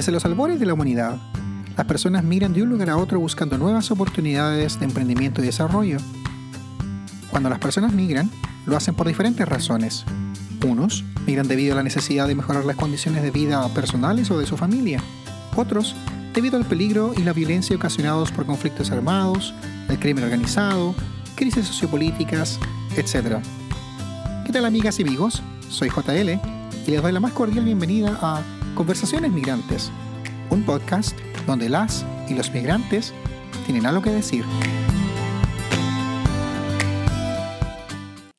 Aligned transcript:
Desde 0.00 0.12
los 0.12 0.24
albores 0.24 0.58
de 0.58 0.64
la 0.64 0.72
humanidad, 0.72 1.18
las 1.76 1.86
personas 1.86 2.24
migran 2.24 2.54
de 2.54 2.62
un 2.62 2.70
lugar 2.70 2.88
a 2.88 2.96
otro 2.96 3.20
buscando 3.20 3.58
nuevas 3.58 3.90
oportunidades 3.90 4.78
de 4.78 4.86
emprendimiento 4.86 5.42
y 5.42 5.44
desarrollo. 5.44 5.98
Cuando 7.30 7.50
las 7.50 7.58
personas 7.58 7.92
migran, 7.92 8.30
lo 8.64 8.78
hacen 8.78 8.94
por 8.94 9.06
diferentes 9.06 9.46
razones. 9.46 10.06
Unos 10.66 11.04
migran 11.26 11.48
debido 11.48 11.74
a 11.74 11.76
la 11.76 11.82
necesidad 11.82 12.26
de 12.28 12.34
mejorar 12.34 12.64
las 12.64 12.76
condiciones 12.76 13.22
de 13.22 13.30
vida 13.30 13.68
personales 13.74 14.30
o 14.30 14.38
de 14.38 14.46
su 14.46 14.56
familia. 14.56 15.02
Otros 15.54 15.94
debido 16.32 16.56
al 16.56 16.64
peligro 16.64 17.12
y 17.14 17.22
la 17.22 17.34
violencia 17.34 17.76
ocasionados 17.76 18.32
por 18.32 18.46
conflictos 18.46 18.90
armados, 18.90 19.52
el 19.90 19.98
crimen 19.98 20.24
organizado, 20.24 20.94
crisis 21.34 21.66
sociopolíticas, 21.66 22.58
etc. 22.96 23.36
¿Qué 24.46 24.52
tal 24.54 24.64
amigas 24.64 24.98
y 24.98 25.02
amigos? 25.02 25.42
Soy 25.68 25.90
JL 25.90 26.40
y 26.86 26.90
les 26.90 27.02
doy 27.02 27.12
la 27.12 27.20
más 27.20 27.32
cordial 27.32 27.66
bienvenida 27.66 28.18
a 28.22 28.42
Conversaciones 28.74 29.32
Migrantes, 29.32 29.90
un 30.48 30.64
podcast 30.64 31.18
donde 31.46 31.68
las 31.68 32.06
y 32.28 32.34
los 32.34 32.52
migrantes 32.52 33.12
tienen 33.66 33.84
algo 33.84 34.00
que 34.00 34.10
decir. 34.10 34.44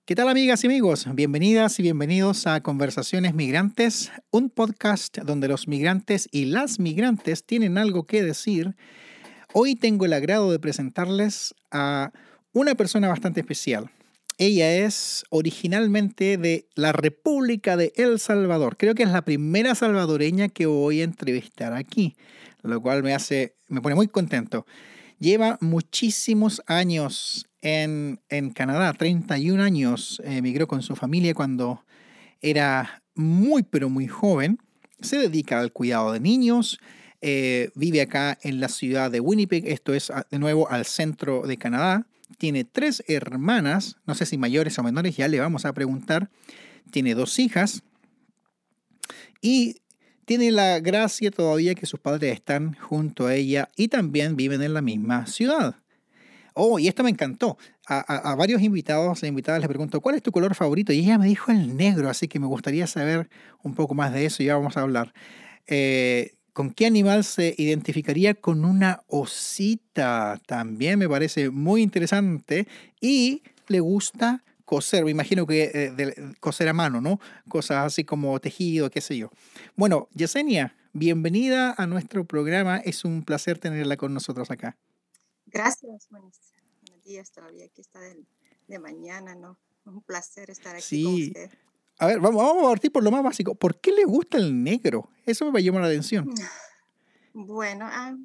¿Qué 0.05 0.15
tal 0.15 0.29
amigas 0.29 0.63
y 0.63 0.67
amigos? 0.67 1.05
Bienvenidas 1.13 1.79
y 1.79 1.83
bienvenidos 1.83 2.47
a 2.47 2.61
Conversaciones 2.61 3.33
Migrantes, 3.33 4.11
un 4.31 4.49
podcast 4.49 5.17
donde 5.19 5.47
los 5.47 5.67
migrantes 5.67 6.27
y 6.31 6.45
las 6.45 6.79
migrantes 6.79 7.45
tienen 7.45 7.77
algo 7.77 8.05
que 8.05 8.23
decir. 8.23 8.75
Hoy 9.53 9.75
tengo 9.75 10.05
el 10.05 10.13
agrado 10.13 10.51
de 10.51 10.59
presentarles 10.59 11.53
a 11.71 12.11
una 12.53 12.75
persona 12.75 13.09
bastante 13.09 13.41
especial. 13.41 13.91
Ella 14.41 14.73
es 14.73 15.23
originalmente 15.29 16.35
de 16.35 16.67
la 16.73 16.93
República 16.93 17.77
de 17.77 17.93
El 17.95 18.19
Salvador. 18.19 18.75
Creo 18.75 18.95
que 18.95 19.03
es 19.03 19.09
la 19.11 19.23
primera 19.23 19.75
salvadoreña 19.75 20.49
que 20.49 20.65
voy 20.65 21.01
a 21.01 21.03
entrevistar 21.03 21.73
aquí, 21.73 22.15
lo 22.63 22.81
cual 22.81 23.03
me 23.03 23.13
hace, 23.13 23.53
me 23.67 23.81
pone 23.81 23.93
muy 23.93 24.07
contento. 24.07 24.65
Lleva 25.19 25.59
muchísimos 25.61 26.63
años 26.65 27.45
en, 27.61 28.19
Canadá, 28.55 28.91
31 28.93 29.61
años, 29.61 30.19
emigró 30.25 30.67
con 30.67 30.81
su 30.81 30.95
familia 30.95 31.35
cuando 31.35 31.85
era 32.39 33.03
muy, 33.13 33.61
pero 33.61 33.91
muy 33.91 34.07
joven. 34.07 34.57
Se 35.01 35.19
dedica 35.19 35.59
al 35.59 35.71
cuidado 35.71 36.13
de 36.13 36.19
niños, 36.19 36.79
eh, 37.21 37.69
vive 37.75 38.01
acá 38.01 38.39
en 38.41 38.59
la 38.59 38.69
ciudad 38.69 39.11
de 39.11 39.19
Winnipeg, 39.19 39.67
esto 39.67 39.93
es 39.93 40.11
de 40.31 40.39
nuevo 40.39 40.67
al 40.67 40.85
centro 40.85 41.43
de 41.45 41.57
Canadá 41.57 42.07
tiene 42.41 42.63
tres 42.63 43.03
hermanas, 43.07 43.97
no 44.07 44.15
sé 44.15 44.25
si 44.25 44.35
mayores 44.35 44.79
o 44.79 44.81
menores, 44.81 45.15
ya 45.15 45.27
le 45.27 45.39
vamos 45.39 45.63
a 45.65 45.73
preguntar. 45.73 46.31
Tiene 46.89 47.13
dos 47.13 47.37
hijas 47.37 47.83
y 49.41 49.75
tiene 50.25 50.49
la 50.49 50.79
gracia 50.79 51.29
todavía 51.29 51.75
que 51.75 51.85
sus 51.85 51.99
padres 51.99 52.33
están 52.33 52.73
junto 52.73 53.27
a 53.27 53.35
ella 53.35 53.69
y 53.75 53.89
también 53.89 54.37
viven 54.37 54.63
en 54.63 54.73
la 54.73 54.81
misma 54.81 55.27
ciudad. 55.27 55.75
Oh, 56.55 56.79
y 56.79 56.87
esto 56.87 57.03
me 57.03 57.11
encantó. 57.11 57.59
A, 57.85 58.33
varios 58.33 58.63
invitados 58.63 59.21
e 59.21 59.27
invitadas 59.27 59.61
les 59.61 59.67
pregunto, 59.67 60.01
¿cuál 60.01 60.15
es 60.15 60.23
tu 60.23 60.31
color 60.31 60.55
favorito? 60.55 60.91
Y 60.93 61.01
ella 61.01 61.19
me 61.19 61.27
dijo 61.27 61.51
el 61.51 61.77
negro, 61.77 62.09
así 62.09 62.27
que 62.27 62.39
me 62.39 62.47
gustaría 62.47 62.87
saber 62.87 63.29
un 63.61 63.75
poco 63.75 63.93
más 63.93 64.13
de 64.13 64.25
eso 64.25 64.41
y 64.41 64.47
ya 64.47 64.55
vamos 64.55 64.77
a 64.77 64.81
hablar. 64.81 65.13
Eh, 65.67 66.33
¿Con 66.53 66.71
qué 66.71 66.85
animal 66.85 67.23
se 67.23 67.55
identificaría 67.57 68.33
con 68.33 68.65
una 68.65 69.03
osita? 69.07 70.39
También 70.45 70.99
me 70.99 71.07
parece 71.07 71.49
muy 71.49 71.81
interesante. 71.81 72.67
Y 72.99 73.41
le 73.67 73.79
gusta 73.79 74.43
coser, 74.65 75.05
me 75.05 75.11
imagino 75.11 75.47
que 75.47 75.71
eh, 75.73 76.15
coser 76.39 76.67
a 76.67 76.73
mano, 76.73 76.99
¿no? 76.99 77.19
Cosas 77.47 77.85
así 77.85 78.03
como 78.03 78.39
tejido, 78.39 78.89
qué 78.89 78.99
sé 78.99 79.17
yo. 79.17 79.31
Bueno, 79.75 80.09
Yesenia, 80.13 80.75
bienvenida 80.91 81.73
a 81.77 81.87
nuestro 81.87 82.25
programa. 82.25 82.77
Es 82.77 83.05
un 83.05 83.23
placer 83.23 83.57
tenerla 83.57 83.95
con 83.95 84.13
nosotros 84.13 84.51
acá. 84.51 84.77
Gracias, 85.45 86.07
buenos, 86.09 86.37
días 87.05 87.31
todavía. 87.31 87.65
Aquí 87.65 87.81
está 87.81 87.99
de, 87.99 88.25
de 88.67 88.79
mañana, 88.79 89.35
¿no? 89.35 89.57
Un 89.85 90.01
placer 90.01 90.49
estar 90.49 90.75
aquí 90.75 91.03
con 91.03 91.13
usted. 91.13 91.51
A 92.01 92.07
ver, 92.07 92.19
vamos, 92.19 92.43
vamos 92.43 92.63
a 92.65 92.69
partir 92.69 92.91
por 92.91 93.03
lo 93.03 93.11
más 93.11 93.21
básico. 93.21 93.53
¿Por 93.53 93.79
qué 93.79 93.91
le 93.91 94.05
gusta 94.05 94.39
el 94.39 94.63
negro? 94.63 95.11
Eso 95.23 95.51
me 95.51 95.61
llama 95.61 95.81
la 95.81 95.85
atención. 95.85 96.33
Bueno, 97.31 97.87
ah, 97.87 98.17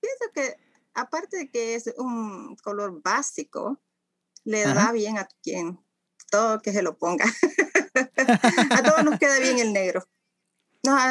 pienso 0.00 0.24
que 0.34 0.56
aparte 0.92 1.36
de 1.36 1.50
que 1.50 1.76
es 1.76 1.94
un 1.96 2.56
color 2.56 3.00
básico, 3.00 3.80
le 4.42 4.64
da 4.64 4.90
bien 4.90 5.18
a 5.18 5.28
quien 5.40 5.78
todo 6.32 6.60
que 6.60 6.72
se 6.72 6.82
lo 6.82 6.98
ponga. 6.98 7.26
a 8.70 8.82
todos 8.82 9.04
nos 9.04 9.20
queda 9.20 9.38
bien 9.38 9.60
el 9.60 9.72
negro. 9.72 10.04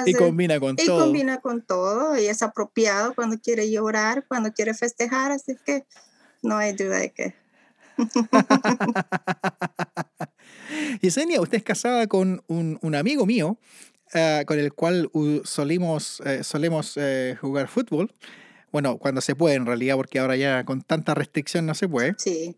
y 0.05 0.13
combina 0.15 0.59
con 0.59 0.75
todo. 0.75 0.85
Y 0.85 0.99
combina 0.99 1.39
con 1.39 1.65
todo 1.65 2.17
y 2.19 2.25
es 2.25 2.41
apropiado 2.41 3.15
cuando 3.15 3.39
quiere 3.39 3.71
llorar, 3.71 4.27
cuando 4.27 4.51
quiere 4.51 4.73
festejar, 4.73 5.31
así 5.31 5.55
que 5.65 5.87
no 6.41 6.57
hay 6.57 6.73
duda 6.73 6.97
de 6.97 7.13
que 7.13 7.38
Yesenia, 11.01 11.41
usted 11.41 11.57
es 11.57 11.63
casada 11.63 12.07
con 12.07 12.43
un, 12.47 12.95
amigo 12.95 13.25
mío, 13.25 13.57
ah, 14.13 14.43
con 14.45 14.59
el 14.59 14.73
cual 14.73 15.09
solimos, 15.43 16.21
eh, 16.25 16.43
solemos 16.43 16.97
eh, 16.97 17.37
jugar 17.39 17.67
fútbol. 17.67 18.13
Bueno, 18.71 18.97
cuando 18.97 19.21
se 19.21 19.35
puede 19.35 19.55
en 19.55 19.65
realidad, 19.65 19.95
porque 19.95 20.19
ahora 20.19 20.35
ya 20.35 20.63
con 20.63 20.81
tanta 20.81 21.15
restricción 21.15 21.65
no 21.65 21.73
se 21.73 21.87
puede. 21.87 22.15
Sí. 22.17 22.55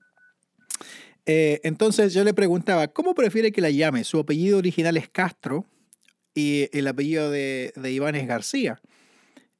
Eh, 1.25 1.61
entonces 1.63 2.13
yo 2.13 2.23
le 2.23 2.33
preguntaba, 2.33 2.87
¿cómo 2.87 3.13
prefiere 3.13 3.51
que 3.51 3.61
la 3.61 3.69
llame? 3.69 4.03
Su 4.03 4.19
apellido 4.19 4.57
original 4.57 4.97
es 4.97 5.07
Castro 5.07 5.65
y 6.33 6.67
el 6.77 6.87
apellido 6.87 7.29
de, 7.29 7.73
de 7.75 7.91
Iván 7.91 8.15
es 8.15 8.27
García. 8.27 8.81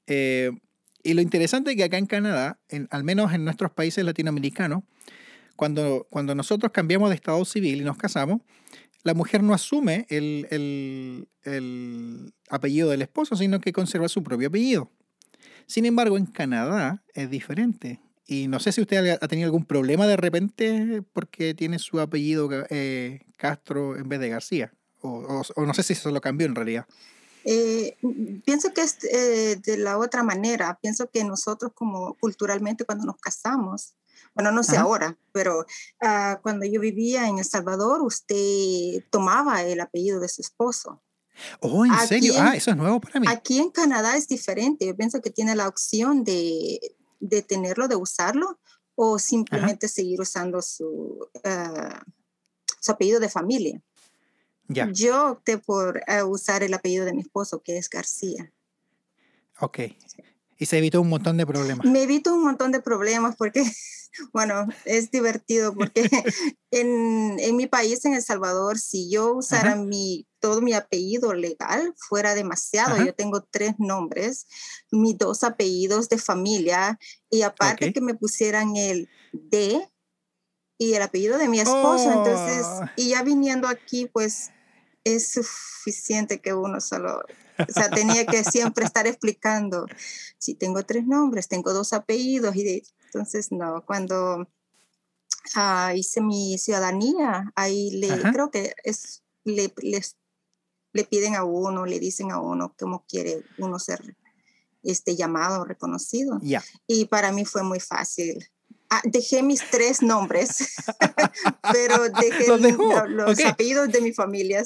y 0.08 1.14
lo 1.14 1.22
interesante 1.22 1.72
es 1.72 1.78
que 1.78 1.84
acá 1.84 1.98
en 1.98 2.06
Canadá, 2.06 2.60
al 2.90 3.04
menos 3.04 3.34
en 3.34 3.46
nuestros 3.46 3.72
países 3.72 4.04
latinoamericanos, 4.04 4.84
cuando, 5.62 6.08
cuando 6.10 6.34
nosotros 6.34 6.72
cambiamos 6.72 7.10
de 7.10 7.16
estado 7.16 7.46
civil 7.46 7.82
y 7.82 7.84
nos 7.84 7.96
casamos, 7.96 8.42
la 9.04 9.14
mujer 9.14 9.44
no 9.44 9.54
asume 9.54 10.08
el, 10.10 10.48
el, 10.50 11.28
el, 11.44 12.34
apellido 12.50 12.90
del 12.90 13.04
esposo, 13.04 13.36
sino 13.36 13.62
que 13.62 13.72
conserva 13.72 14.10
su 14.10 14.24
propio 14.24 14.48
apellido. 14.48 14.90
Sin 15.68 15.86
embargo, 15.86 16.18
en 16.18 16.26
Canadá 16.26 17.04
es 17.14 17.30
diferente. 17.30 18.02
Y 18.26 18.48
no 18.48 18.60
sé 18.60 18.72
si 18.72 18.82
usted 18.82 19.20
ha 19.22 19.28
tenido 19.28 19.46
algún 19.46 19.66
problema 19.66 20.08
de 20.08 20.18
repente 20.18 21.04
porque 21.14 21.54
tiene 21.54 21.78
su 21.78 22.00
apellido 22.00 22.50
eh, 22.72 23.20
Castro 23.38 23.96
en 23.98 24.10
vez 24.10 24.20
de 24.20 24.30
García. 24.30 24.74
O, 25.02 25.44
o, 25.56 25.66
no 25.68 25.76
sé 25.76 25.84
si 25.84 25.94
eso 25.94 26.10
lo 26.10 26.22
cambió 26.22 26.48
en 26.48 26.56
realidad. 26.56 26.88
Eh, 27.46 27.98
pienso 28.46 28.74
que 28.74 28.82
es 28.82 28.98
eh, 29.04 29.58
de 29.64 29.78
la 29.78 30.00
otra 30.00 30.24
manera. 30.24 30.80
Pienso 30.82 31.08
que 31.12 31.24
nosotros 31.24 31.72
como 31.76 32.16
culturalmente 32.16 32.84
cuando 32.84 33.06
nos 33.06 33.18
casamos, 33.18 33.94
bueno, 34.34 34.52
no 34.52 34.64
sé 34.64 34.78
ahora, 34.78 35.18
pero 35.32 35.66
ah, 36.02 36.40
cuando 36.42 36.66
yo 36.66 36.80
vivía 36.80 37.28
en 37.28 37.40
El 37.40 37.46
Salvador, 37.46 38.02
usted 38.02 39.04
tomaba 39.10 39.64
el 39.64 39.80
apellido 39.82 40.20
de 40.20 40.30
su 40.30 40.42
esposo. 40.42 41.02
Oh, 41.60 41.86
¿en 41.86 41.98
serio? 42.08 42.34
ah, 42.38 42.56
eso 42.56 42.72
es 42.72 42.78
nuevo 42.78 43.00
para 43.02 43.20
mí. 43.20 43.28
Aquí 43.30 43.60
en 43.60 43.72
Canadá 43.72 44.16
es 44.16 44.28
diferente. 44.28 44.86
Yo 44.86 44.96
pienso 44.96 45.22
que 45.22 45.32
tiene 45.32 45.56
la 45.56 45.68
opción 45.68 46.24
de, 46.24 46.80
de 47.20 47.42
tenerlo, 47.42 47.88
de 47.88 47.96
usarlo, 47.96 48.60
o 48.96 49.18
simplemente 49.18 49.88
seguir 49.88 50.22
usando 50.22 50.62
su, 50.62 51.28
ah, 51.44 52.04
su 52.80 52.92
apellido 52.92 53.20
de 53.20 53.30
familia. 53.30 53.82
Ya. 54.68 54.90
Yo 54.92 55.32
opté 55.32 55.58
por 55.58 56.02
ah, 56.08 56.24
usar 56.26 56.64
el 56.64 56.74
apellido 56.74 57.06
de 57.06 57.14
mi 57.14 57.22
esposo, 57.22 57.62
que 57.62 57.78
es 57.78 57.90
García. 57.90 58.54
Ok. 59.60 59.80
Y 60.62 60.68
se 60.68 60.78
evitó 60.78 61.02
un 61.02 61.10
montón 61.10 61.38
de 61.38 61.48
problemas. 61.48 61.84
Me 61.88 62.04
evito 62.04 62.36
un 62.36 62.44
montón 62.44 62.72
de 62.72 62.82
problemas 62.82 63.36
porque 63.36 63.64
bueno, 64.32 64.68
es 64.86 65.10
divertido 65.10 65.74
porque 65.74 66.08
en, 66.72 67.40
en, 67.40 67.56
mi 67.56 67.66
país, 67.66 68.06
en 68.06 68.14
El 68.14 68.22
Salvador, 68.22 68.78
si 68.78 69.10
yo 69.10 69.34
usara 69.34 69.76
mi, 69.76 70.28
todo 70.40 70.62
mi 70.62 70.74
apellido 70.74 71.34
legal, 71.34 71.96
fuera 71.98 72.36
demasiado. 72.36 73.04
Yo 73.04 73.16
tengo 73.16 73.42
tres 73.42 73.74
nombres, 73.80 74.46
mis 74.92 75.18
dos 75.18 75.44
apellidos 75.44 76.10
de 76.10 76.20
familia 76.20 77.00
y 77.32 77.42
aparte 77.42 77.92
que 77.92 78.02
me 78.02 78.14
pusieran 78.14 78.76
el 78.76 79.10
D 79.34 79.90
y 80.78 80.94
el 80.94 81.02
apellido 81.02 81.40
de 81.40 81.48
mi 81.48 81.60
esposo. 81.60 82.12
Entonces, 82.12 82.68
oh. 82.68 82.86
y 82.96 83.10
ya 83.10 83.24
viniendo 83.24 83.68
aquí, 83.68 84.06
pues 84.06 84.52
es 85.04 85.32
suficiente 85.32 86.40
que 86.40 86.54
uno 86.54 86.80
solo 86.82 87.24
o 87.68 87.74
sea, 87.74 87.90
tenía 87.90 88.26
que 88.26 88.44
siempre 88.44 88.86
estar 88.86 89.08
explicando, 89.08 89.86
si 90.38 90.56
tengo 90.56 90.84
tres 90.84 91.06
nombres, 91.06 91.48
tengo 91.48 91.74
dos 91.74 91.94
apellidos, 91.94 92.56
y 92.56 92.84
entonces 93.06 93.52
no, 93.52 93.84
cuando 93.86 94.48
ah, 95.56 95.94
hice 95.96 96.22
mi 96.22 96.58
ciudadanía, 96.58 97.52
ahí 97.56 97.92
le, 97.92 98.10
creo 98.32 98.52
que 98.52 98.74
es, 98.84 99.24
le, 99.44 99.74
le 100.94 101.04
piden 101.04 101.36
a 101.36 101.44
uno, 101.44 101.86
le 101.86 102.00
dicen 102.00 102.32
a 102.32 102.40
uno 102.40 102.74
cómo 102.78 103.06
quiere 103.08 103.44
uno 103.58 103.80
ser 103.80 104.16
este, 104.84 105.16
llamado, 105.16 105.66
reconocido. 105.66 106.40
Y 106.88 107.06
para 107.06 107.32
mí 107.32 107.46
fue 107.46 107.64
muy 107.64 107.80
fácil. 107.80 108.50
Ah, 108.90 109.02
dejé 109.06 109.42
mis 109.42 109.62
tres 109.70 110.02
nombres, 110.02 110.76
pero 111.72 112.10
dejé 112.10 112.48
los, 113.08 113.40
apellidos 113.46 113.92
de 113.92 114.02
mi 114.02 114.12
familia. 114.12 114.66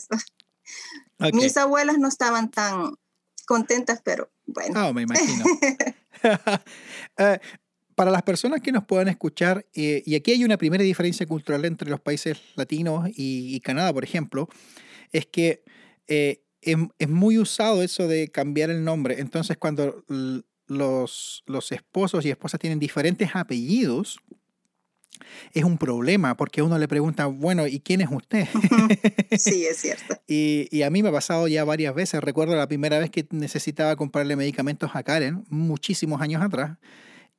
Mis 1.34 1.58
abuelas 1.58 1.98
no 1.98 2.08
estaban 2.08 2.52
tan 2.52 2.96
contentas, 3.46 4.02
pero 4.04 4.30
Bueno. 4.46 4.88
Oh, 4.88 4.94
me 4.94 5.04
imagino. 5.04 5.46
Eh, 7.18 7.40
para 7.94 8.12
las 8.12 8.24
personas 8.24 8.62
que 8.62 8.72
nos 8.72 8.84
puedan 8.86 9.08
escuchar, 9.08 9.66
eh, 9.74 10.04
y 10.06 10.16
aquí 10.16 10.32
hay 10.32 10.44
una 10.44 10.58
primera 10.58 10.84
diferencia 10.84 11.26
cultural 11.26 11.64
entre 11.64 11.90
los 11.90 12.02
países 12.02 12.38
latinos 12.56 13.10
y, 13.16 13.60
Canadá, 13.62 13.94
por 13.94 14.04
ejemplo, 14.04 14.50
es 15.12 15.26
que 15.26 15.64
eh, 16.08 16.44
es, 16.62 16.78
es, 17.00 17.10
muy 17.10 17.38
usado 17.38 17.82
eso 17.84 18.08
de 18.08 18.28
cambiar 18.30 18.70
el 18.70 18.84
nombre. 18.84 19.22
Entonces, 19.22 19.58
cuando 19.58 20.04
los, 20.68 21.44
los 21.46 21.72
esposos 21.72 22.26
y 22.26 22.32
esposas 22.32 22.60
tienen 22.60 22.80
diferentes 22.80 23.30
apellidos, 23.34 24.20
es 25.54 25.64
un 25.64 25.78
problema 25.78 26.36
porque 26.38 26.62
uno 26.62 26.78
le 26.78 26.88
pregunta, 26.88 27.26
bueno, 27.26 27.68
¿y 27.68 27.80
quién 27.80 28.02
es 28.02 28.10
usted? 28.12 28.48
Sí, 29.38 29.66
es 29.66 29.78
cierto. 29.78 30.16
y, 30.28 30.68
y, 30.72 30.84
a 30.84 30.90
mí 30.90 31.04
me 31.04 31.10
ha 31.10 31.12
pasado 31.12 31.48
ya 31.48 31.64
varias 31.64 31.94
veces. 31.94 32.22
Recuerdo 32.22 32.56
la 32.56 32.68
primera 32.68 33.00
vez 33.00 33.10
que 33.10 33.26
necesitaba 33.32 33.96
comprarle 33.96 34.36
medicamentos 34.36 34.92
a 34.94 35.04
Karen, 35.04 35.46
muchísimos 35.50 36.22
años 36.22 36.42
atrás. 36.42 36.78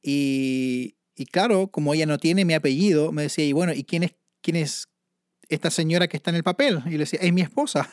Y, 0.03 0.97
y 1.17 1.27
claro, 1.27 1.69
como 1.69 1.95
ella 1.95 2.07
no 2.07 2.19
tiene 2.19 2.45
mi 2.45 2.55
apellido, 2.55 3.11
me 3.13 3.23
decía, 3.23 3.45
y 3.45 3.53
bueno, 3.53 3.73
¿y 3.73 3.85
quién 3.85 4.03
es, 4.03 4.15
quién 4.43 4.57
es 4.57 4.89
esta 5.49 5.71
señora 5.71 6.09
que 6.09 6.17
está 6.17 6.31
en 6.31 6.37
el 6.37 6.45
papel? 6.45 6.83
Y 6.87 6.91
le 6.91 6.99
decía, 6.99 7.21
es 7.23 7.33
mi 7.33 7.41
esposa. 7.41 7.89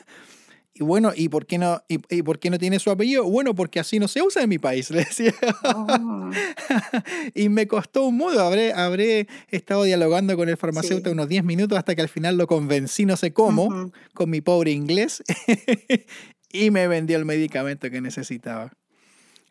Y 0.75 0.83
bueno, 0.83 1.11
¿y 1.15 1.29
por 1.29 1.45
qué 1.45 1.59
no, 1.59 1.83
y, 1.87 2.23
por 2.23 2.39
qué 2.39 2.49
no 2.49 2.57
tiene 2.57 2.79
su 2.79 2.89
apellido? 2.89 3.23
Bueno, 3.25 3.53
porque 3.53 3.79
así 3.79 3.99
no 3.99 4.07
se 4.07 4.23
usa 4.23 4.41
en 4.41 4.49
mi 4.49 4.57
país, 4.57 4.89
le 4.91 4.99
decía. 4.99 5.33
Oh. 5.63 6.31
y 7.35 7.49
me 7.49 7.67
costó 7.67 8.05
un 8.05 8.17
mundo. 8.17 8.41
Habré, 8.41 8.73
habré 8.73 9.27
estado 9.49 9.83
dialogando 9.83 10.35
con 10.35 10.49
el 10.49 10.57
farmacéutico 10.57 11.11
unos 11.11 11.29
10 11.29 11.43
minutos 11.43 11.77
hasta 11.77 11.95
que 11.95 12.01
al 12.01 12.09
final 12.09 12.37
lo 12.37 12.47
convencí, 12.47 13.05
no 13.05 13.17
sé 13.17 13.33
cómo, 13.33 13.91
con 14.15 14.29
mi 14.31 14.41
pobre 14.41 14.71
inglés, 14.71 15.23
y 16.51 16.71
me 16.71 16.87
vendió 16.87 17.17
el 17.17 17.25
medicamento 17.25 17.91
que 17.91 18.01
necesitaba. 18.01 18.71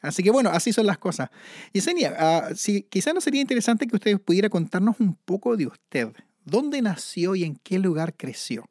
Así 0.01 0.25
que 0.25 0.33
bueno, 0.33 0.51
así 0.51 0.73
son 0.73 0.87
las 0.87 0.99
cosas. 0.99 1.31
Yesenia, 1.73 2.49
uh, 2.51 2.57
si, 2.57 2.83
quizá 2.83 3.13
no 3.13 3.21
sería 3.21 3.41
interesante 3.41 3.87
que 3.87 3.95
usted 3.95 4.21
pudiera 4.21 4.49
contarnos 4.49 4.99
un 4.99 5.15
poco 5.15 5.57
de 5.57 5.69
usted. 5.69 6.09
¿Dónde 6.45 6.83
nació 6.83 7.37
y 7.37 7.45
en 7.45 7.55
qué 7.63 7.79
lugar 7.79 8.17
creció? 8.17 8.65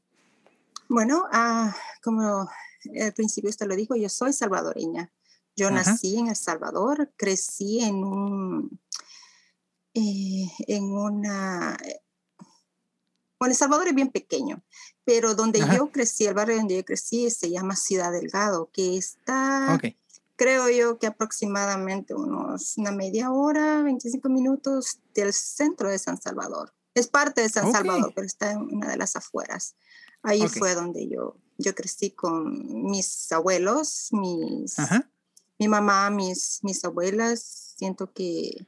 Bueno, 0.92 1.26
ah, 1.32 1.74
como 2.04 2.50
al 3.02 3.14
principio 3.14 3.50
usted 3.50 3.66
lo 3.66 3.78
dijo, 3.78 3.96
yo 3.96 4.10
soy 4.10 4.34
salvadoreña. 4.34 5.10
Yo 5.56 5.72
nací 5.72 6.18
en 6.18 6.28
El 6.28 6.36
Salvador, 6.36 7.14
crecí 7.16 7.80
en 7.80 8.04
un, 8.04 8.82
eh, 9.94 10.48
en 10.68 10.84
una, 10.92 11.78
bueno, 13.40 13.52
El 13.54 13.56
Salvador 13.56 13.88
es 13.88 13.96
bien 13.96 14.12
pequeño, 14.12 14.66
pero 15.06 15.34
donde 15.34 15.60
yo 15.60 15.92
crecí, 15.92 16.26
el 16.26 16.34
barrio 16.34 16.58
donde 16.58 16.76
yo 16.76 16.84
crecí 16.84 17.30
se 17.30 17.50
llama 17.50 17.78
Ciudad 17.78 18.12
Delgado, 18.12 18.70
que 18.74 18.98
está, 18.98 19.80
creo 20.36 20.70
yo 20.70 21.00
que 21.00 21.08
aproximadamente 21.08 22.14
unos 22.14 22.78
una 22.78 22.92
media 22.92 23.32
hora, 23.32 23.82
25 23.82 24.28
minutos 24.28 25.00
del 25.14 25.32
centro 25.32 25.90
de 25.90 26.00
San 26.00 26.22
Salvador. 26.22 26.74
Es 26.94 27.08
parte 27.08 27.40
de 27.40 27.48
San 27.48 27.72
Salvador, 27.72 28.12
pero 28.14 28.28
está 28.28 28.52
en 28.52 28.60
una 28.60 28.90
de 28.90 28.98
las 28.98 29.16
afueras. 29.16 29.76
Ahí 30.24 30.48
fue 30.48 30.76
donde 30.76 31.08
yo, 31.08 31.36
yo 31.58 31.74
crecí 31.74 32.12
con 32.12 32.90
mis 32.90 33.32
abuelos, 33.32 34.10
mis, 34.12 34.78
mi 35.58 35.68
mamá, 35.68 36.10
mis, 36.10 36.60
mis 36.64 36.84
abuelas. 36.86 37.74
Siento 37.78 38.12
que 38.14 38.68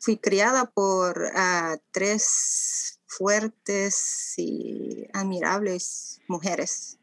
fui 0.00 0.16
criada 0.16 0.70
por 0.70 1.18
uh, 1.18 1.78
tres 1.92 2.98
fuertes 3.06 4.34
y 4.36 5.06
admirables 5.12 6.20
mujeres, 6.28 6.98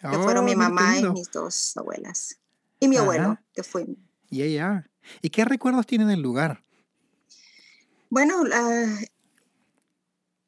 que 0.00 0.18
fueron 0.18 0.44
mi 0.44 0.54
oh, 0.54 0.58
mamá 0.58 0.98
y 0.98 1.08
mis 1.10 1.30
dos 1.30 1.76
abuelas. 1.76 2.38
Y 2.80 2.88
mi 2.88 2.96
abuelo, 2.96 3.38
que 3.54 3.62
fue. 3.62 3.86
Ya, 4.30 4.46
ya. 4.46 4.90
¿Y 5.22 5.30
qué 5.30 5.44
recuerdos 5.44 5.86
tienen 5.86 6.08
del 6.08 6.20
lugar? 6.20 6.64
Bueno, 8.10 8.42
uh, 8.42 9.06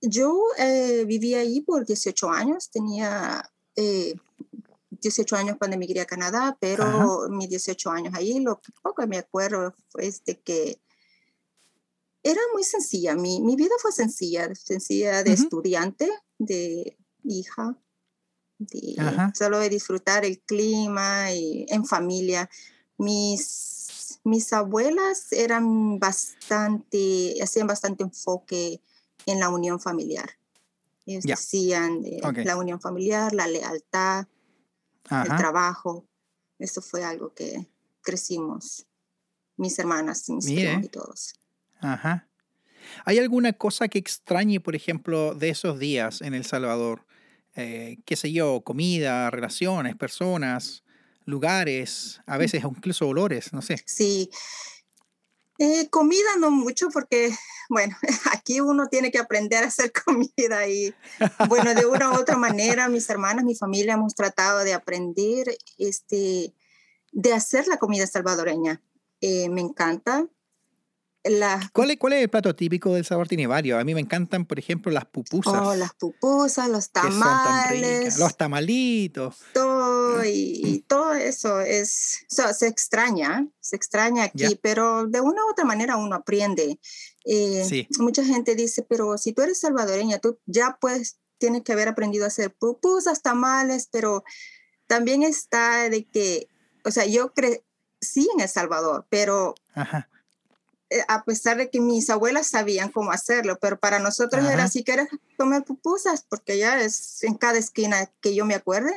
yo 0.01 0.41
eh, 0.59 1.05
viví 1.07 1.35
ahí 1.35 1.61
por 1.61 1.85
18 1.85 2.31
años, 2.31 2.71
tenía 2.71 3.51
18 3.75 5.37
eh, 5.37 5.39
años 5.39 5.57
cuando 5.59 5.77
emigré 5.77 6.01
a 6.01 6.07
Canadá, 6.07 6.57
pero 6.61 7.29
mis 7.29 7.49
18 7.49 7.91
años 7.91 8.15
ahí, 8.15 8.41
lo 8.41 8.61
poco 8.83 9.03
que 9.03 9.07
me 9.07 9.19
acuerdo 9.19 9.75
fue 9.89 10.13
de 10.25 10.41
que 10.41 10.81
era 12.23 12.41
muy 12.53 12.65
sencilla, 12.65 13.15
mi, 13.15 13.41
mi 13.41 13.57
vida 13.57 13.75
fue 13.81 13.93
sencilla, 13.93 14.55
sencilla 14.55 15.23
de 15.23 15.33
estudiante, 15.33 16.11
de 16.39 16.97
hija, 17.25 17.77
de 18.59 18.97
solo 19.35 19.61
de 19.61 19.69
disfrutar 19.69 20.25
el 20.25 20.41
clima 20.41 21.33
y 21.33 21.65
en 21.69 21.85
familia. 21.85 22.51
Mis, 22.99 24.19
mis 24.25 24.53
abuelas 24.53 25.33
eran 25.33 25.99
bastante, 25.99 27.37
hacían 27.41 27.69
bastante 27.69 28.03
enfoque 28.03 28.83
en 29.31 29.41
la 29.41 29.49
unión 29.49 29.81
familiar. 29.81 30.31
Ellos 31.07 31.25
decían 31.25 32.03
de 32.03 32.21
la 32.45 32.57
unión 32.57 32.81
familiar, 32.81 33.33
la 33.33 33.47
lealtad, 33.47 34.27
el 35.11 35.37
trabajo. 35.37 36.07
Eso 36.59 36.83
fue 36.83 37.05
algo 37.05 37.33
que 37.33 37.67
crecimos, 38.03 38.87
mis 39.57 39.79
hermanas, 39.79 40.29
mis 40.29 40.45
primos 40.45 40.85
y 40.85 40.89
todos. 40.89 41.35
Ajá. 41.81 42.29
¿Hay 43.05 43.19
alguna 43.19 43.53
cosa 43.53 43.89
que 43.89 43.99
extrañe, 43.99 44.61
por 44.61 44.75
ejemplo, 44.75 45.35
de 45.35 45.51
esos 45.51 45.79
días 45.79 46.21
en 46.21 46.35
El 46.35 46.45
Salvador? 46.45 47.07
Eh, 47.55 47.99
qué 48.05 48.17
sé 48.17 48.33
yo, 48.33 48.63
comida, 48.63 49.31
relaciones, 49.31 49.97
personas, 49.97 50.85
lugares, 51.25 52.21
a 52.27 52.37
mm. 52.37 52.39
veces 52.39 52.65
incluso 52.65 53.09
olores, 53.09 53.53
no 53.53 53.63
sé. 53.63 53.83
Sí, 53.85 54.31
eh, 55.59 55.89
comida 55.91 56.37
no 56.39 56.51
mucho 56.51 56.89
porque, 56.89 57.35
bueno, 57.69 57.97
aquí 58.33 58.61
uno 58.61 58.89
tiene 58.89 59.11
que 59.11 59.19
aprender 59.19 59.65
a 59.65 59.69
hacer 59.69 59.93
comida 60.05 60.67
y, 60.69 60.95
bueno, 61.49 61.75
de 61.75 61.87
una 61.87 62.13
u 62.13 62.15
otra 62.15 62.37
manera, 62.37 62.89
mis 62.89 63.09
hermanas, 63.11 63.45
mi 63.45 63.55
familia 63.55 63.95
hemos 63.95 64.15
tratado 64.15 64.65
de 64.65 64.73
aprender, 64.73 65.57
este, 65.77 66.55
de 67.13 67.33
hacer 67.33 67.67
la 67.67 67.79
comida 67.79 68.07
salvadoreña. 68.07 68.83
Eh, 69.21 69.49
me 69.49 69.61
encanta. 69.61 70.29
¿Cuál, 71.73 71.91
es, 71.91 71.99
¿Cuál 71.99 72.13
es 72.15 72.23
el 72.23 72.29
plato 72.29 72.55
típico 72.55 72.95
del 72.95 73.05
sabor? 73.05 73.29
Tiene 73.29 73.47
varios. 73.47 73.81
A 73.81 73.85
mí 73.85 73.95
me 73.95 74.01
encantan, 74.01 74.47
por 74.47 74.59
ejemplo, 74.59 74.91
las 74.91 75.05
pupusas. 75.05 75.55
Oh, 75.55 75.75
las 75.75 75.93
pupusas, 75.95 76.69
los 76.69 76.91
tamales. 76.91 78.19
Los 78.19 78.37
tamalitos. 78.37 79.37
Todo, 79.53 80.25
y, 80.25 80.85
todo 80.87 81.15
eso 81.15 81.61
es, 81.61 82.25
se 82.29 82.67
extraña, 82.67 83.47
se 83.61 83.77
extraña 83.77 84.25
aquí, 84.25 84.59
pero 84.63 85.07
de 85.07 85.21
una 85.21 85.45
u 85.45 85.51
otra 85.51 85.65
manera 85.65 85.97
uno 85.97 86.17
aprende. 86.17 86.79
Eh, 87.25 87.87
mucha 87.99 88.25
gente 88.25 88.55
dice, 88.55 88.83
pero 88.83 89.19
si 89.19 89.33
tú 89.33 89.43
eres 89.43 89.61
salvadoreña, 89.61 90.19
tú 90.19 90.39
ya 90.47 90.79
pues 90.81 91.19
tienes 91.39 91.63
que 91.63 91.73
haber 91.73 91.89
aprendido 91.89 92.25
a 92.25 92.29
hacer 92.29 92.55
pupusas, 92.55 93.23
tamales, 93.23 93.89
pero 93.93 94.25
también 94.87 95.23
está 95.23 95.91
de 95.91 96.05
que, 96.07 96.49
o 96.85 96.91
sea, 96.91 97.05
yo 97.05 97.35
crecí 97.35 98.29
en 98.35 98.41
El 98.41 98.49
Salvador, 98.49 99.07
pero... 99.11 99.55
Ajá 99.75 100.09
a 101.07 101.25
pesar 101.25 101.57
de 101.59 101.71
que 101.71 101.81
mis 101.81 102.09
abuelas 102.11 102.49
sabían 102.49 102.91
cómo 102.91 103.13
hacerlo, 103.13 103.59
pero 103.61 103.79
para 103.79 103.99
nosotros 103.99 104.45
era 104.49 104.69
si 104.69 104.85
quieres 104.85 105.09
comer 105.37 105.65
pupusas, 105.65 106.25
porque 106.29 106.59
ya 106.59 106.81
es 106.81 107.23
en 107.25 107.35
cada 107.35 107.59
esquina 107.59 108.11
que 108.21 108.35
yo 108.35 108.45
me 108.45 108.55
acuerde, 108.55 108.93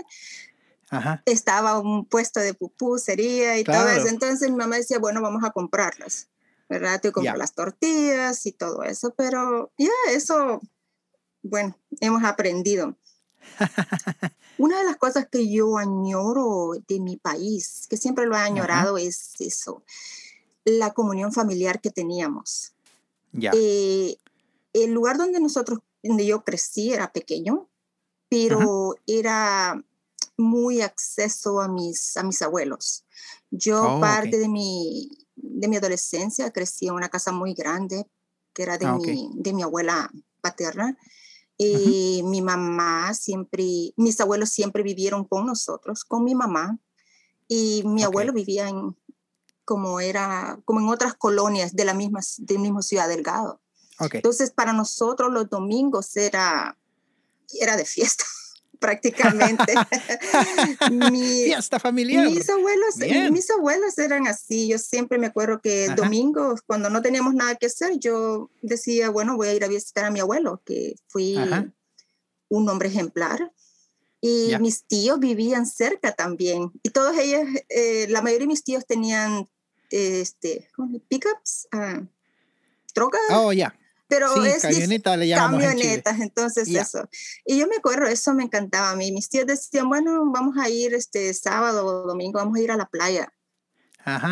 estaba 1.26 1.80
un 1.80 2.06
puesto 2.06 2.40
de 2.40 2.54
pupusería 2.54 3.58
y 3.58 3.64
todo 3.64 3.88
eso. 3.90 4.08
Entonces 4.08 4.50
mi 4.50 4.58
mamá 4.58 4.78
decía, 4.78 5.00
bueno, 5.00 5.22
vamos 5.22 5.44
a 5.44 5.52
comprarlas, 5.52 6.30
¿verdad? 6.70 7.02
Te 7.02 7.12
compro 7.12 7.36
las 7.36 7.54
tortillas 7.54 8.46
y 8.46 8.52
todo 8.52 8.84
eso, 8.84 9.14
pero 9.16 9.72
ya 9.78 9.92
eso, 10.10 10.62
bueno, 11.44 11.78
hemos 12.00 12.24
aprendido. 12.24 12.96
Una 14.58 14.80
de 14.80 14.86
las 14.86 14.98
cosas 14.98 15.28
que 15.30 15.52
yo 15.52 15.78
añoro 15.78 16.74
de 16.88 17.00
mi 17.00 17.18
país, 17.18 17.88
que 17.90 17.98
siempre 17.98 18.28
lo 18.28 18.36
he 18.36 18.40
añorado, 18.40 18.98
es 18.98 19.34
eso 19.40 19.84
la 20.66 20.94
comunión 20.94 21.32
familiar 21.32 21.82
que 21.82 21.90
teníamos. 21.90 22.74
Eh, 23.34 24.18
el 24.74 24.92
lugar 24.92 25.18
donde 25.18 25.40
nosotros, 25.40 25.80
donde 26.04 26.26
yo 26.26 26.44
crecí 26.44 26.94
era 26.94 27.12
pequeño, 27.12 27.68
pero 28.30 28.96
era 29.08 29.84
muy 30.38 30.82
acceso 30.82 31.62
a 31.62 31.68
mis, 31.68 32.18
a 32.18 32.24
mis 32.24 32.42
abuelos. 32.42 33.04
Yo 33.50 33.98
oh, 33.98 34.00
parte 34.00 34.38
de, 34.38 34.48
mi, 34.48 35.10
de 35.36 35.68
mi 35.68 35.78
adolescencia 35.78 36.52
crecí 36.52 36.88
en 36.88 36.94
una 36.94 37.10
casa 37.10 37.32
muy 37.32 37.54
grande, 37.54 38.08
que 38.54 38.64
era 38.64 38.78
de, 38.78 38.86
ah, 38.86 38.98
mi, 38.98 39.30
de 39.34 39.54
mi 39.54 39.64
abuela 39.64 40.12
paterna. 40.42 40.98
Y 41.58 42.24
mi 42.24 42.42
mamá 42.42 43.14
siempre, 43.14 43.94
mis 43.96 44.20
abuelos 44.20 44.50
siempre 44.50 44.82
vivieron 44.82 45.26
con 45.26 45.46
nosotros, 45.46 46.04
con 46.04 46.24
mi 46.24 46.34
mamá. 46.34 46.80
Y 47.48 47.84
mi 47.86 48.02
abuelo 48.04 48.34
vivía 48.34 48.70
en, 48.70 48.96
como 49.66 50.00
era, 50.00 50.60
como 50.66 50.80
en 50.80 50.90
otras 50.90 51.14
colonias 51.14 51.76
de 51.76 51.86
la 51.86 51.94
misma, 51.94 52.20
del 52.38 52.60
mismo 52.60 52.82
Ciudad 52.82 53.08
Delgado. 53.08 53.62
Entonces, 54.12 54.52
para 54.52 54.74
nosotros 54.74 55.32
los 55.32 55.50
domingos 55.50 56.18
era, 56.18 56.78
era 57.60 57.78
de 57.78 57.86
fiesta. 57.86 58.24
prácticamente. 58.82 59.74
Mi, 61.12 61.46
Fiesta 61.46 61.80
familiar. 61.80 62.26
Mis 62.26 62.50
abuelos, 62.50 62.98
mis 63.32 63.50
abuelos 63.52 63.98
eran 63.98 64.28
así. 64.28 64.68
Yo 64.68 64.80
siempre 64.80 65.20
me 65.20 65.28
acuerdo 65.28 65.62
que 65.62 65.86
el 65.86 65.96
domingo, 65.96 66.56
cuando 66.66 66.90
no 66.90 67.02
teníamos 67.02 67.36
nada 67.36 67.56
que 67.56 67.68
hacer, 67.68 68.00
yo 68.00 68.50
decía, 68.62 69.10
bueno, 69.10 69.38
voy 69.38 69.50
a 69.50 69.54
ir 69.54 69.64
a 69.64 69.70
visitar 69.70 70.04
a 70.04 70.12
mi 70.12 70.20
abuelo, 70.20 70.62
que 70.66 70.96
fui 71.08 71.38
un 72.50 72.68
hombre 72.68 72.90
ejemplar. 72.90 73.54
Y 74.22 74.56
mis 74.60 74.84
tíos 74.84 75.20
vivían 75.20 75.66
cerca 75.66 76.12
también. 76.12 76.72
Y 76.84 76.90
todos 76.92 77.18
ellos, 77.18 77.42
eh, 77.70 78.06
la 78.10 78.22
mayoría 78.22 78.46
de 78.46 78.54
mis 78.54 78.64
tíos 78.64 78.86
tenían 78.86 79.50
este, 79.90 80.70
pickups, 81.10 81.68
uh, 81.74 82.06
trocas. 82.94 83.22
Oh, 83.32 83.52
ya. 83.52 83.76
Pero 84.08 84.44
es 84.44 84.62
camioneta 84.62 85.16
le 85.16 85.34
camionetas, 85.34 86.20
entonces 86.20 86.68
eso. 86.68 87.08
Y 87.46 87.58
yo 87.58 87.68
me 87.68 87.78
acuerdo, 87.78 88.08
eso 88.08 88.34
me 88.34 88.44
encantaba 88.44 88.92
a 88.92 88.96
mí. 88.96 89.12
Mis 89.14 89.30
tíos 89.30 89.48
decían, 89.48 89.88
bueno, 89.88 90.30
vamos 90.30 90.58
a 90.58 90.68
ir 90.68 90.94
este 90.94 91.34
sábado 91.34 91.86
o 91.86 92.06
domingo, 92.06 92.40
vamos 92.40 92.58
a 92.58 92.62
ir 92.62 92.72
a 92.72 92.76
la 92.76 92.88
playa. 92.88 93.34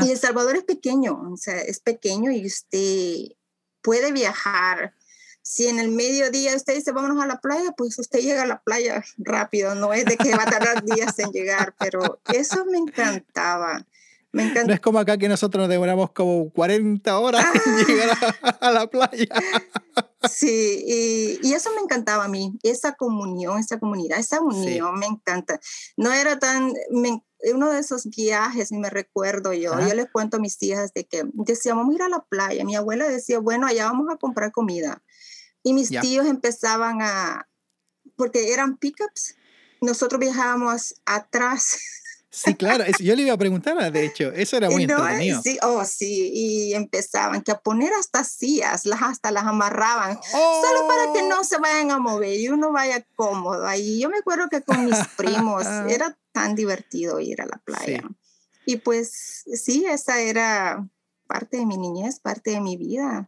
Y 0.05 0.11
El 0.11 0.17
Salvador 0.17 0.57
es 0.57 0.63
pequeño, 0.63 1.31
o 1.31 1.37
sea, 1.37 1.61
es 1.61 1.79
pequeño 1.79 2.29
y 2.31 2.45
usted 2.45 3.35
puede 3.81 4.11
viajar. 4.11 4.93
Si 5.49 5.65
en 5.65 5.79
el 5.79 5.89
mediodía 5.89 6.55
usted 6.55 6.75
dice, 6.75 6.91
vámonos 6.91 7.23
a 7.23 7.25
la 7.25 7.39
playa, 7.39 7.71
pues 7.75 7.97
usted 7.97 8.19
llega 8.19 8.43
a 8.43 8.45
la 8.45 8.61
playa 8.61 9.03
rápido, 9.17 9.73
no 9.73 9.93
es 9.93 10.05
de 10.05 10.15
que 10.15 10.35
va 10.35 10.43
a 10.43 10.45
tardar 10.45 10.83
días 10.85 11.17
en 11.17 11.31
llegar, 11.31 11.73
pero 11.79 12.21
eso 12.31 12.65
me 12.65 12.77
encantaba. 12.77 13.83
Me 14.31 14.43
encanta. 14.43 14.67
No 14.67 14.73
es 14.75 14.79
como 14.79 14.99
acá 14.99 15.17
que 15.17 15.27
nosotros 15.27 15.63
nos 15.63 15.69
demoramos 15.69 16.11
como 16.11 16.51
40 16.51 17.17
horas 17.17 17.43
en 17.65 17.77
llegar 17.87 18.15
a, 18.59 18.69
la 18.69 18.85
playa. 18.85 19.25
Sí, 20.29 20.83
y, 20.85 21.39
y, 21.41 21.53
eso 21.53 21.71
me 21.73 21.81
encantaba 21.81 22.25
a 22.25 22.27
mí, 22.27 22.59
esa 22.61 22.93
comunión, 22.93 23.57
esa 23.57 23.79
comunidad, 23.79 24.19
esa 24.19 24.41
unión, 24.41 24.99
me 24.99 25.07
encanta. 25.07 25.59
No 25.97 26.13
era 26.13 26.37
tan, 26.37 26.71
uno 27.51 27.71
de 27.71 27.79
esos 27.79 28.05
viajes, 28.05 28.71
me 28.71 28.91
recuerdo 28.91 29.53
yo, 29.53 29.71
yo 29.79 29.95
les 29.95 30.11
cuento 30.11 30.37
a 30.37 30.39
mis 30.39 30.61
hijas 30.61 30.93
de 30.93 31.05
que 31.05 31.23
decíamos, 31.33 31.89
a 31.89 31.93
ir 31.95 32.03
a 32.03 32.09
la 32.09 32.19
playa. 32.19 32.63
Mi 32.65 32.75
abuela 32.75 33.07
decía, 33.07 33.39
bueno, 33.39 33.65
allá 33.65 33.85
vamos 33.85 34.13
a 34.13 34.17
comprar 34.17 34.51
comida. 34.51 35.01
Y 35.63 35.73
mis 35.73 35.89
tíos 35.89 36.25
empezaban 36.25 37.01
a, 37.01 37.47
porque 38.15 38.53
eran 38.53 38.77
pickups, 38.77 39.35
nosotros 39.81 40.19
viajábamos 40.19 40.95
atrás 41.05 41.77
Sí, 42.31 42.53
claro, 42.53 42.85
yo 42.99 43.15
le 43.15 43.23
iba 43.23 43.33
a 43.33 43.37
preguntar, 43.37 43.91
de 43.91 44.05
hecho, 44.05 44.31
eso 44.31 44.57
era 44.57 44.69
muy 44.69 44.85
no, 44.85 44.97
Sí, 45.41 45.57
oh, 45.63 45.83
sí, 45.83 46.31
y 46.33 46.73
empezaban 46.73 47.41
que 47.41 47.51
a 47.51 47.59
poner 47.59 47.91
hasta 47.93 48.23
sillas, 48.23 48.85
las 48.85 49.01
hasta 49.01 49.31
las 49.31 49.45
amarraban, 49.45 50.19
solo 50.21 50.87
para 50.87 51.11
que 51.13 51.23
no 51.23 51.43
se 51.43 51.57
vayan 51.57 51.89
a 51.89 51.97
mover 51.97 52.39
y 52.39 52.49
uno 52.49 52.71
vaya 52.71 53.03
cómodo 53.15 53.65
ahí. 53.65 53.99
Yo 53.99 54.09
me 54.09 54.17
acuerdo 54.17 54.47
que 54.49 54.61
con 54.61 54.85
mis 54.85 54.97
primos 55.17 55.65
era 55.87 56.17
tan 56.31 56.53
divertido 56.53 57.19
ir 57.19 57.41
a 57.41 57.47
la 57.47 57.57
playa. 57.63 58.03
Y 58.65 58.77
pues 58.77 59.45
sí, 59.51 59.85
esa 59.85 60.21
era 60.21 60.87
parte 61.25 61.57
de 61.57 61.65
mi 61.65 61.77
niñez, 61.77 62.19
parte 62.19 62.51
de 62.51 62.61
mi 62.61 62.77
vida. 62.77 63.27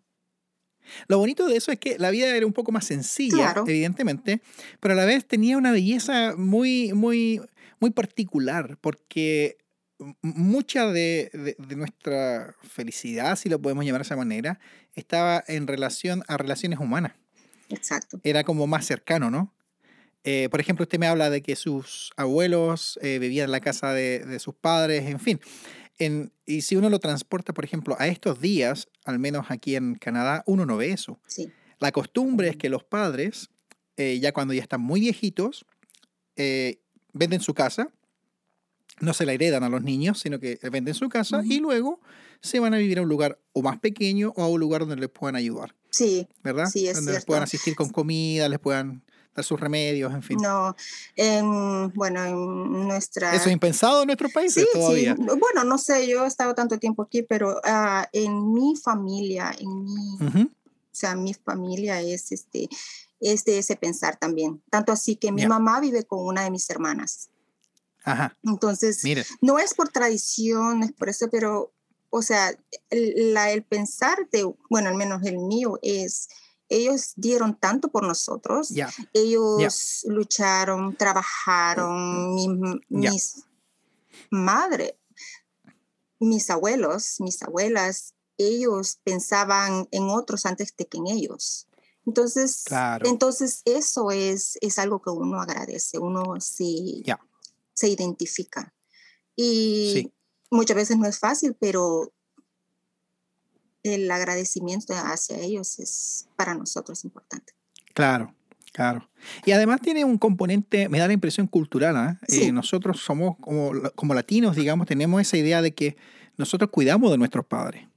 Lo 1.07 1.17
bonito 1.17 1.47
de 1.47 1.57
eso 1.57 1.71
es 1.71 1.79
que 1.79 1.97
la 1.97 2.11
vida 2.11 2.35
era 2.35 2.45
un 2.45 2.53
poco 2.53 2.71
más 2.71 2.85
sencilla, 2.85 3.53
evidentemente, 3.67 4.41
pero 4.79 4.93
a 4.93 4.97
la 4.97 5.05
vez 5.05 5.25
tenía 5.25 5.57
una 5.57 5.71
belleza 5.71 6.35
muy, 6.37 6.93
muy, 6.93 7.41
muy 7.79 7.91
particular 7.91 8.77
porque 8.81 9.57
mucha 10.21 10.87
de, 10.87 11.55
nuestra 11.75 12.55
felicidad, 12.63 13.35
si 13.35 13.49
lo 13.49 13.61
podemos 13.61 13.85
llamar 13.85 14.01
de 14.01 14.05
esa 14.05 14.15
manera, 14.15 14.59
estaba 14.95 15.43
en 15.47 15.67
relación 15.67 16.23
a 16.27 16.37
relaciones 16.37 16.79
humanas. 16.79 17.13
Exacto. 17.69 18.19
Era 18.23 18.43
como 18.43 18.67
más 18.67 18.85
cercano, 18.85 19.29
¿no? 19.29 19.53
Eh, 20.23 20.49
por 20.51 20.59
ejemplo, 20.59 20.83
usted 20.83 20.99
me 20.99 21.07
habla 21.07 21.29
de 21.29 21.41
que 21.41 21.55
sus 21.55 22.11
abuelos 22.15 22.99
eh, 23.01 23.17
vivían 23.17 23.45
en 23.45 23.51
la 23.51 23.59
casa 23.59 23.93
de, 23.93 24.37
sus 24.39 24.53
padres, 24.53 25.09
en 25.09 25.19
fin. 25.19 25.39
En, 26.03 26.33
y 26.45 26.61
si 26.61 26.75
uno 26.75 26.89
lo 26.89 26.99
transporta, 26.99 27.53
por 27.53 27.63
ejemplo, 27.63 27.95
a 27.99 28.07
estos 28.07 28.41
días, 28.41 28.87
al 29.05 29.19
menos 29.19 29.47
aquí 29.49 29.75
en 29.75 29.95
Canadá, 29.95 30.43
uno 30.47 30.65
no 30.65 30.77
ve 30.77 30.91
eso. 30.91 31.19
Sí. 31.27 31.51
La 31.79 31.91
costumbre 31.91 32.49
es 32.49 32.57
que 32.57 32.69
los 32.69 32.83
padres, 32.83 33.49
eh, 33.97 34.19
ya 34.19 34.31
cuando 34.31 34.53
ya 34.53 34.61
están 34.61 34.81
muy 34.81 35.01
viejitos, 35.01 35.65
venden 37.13 37.41
su 37.41 37.53
casa, 37.53 37.91
no 38.99 39.13
se 39.13 39.25
la 39.25 39.33
heredan 39.33 39.63
a 39.63 39.69
los 39.69 39.83
niños, 39.83 40.19
sino 40.19 40.39
que 40.39 40.57
venden 40.71 40.93
su 40.93 41.07
casa 41.09 41.41
y 41.43 41.59
luego 41.59 41.99
se 42.41 42.59
van 42.59 42.73
a 42.73 42.77
vivir 42.77 42.99
a 42.99 43.03
un 43.03 43.09
lugar 43.09 43.39
o 43.53 43.61
más 43.61 43.79
pequeño 43.79 44.33
o 44.35 44.43
a 44.43 44.47
un 44.47 44.59
lugar 44.59 44.81
donde 44.81 44.95
les 44.95 45.09
puedan 45.09 45.35
ayudar. 45.35 45.75
Sí. 45.91 46.27
¿Verdad? 46.43 46.65
Sí, 46.67 46.87
es 46.87 46.95
donde 46.95 47.13
les 47.13 47.25
puedan 47.25 47.43
asistir 47.43 47.75
con 47.75 47.89
comida, 47.89 48.49
les 48.49 48.59
puedan 48.59 49.03
dar 49.35 49.45
sus 49.45 49.59
remedios, 49.59 50.13
en 50.13 50.23
fin. 50.23 50.37
No, 50.41 50.75
bueno, 51.95 52.23
en 52.25 52.87
nuestra... 52.87 53.33
¿Eso 53.35 53.45
es 53.45 53.53
impensado 53.53 54.01
en 54.01 54.07
nuestros 54.07 54.31
países 54.31 54.67
todavía? 54.73 55.15
Sí. 55.15 55.23
Bueno, 55.23 55.63
no 55.63 55.77
sé, 55.77 56.07
yo 56.07 56.25
he 56.25 56.27
estado 56.27 56.53
tanto 56.53 56.77
tiempo 56.79 57.03
aquí, 57.03 57.23
pero 57.23 57.59
ah, 57.63 58.07
en 58.11 58.53
mi 58.53 58.75
familia, 58.75 59.53
en 59.57 59.83
mi... 59.83 60.17
O 60.93 60.93
sea, 60.93 61.15
mi 61.15 61.33
familia 61.33 62.01
es 62.01 62.33
este, 62.33 62.67
es 63.21 63.45
de 63.45 63.59
ese 63.59 63.77
pensar 63.77 64.17
también. 64.17 64.61
Tanto 64.69 64.91
así 64.91 65.15
que 65.15 65.31
mi 65.31 65.47
mamá 65.47 65.79
vive 65.79 66.03
con 66.03 66.25
una 66.25 66.43
de 66.43 66.51
mis 66.51 66.69
hermanas. 66.69 67.29
Ajá. 68.03 68.35
Entonces, 68.43 69.01
no 69.39 69.57
es 69.57 69.73
por 69.73 69.89
tradición, 69.89 70.83
es 70.83 70.91
por 70.91 71.07
eso, 71.07 71.29
pero, 71.29 71.71
o 72.09 72.21
sea, 72.21 72.53
el, 72.89 73.33
la, 73.33 73.51
el 73.51 73.63
pensar 73.63 74.27
de, 74.31 74.51
bueno, 74.69 74.89
al 74.89 74.95
menos 74.95 75.23
el 75.23 75.37
mío 75.37 75.79
es, 75.81 76.27
ellos 76.71 77.13
dieron 77.15 77.55
tanto 77.55 77.89
por 77.89 78.03
nosotros, 78.07 78.73
ellos 79.13 80.05
lucharon, 80.07 80.95
trabajaron, 80.95 82.33
mi, 82.33 82.47
mis 82.89 83.43
madres, 84.29 84.93
mis 86.19 86.49
abuelos, 86.49 87.17
mis 87.19 87.43
abuelas, 87.43 88.15
ellos 88.37 88.99
pensaban 89.03 89.87
en 89.91 90.09
otros 90.09 90.45
antes 90.45 90.73
de 90.77 90.87
que 90.87 90.97
en 90.97 91.07
ellos. 91.07 91.67
Entonces, 92.05 92.63
entonces 93.03 93.61
eso 93.65 94.09
es, 94.11 94.57
es 94.61 94.79
algo 94.79 95.01
que 95.01 95.11
uno 95.11 95.39
agradece, 95.39 95.99
uno 95.99 96.39
sí 96.39 97.03
se 97.73 97.89
identifica. 97.89 98.73
Y 99.35 100.11
muchas 100.49 100.75
veces 100.75 100.97
no 100.97 101.07
es 101.07 101.19
fácil, 101.19 101.55
pero 101.59 102.13
el 103.83 104.09
agradecimiento 104.09 104.93
hacia 104.93 105.39
ellos 105.39 105.79
es 105.79 106.27
para 106.35 106.53
nosotros 106.53 107.03
importante. 107.03 107.53
Claro, 107.93 108.33
claro. 108.71 109.09
Y 109.45 109.51
además 109.51 109.81
tiene 109.81 110.05
un 110.05 110.17
componente, 110.17 110.89
me 110.89 110.99
da 110.99 111.07
la 111.07 111.13
impresión 111.13 111.47
cultural. 111.47 111.95
¿ah? 111.97 112.19
Eh, 112.27 112.51
nosotros 112.51 113.01
somos 113.01 113.37
como, 113.39 113.71
como 113.95 114.13
latinos, 114.13 114.55
digamos, 114.55 114.87
tenemos 114.87 115.21
esa 115.21 115.37
idea 115.37 115.61
de 115.61 115.73
que 115.73 115.97
nosotros 116.37 116.69
cuidamos 116.71 117.11
de 117.11 117.17
nuestros 117.17 117.45
padres. 117.45 117.87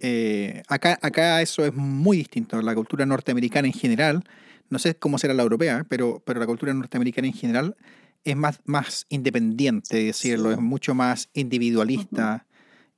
Eh, 0.00 0.62
acá, 0.68 0.98
acá 1.02 1.42
eso 1.42 1.64
es 1.64 1.74
muy 1.74 2.16
distinto. 2.16 2.60
La 2.62 2.74
cultura 2.74 3.04
norteamericana 3.06 3.68
en 3.68 3.74
general, 3.74 4.24
no 4.70 4.78
sé 4.78 4.96
cómo 4.96 5.18
será 5.18 5.34
la 5.34 5.42
europea, 5.42 5.84
pero, 5.88 6.22
pero 6.24 6.40
la 6.40 6.46
cultura 6.46 6.72
norteamericana 6.72 7.28
en 7.28 7.34
general 7.34 7.76
es 8.24 8.36
más, 8.36 8.60
más 8.64 9.06
independiente, 9.10 10.04
decirlo, 10.04 10.50
es 10.52 10.58
mucho 10.58 10.94
más 10.94 11.28
individualista. 11.34 12.46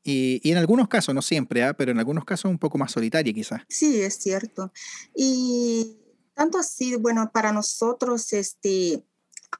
Y, 0.07 0.41
y, 0.43 0.53
en 0.53 0.59
algunos 0.59 0.89
casos, 0.89 1.15
no 1.15 1.23
siempre, 1.23 1.65
¿ah? 1.65 1.75
pero 1.75 1.91
en 1.93 1.99
algunos 1.99 2.25
casos 2.25 2.51
un 2.51 2.59
poco 2.59 2.79
más 2.79 2.93
solitaria 2.93 3.33
quizás. 3.33 3.63
Sí, 3.69 4.01
es 4.01 4.15
cierto. 4.19 4.73
Y 5.15 5.97
tanto 6.35 6.59
así, 6.59 6.97
bueno, 6.97 7.31
para 7.33 7.53
nosotros, 7.53 8.33
este, 8.33 9.05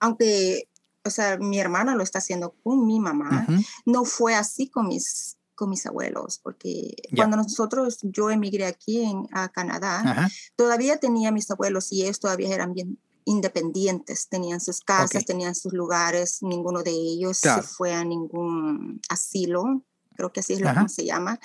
aunque, 0.01 0.69
o 1.05 1.11
sea, 1.11 1.39
mi 1.39 1.59
hermana 1.59 1.95
lo 1.95 2.03
está 2.03 2.19
haciendo 2.19 2.55
con 2.63 2.87
mi 2.87 3.01
mamá, 3.01 3.47
no 3.85 4.05
fue 4.05 4.35
así 4.35 4.69
con 4.69 4.89
mis 4.89 5.37
con 5.57 5.71
mis 5.71 5.87
abuelos, 5.87 6.39
porque 6.43 6.95
cuando 7.17 7.39
nosotros, 7.39 7.99
yo 8.03 8.31
emigré 8.31 8.67
aquí 8.67 9.03
en, 9.03 9.27
a 9.33 9.49
Canadá, 9.49 10.31
todavía 10.55 10.99
tenía 10.99 11.33
mis 11.33 11.51
abuelos 11.51 11.91
y 11.93 12.03
ellos 12.03 12.21
todavía 12.21 12.55
eran 12.55 12.75
bien 12.75 12.99
independientes, 13.25 14.29
tenían 14.29 14.61
sus 14.61 14.81
casas, 14.81 15.25
tenían 15.25 15.55
sus 15.55 15.73
lugares, 15.73 16.43
ninguno 16.43 16.83
de 16.83 16.93
ellos 16.93 17.39
se 17.39 17.63
fue 17.63 17.93
a 17.93 18.05
ningún 18.05 19.01
asilo, 19.09 19.83
creo 20.17 20.33
que 20.33 20.41
así 20.41 20.55
es 20.55 20.61
lo 20.61 20.73
que 20.73 20.89
se 20.89 21.05
llama. 21.05 21.39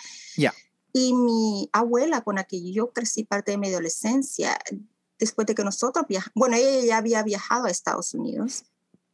Y 0.93 1.13
mi 1.13 1.69
abuela, 1.71 2.21
con 2.21 2.35
la 2.35 2.43
que 2.43 2.71
yo 2.71 2.91
crecí 2.91 3.23
parte 3.23 3.51
de 3.51 3.57
mi 3.57 3.69
adolescencia, 3.69 4.57
después 5.19 5.47
de 5.47 5.55
que 5.55 5.63
nosotros 5.63 6.05
viajamos, 6.09 6.33
bueno, 6.35 6.57
ella 6.57 6.85
ya 6.85 6.97
había 6.97 7.23
viajado 7.23 7.65
a 7.65 7.69
Estados 7.69 8.13
Unidos, 8.13 8.63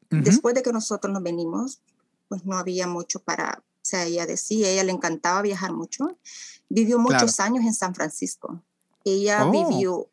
después 0.10 0.56
de 0.56 0.64
que 0.64 0.72
nosotros 0.72 1.14
nos 1.14 1.22
venimos, 1.22 1.82
pues 2.30 2.46
no 2.46 2.58
había 2.58 2.88
mucho 2.88 3.20
para, 3.20 3.62
o 3.62 3.80
sea, 3.82 4.06
ella 4.06 4.26
decía, 4.26 4.70
ella 4.70 4.84
le 4.84 4.92
encantaba 4.92 5.42
viajar 5.42 5.74
mucho, 5.74 6.18
vivió 6.70 6.98
muchos 6.98 7.40
años 7.40 7.64
en 7.66 7.74
San 7.74 7.94
Francisco. 7.94 8.64
Ella 9.04 9.46
oh. 9.46 9.52
vivió, 9.52 10.10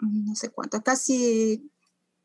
no 0.00 0.34
sé 0.34 0.50
cuánto, 0.50 0.82
casi 0.82 1.70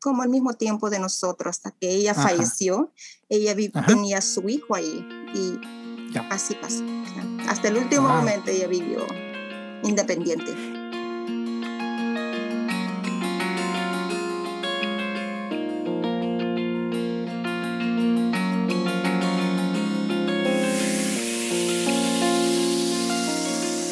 como 0.00 0.22
al 0.22 0.30
mismo 0.30 0.54
tiempo 0.54 0.88
de 0.88 0.98
nosotros, 0.98 1.56
hasta 1.56 1.72
que 1.72 1.90
ella 1.90 2.14
falleció, 2.14 2.92
ella 3.28 3.54
tenía 3.86 4.20
su 4.22 4.48
hijo 4.48 4.74
ahí 4.74 5.06
y 5.34 5.60
Así 6.30 6.54
pasó, 6.54 6.82
Hasta 7.48 7.68
el 7.68 7.76
último 7.76 8.08
momento 8.08 8.50
ella 8.50 8.66
vivió 8.66 9.06
independiente. 9.82 10.52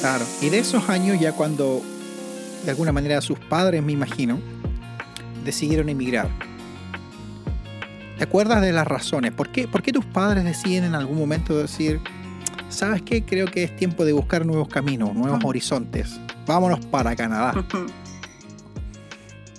Claro. 0.00 0.24
Y 0.40 0.48
de 0.48 0.58
esos 0.58 0.88
años 0.88 1.20
ya 1.20 1.32
cuando, 1.32 1.82
de 2.64 2.70
alguna 2.70 2.92
manera, 2.92 3.20
sus 3.20 3.38
padres, 3.38 3.82
me 3.82 3.92
imagino, 3.92 4.40
decidieron 5.44 5.88
emigrar 5.88 6.47
¿Te 8.18 8.24
acuerdas 8.24 8.60
de 8.60 8.72
las 8.72 8.86
razones? 8.86 9.32
¿Por 9.32 9.52
qué, 9.52 9.68
¿Por 9.68 9.80
qué 9.80 9.92
tus 9.92 10.04
padres 10.04 10.42
deciden 10.42 10.82
en 10.82 10.96
algún 10.96 11.16
momento 11.16 11.56
decir, 11.56 12.00
sabes 12.68 13.00
qué, 13.02 13.24
creo 13.24 13.46
que 13.46 13.62
es 13.62 13.76
tiempo 13.76 14.04
de 14.04 14.12
buscar 14.12 14.44
nuevos 14.44 14.66
caminos, 14.66 15.14
nuevos 15.14 15.40
horizontes? 15.44 16.18
Vámonos 16.44 16.84
para 16.86 17.14
Canadá. 17.14 17.54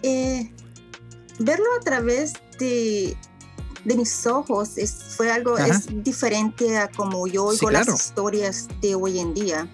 Eh, 0.02 0.52
verlo 1.40 1.66
a 1.80 1.84
través 1.86 2.34
de, 2.60 3.16
de 3.86 3.96
mis 3.96 4.28
ojos 4.28 4.78
es, 4.78 4.94
fue 5.16 5.32
algo 5.32 5.58
es 5.58 5.88
diferente 6.04 6.78
a 6.78 6.90
como 6.90 7.28
yo 7.28 7.46
oigo 7.46 7.72
las 7.72 7.88
historias 7.88 8.68
de 8.82 8.96
hoy 8.96 9.20
en 9.20 9.34
día. 9.34 9.70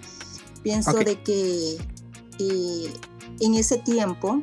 Pienso 0.62 0.92
de 0.92 1.20
que 1.22 1.76
eh, 2.38 2.92
en 3.40 3.54
ese 3.54 3.78
tiempo, 3.78 4.40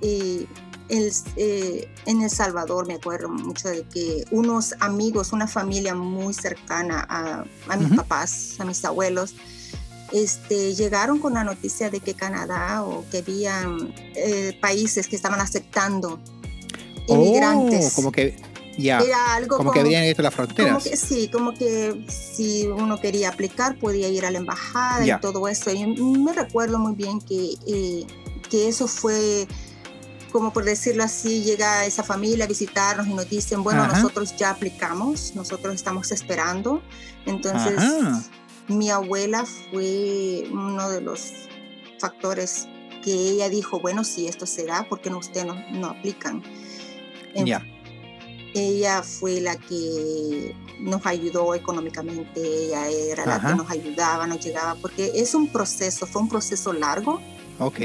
eh, 0.00 0.46
eh, 0.88 1.88
en 2.06 2.22
El 2.22 2.30
Salvador 2.30 2.86
me 2.86 2.94
acuerdo 2.94 3.28
mucho 3.28 3.68
de 3.68 3.82
que 3.84 4.24
unos 4.30 4.74
amigos, 4.80 5.32
una 5.32 5.46
familia 5.46 5.94
muy 5.94 6.34
cercana 6.34 7.06
a, 7.08 7.76
mis 7.76 7.96
papás, 7.96 8.56
a 8.58 8.64
mis 8.64 8.84
abuelos, 8.84 9.34
este, 10.12 10.74
llegaron 10.74 11.18
con 11.18 11.34
la 11.34 11.44
noticia 11.44 11.90
de 11.90 12.00
que 12.00 12.14
Canadá 12.14 12.84
o 12.84 13.04
que 13.10 13.18
habían 13.18 13.94
países 14.60 15.08
que 15.08 15.16
estaban 15.16 15.40
aceptando 15.40 16.20
oh, 17.08 17.14
inmigrantes. 17.14 17.92
como 17.94 18.12
que 18.12 18.36
ya. 18.78 19.00
Era 19.00 19.34
algo 19.34 19.56
como, 19.56 19.72
que 19.72 19.80
habrían 19.80 20.02
abierto 20.02 20.22
las 20.22 20.34
fronteras. 20.34 20.82
sí, 20.82 21.28
como 21.28 21.54
que 21.54 22.04
si 22.08 22.66
uno 22.66 23.00
quería 23.00 23.28
aplicar 23.28 23.78
podía 23.78 24.08
ir 24.08 24.24
a 24.26 24.30
la 24.30 24.38
embajada 24.38 25.06
y 25.06 25.20
todo 25.20 25.48
eso. 25.48 25.70
Y 25.70 25.86
me 25.86 26.32
recuerdo 26.32 26.78
muy 26.78 26.94
bien 26.94 27.20
que, 27.20 27.54
eh, 27.66 28.06
que 28.50 28.68
eso 28.68 28.86
fue 28.86 29.46
como 30.34 30.52
por 30.52 30.64
decirlo 30.64 31.04
así, 31.04 31.44
llega 31.44 31.86
esa 31.86 32.02
familia 32.02 32.46
a 32.46 32.48
visitarnos 32.48 33.06
y 33.06 33.14
nos 33.14 33.30
dicen, 33.30 33.62
bueno, 33.62 33.86
nosotros 33.86 34.34
ya 34.36 34.50
aplicamos, 34.50 35.36
nosotros 35.36 35.72
estamos 35.76 36.10
esperando. 36.10 36.82
Entonces, 37.24 37.80
mi 38.66 38.90
abuela 38.90 39.44
fue 39.70 40.48
uno 40.50 40.90
de 40.90 41.02
los 41.02 41.30
factores 42.00 42.66
que 43.04 43.12
ella 43.12 43.48
dijo, 43.48 43.78
bueno, 43.78 44.02
si 44.02 44.26
esto 44.26 44.44
será, 44.44 44.88
¿por 44.88 45.00
qué 45.00 45.08
no 45.08 45.18
ustedes 45.18 45.46
no, 45.46 45.54
no 45.70 45.86
aplican? 45.86 46.42
Ya 47.36 47.64
ella 48.54 49.02
fue 49.02 49.40
la 49.40 49.56
que 49.56 50.54
nos 50.78 51.04
ayudó 51.06 51.54
económicamente, 51.54 52.40
ella 52.40 52.88
era 52.88 53.26
la 53.26 53.40
que 53.40 53.54
nos 53.54 53.68
ayudaba, 53.68 54.26
nos 54.26 54.44
llegaba, 54.44 54.76
porque 54.76 55.10
es 55.14 55.34
un 55.34 55.48
proceso, 55.48 56.06
fue 56.06 56.22
un 56.22 56.28
proceso 56.28 56.72
largo. 56.72 57.20
Ok. 57.58 57.80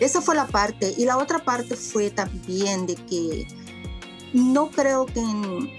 Esa 0.00 0.20
fue 0.20 0.34
la 0.34 0.46
parte. 0.46 0.94
Y 0.96 1.04
la 1.04 1.18
otra 1.18 1.44
parte 1.44 1.76
fue 1.76 2.10
también 2.10 2.86
de 2.86 2.94
que 2.94 3.46
no 4.32 4.70
creo 4.70 5.06
que 5.06 5.22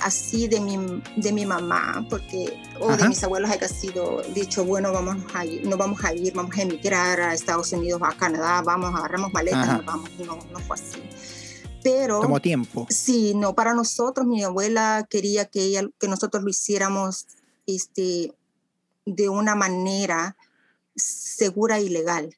así 0.01 0.47
de 0.47 0.61
mi, 0.61 1.01
de 1.17 1.31
mi 1.33 1.45
mamá, 1.45 2.05
porque, 2.09 2.57
o 2.79 2.95
de 2.95 3.09
mis 3.09 3.21
abuelos 3.23 3.51
haya 3.51 3.67
sido 3.67 4.21
dicho, 4.33 4.63
bueno, 4.63 4.93
vamos 4.93 5.17
a 5.33 5.45
ir, 5.45 5.67
no 5.67 5.75
vamos 5.75 6.03
a 6.05 6.13
ir, 6.13 6.33
vamos 6.33 6.57
a 6.57 6.61
emigrar 6.61 7.19
a 7.19 7.33
Estados 7.33 7.73
Unidos, 7.73 8.01
a 8.01 8.15
Canadá, 8.15 8.61
vamos, 8.61 8.95
agarramos 8.95 9.33
maletas, 9.33 9.85
vamos. 9.85 10.09
No, 10.25 10.39
no 10.51 10.59
fue 10.59 10.77
así 10.77 11.01
pero... 11.85 12.19
Tomó 12.19 12.41
tiempo. 12.41 12.87
Sí, 12.89 13.35
no, 13.35 13.53
para 13.53 13.75
nosotros, 13.75 14.25
mi 14.25 14.43
abuela 14.43 15.05
quería 15.07 15.45
que, 15.45 15.61
ella, 15.61 15.87
que 15.99 16.07
nosotros 16.07 16.43
lo 16.43 16.49
hiciéramos 16.49 17.27
este, 17.67 18.33
de 19.05 19.29
una 19.29 19.53
manera 19.53 20.35
segura 20.95 21.79
y 21.79 21.89
legal. 21.89 22.35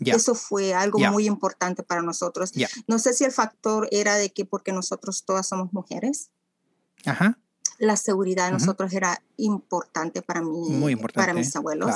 Eso 0.00 0.34
fue 0.34 0.74
algo 0.74 0.98
muy 0.98 1.26
importante 1.26 1.82
para 1.82 2.02
nosotros. 2.02 2.52
No 2.86 2.98
sé 2.98 3.14
si 3.14 3.24
el 3.24 3.32
factor 3.32 3.88
era 3.90 4.16
de 4.16 4.30
que 4.30 4.44
porque 4.44 4.72
nosotros 4.72 5.24
todas 5.24 5.46
somos 5.46 5.72
mujeres. 5.72 6.30
Ajá. 7.04 7.38
La 7.78 7.96
seguridad 7.96 8.46
de 8.46 8.52
nosotros 8.52 8.92
era 8.92 9.22
importante 9.36 10.22
para 10.22 10.40
mí, 10.40 10.70
muy 10.70 10.92
importante, 10.92 11.26
para 11.26 11.38
mis 11.38 11.54
abuelos. 11.54 11.90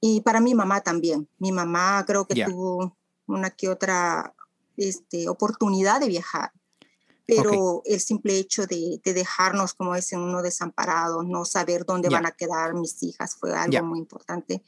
Y 0.00 0.20
para 0.20 0.40
mi 0.40 0.54
mamá 0.54 0.80
también. 0.80 1.28
Mi 1.38 1.52
mamá 1.52 2.04
creo 2.06 2.26
que 2.26 2.44
tuvo 2.44 2.96
una 3.26 3.50
que 3.50 3.68
otra 3.68 4.34
este, 4.76 5.28
oportunidad 5.28 6.00
de 6.00 6.08
viajar. 6.08 6.52
Pero 7.26 7.80
el 7.86 8.00
simple 8.00 8.36
hecho 8.38 8.66
de, 8.66 9.00
dejarnos, 9.02 9.72
como 9.72 9.94
dicen, 9.94 10.20
uno 10.20 10.42
desamparado, 10.42 11.22
no 11.22 11.46
saber 11.46 11.86
dónde 11.86 12.10
van 12.10 12.26
a 12.26 12.32
quedar 12.32 12.74
mis 12.74 13.02
hijas, 13.02 13.36
fue 13.36 13.54
algo 13.54 13.82
muy 13.82 13.98
importante. 13.98 14.62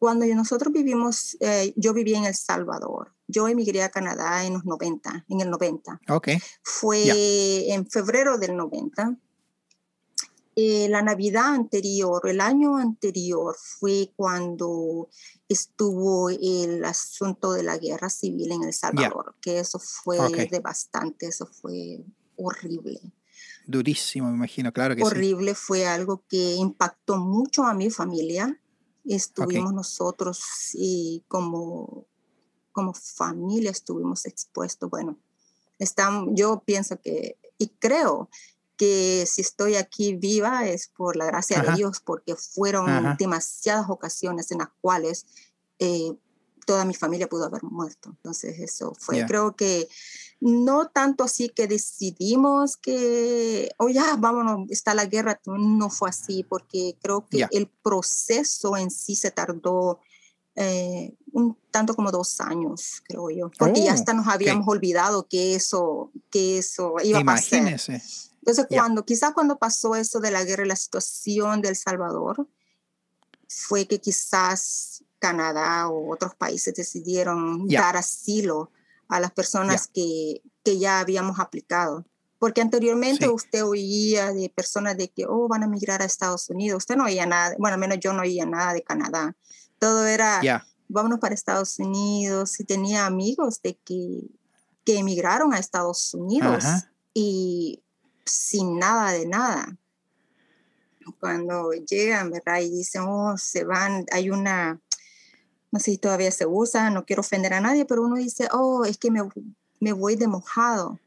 Cuando 0.00 0.26
nosotros 0.26 0.72
vivimos, 0.72 1.36
eh, 1.38 1.72
yo 1.76 1.94
viví 1.94 2.14
en 2.14 2.24
El 2.24 2.34
Salvador. 2.34 3.14
Yo 3.28 3.46
emigré 3.46 3.84
a 3.84 3.90
Canadá 3.90 4.44
en 4.44 4.54
los 4.54 4.64
90, 4.64 5.26
en 5.28 5.40
el 5.40 5.50
90. 5.50 6.00
Okay. 6.08 6.38
Fue 6.64 7.70
en 7.72 7.86
febrero 7.88 8.36
del 8.36 8.56
90 8.56 9.16
eh, 10.62 10.88
la 10.90 11.00
Navidad 11.00 11.54
anterior, 11.54 12.20
el 12.28 12.40
año 12.40 12.76
anterior, 12.76 13.56
fue 13.56 14.12
cuando 14.14 15.08
estuvo 15.48 16.28
el 16.28 16.84
asunto 16.84 17.52
de 17.52 17.62
la 17.62 17.78
guerra 17.78 18.10
civil 18.10 18.52
en 18.52 18.64
El 18.64 18.74
Salvador, 18.74 19.36
que 19.40 19.60
eso 19.60 19.78
fue 19.78 20.18
devastante, 20.50 21.28
eso 21.28 21.46
fue 21.46 22.04
horrible. 22.36 23.00
Durísimo, 23.66 24.28
me 24.28 24.34
imagino, 24.34 24.70
claro 24.72 24.96
que 24.96 25.02
horrible, 25.02 25.54
fue 25.54 25.86
algo 25.86 26.24
que 26.28 26.56
impactó 26.56 27.16
mucho 27.16 27.64
a 27.64 27.72
mi 27.72 27.88
familia. 27.88 28.59
Estuvimos 29.04 29.72
nosotros 29.72 30.42
y 30.74 31.24
como, 31.28 32.06
como 32.72 32.94
familia 32.94 33.70
estuvimos 33.70 34.26
expuestos. 34.26 34.88
Bueno, 34.90 35.18
estamos, 35.78 36.30
yo 36.32 36.62
pienso 36.64 37.00
que, 37.00 37.36
y 37.58 37.68
creo 37.68 38.28
que 38.76 39.26
si 39.26 39.42
estoy 39.42 39.76
aquí 39.76 40.14
viva 40.14 40.66
es 40.66 40.88
por 40.88 41.16
la 41.16 41.26
gracia 41.26 41.60
de 41.60 41.74
Dios, 41.74 42.00
porque 42.00 42.34
fueron 42.34 43.16
demasiadas 43.18 43.90
ocasiones 43.90 44.50
en 44.52 44.58
las 44.58 44.70
cuales 44.80 45.26
eh, 45.78 46.14
toda 46.66 46.84
mi 46.84 46.94
familia 46.94 47.28
pudo 47.28 47.44
haber 47.44 47.62
muerto. 47.62 48.10
Entonces 48.10 48.58
eso 48.58 48.94
fue, 48.98 49.24
creo 49.26 49.56
que 49.56 49.88
no 50.40 50.88
tanto 50.88 51.24
así 51.24 51.50
que 51.50 51.66
decidimos 51.66 52.76
que, 52.76 53.70
oh 53.76 53.88
ya, 53.88 54.16
vámonos, 54.16 54.70
está 54.70 54.94
la 54.94 55.06
guerra, 55.06 55.38
no 55.46 55.90
fue 55.90 56.08
así, 56.08 56.44
porque 56.44 56.96
creo 57.02 57.26
que 57.28 57.46
el 57.50 57.68
proceso 57.68 58.76
en 58.76 58.90
sí 58.90 59.16
se 59.16 59.30
tardó 59.30 60.00
eh, 60.56 61.14
un 61.32 61.56
tanto 61.70 61.94
como 61.94 62.10
dos 62.10 62.40
años, 62.40 63.02
creo 63.04 63.30
yo, 63.30 63.50
porque 63.58 63.84
ya 63.84 63.92
oh, 63.92 63.94
hasta 63.94 64.14
nos 64.14 64.26
habíamos 64.26 64.66
olvidado 64.66 65.28
que 65.28 65.54
eso, 65.54 66.10
que 66.30 66.58
eso 66.58 66.94
iba 67.04 67.20
a 67.20 67.24
pasar. 67.24 67.78
Entonces, 68.40 68.66
cuando, 68.70 69.04
quizás 69.04 69.32
cuando 69.32 69.58
pasó 69.58 69.94
eso 69.94 70.18
de 70.20 70.30
la 70.30 70.44
guerra 70.44 70.64
y 70.64 70.68
la 70.68 70.76
situación 70.76 71.60
del 71.60 71.76
Salvador, 71.76 72.48
fue 73.46 73.86
que 73.86 74.00
quizás 74.00 75.04
Canadá 75.20 75.88
o 75.88 76.12
otros 76.12 76.34
países 76.34 76.74
decidieron 76.74 77.68
dar 77.68 77.96
asilo 77.96 78.72
a 79.08 79.20
las 79.20 79.30
personas 79.30 79.86
que, 79.86 80.42
que, 80.64 80.78
ya 80.78 80.98
habíamos 80.98 81.38
aplicado. 81.38 82.06
Porque 82.38 82.62
anteriormente 82.62 83.28
usted 83.28 83.64
oía 83.64 84.32
de 84.32 84.48
personas 84.48 84.96
de 84.96 85.08
que, 85.08 85.26
oh, 85.28 85.46
van 85.46 85.62
a 85.62 85.68
migrar 85.68 86.00
a 86.00 86.06
Estados 86.06 86.48
Unidos. 86.48 86.78
Usted 86.78 86.96
no 86.96 87.04
oía 87.04 87.26
nada, 87.26 87.54
bueno, 87.58 87.74
al 87.74 87.80
menos 87.80 87.98
yo 88.00 88.12
no 88.14 88.22
oía 88.22 88.46
nada 88.46 88.72
de 88.72 88.82
Canadá. 88.82 89.36
Todo 89.78 90.06
era, 90.06 90.40
vámonos 90.88 91.20
para 91.20 91.34
Estados 91.34 91.78
Unidos. 91.78 92.58
Y 92.58 92.64
tenía 92.64 93.04
amigos 93.04 93.60
de 93.62 93.76
que, 93.84 94.22
que 94.84 94.98
emigraron 94.98 95.52
a 95.52 95.58
Estados 95.58 96.14
Unidos. 96.14 96.64
Y 97.12 97.82
sin 98.24 98.78
nada 98.78 99.12
de 99.12 99.26
nada. 99.26 99.76
Cuando 101.18 101.72
llegan, 101.72 102.30
¿verdad? 102.30 102.60
Y 102.60 102.70
dicen, 102.70 103.02
oh, 103.06 103.36
se 103.36 103.64
van, 103.64 104.06
hay 104.12 104.30
una, 104.30 104.80
no 105.70 105.78
sé 105.78 105.92
si 105.92 105.98
todavía 105.98 106.30
se 106.30 106.46
usa, 106.46 106.90
no 106.90 107.04
quiero 107.04 107.20
ofender 107.20 107.54
a 107.54 107.60
nadie, 107.60 107.84
pero 107.84 108.02
uno 108.02 108.16
dice, 108.16 108.48
oh, 108.52 108.84
es 108.84 108.98
que 108.98 109.10
me, 109.10 109.22
me 109.78 109.92
voy 109.92 110.16
de 110.16 110.28
mojado. 110.28 110.98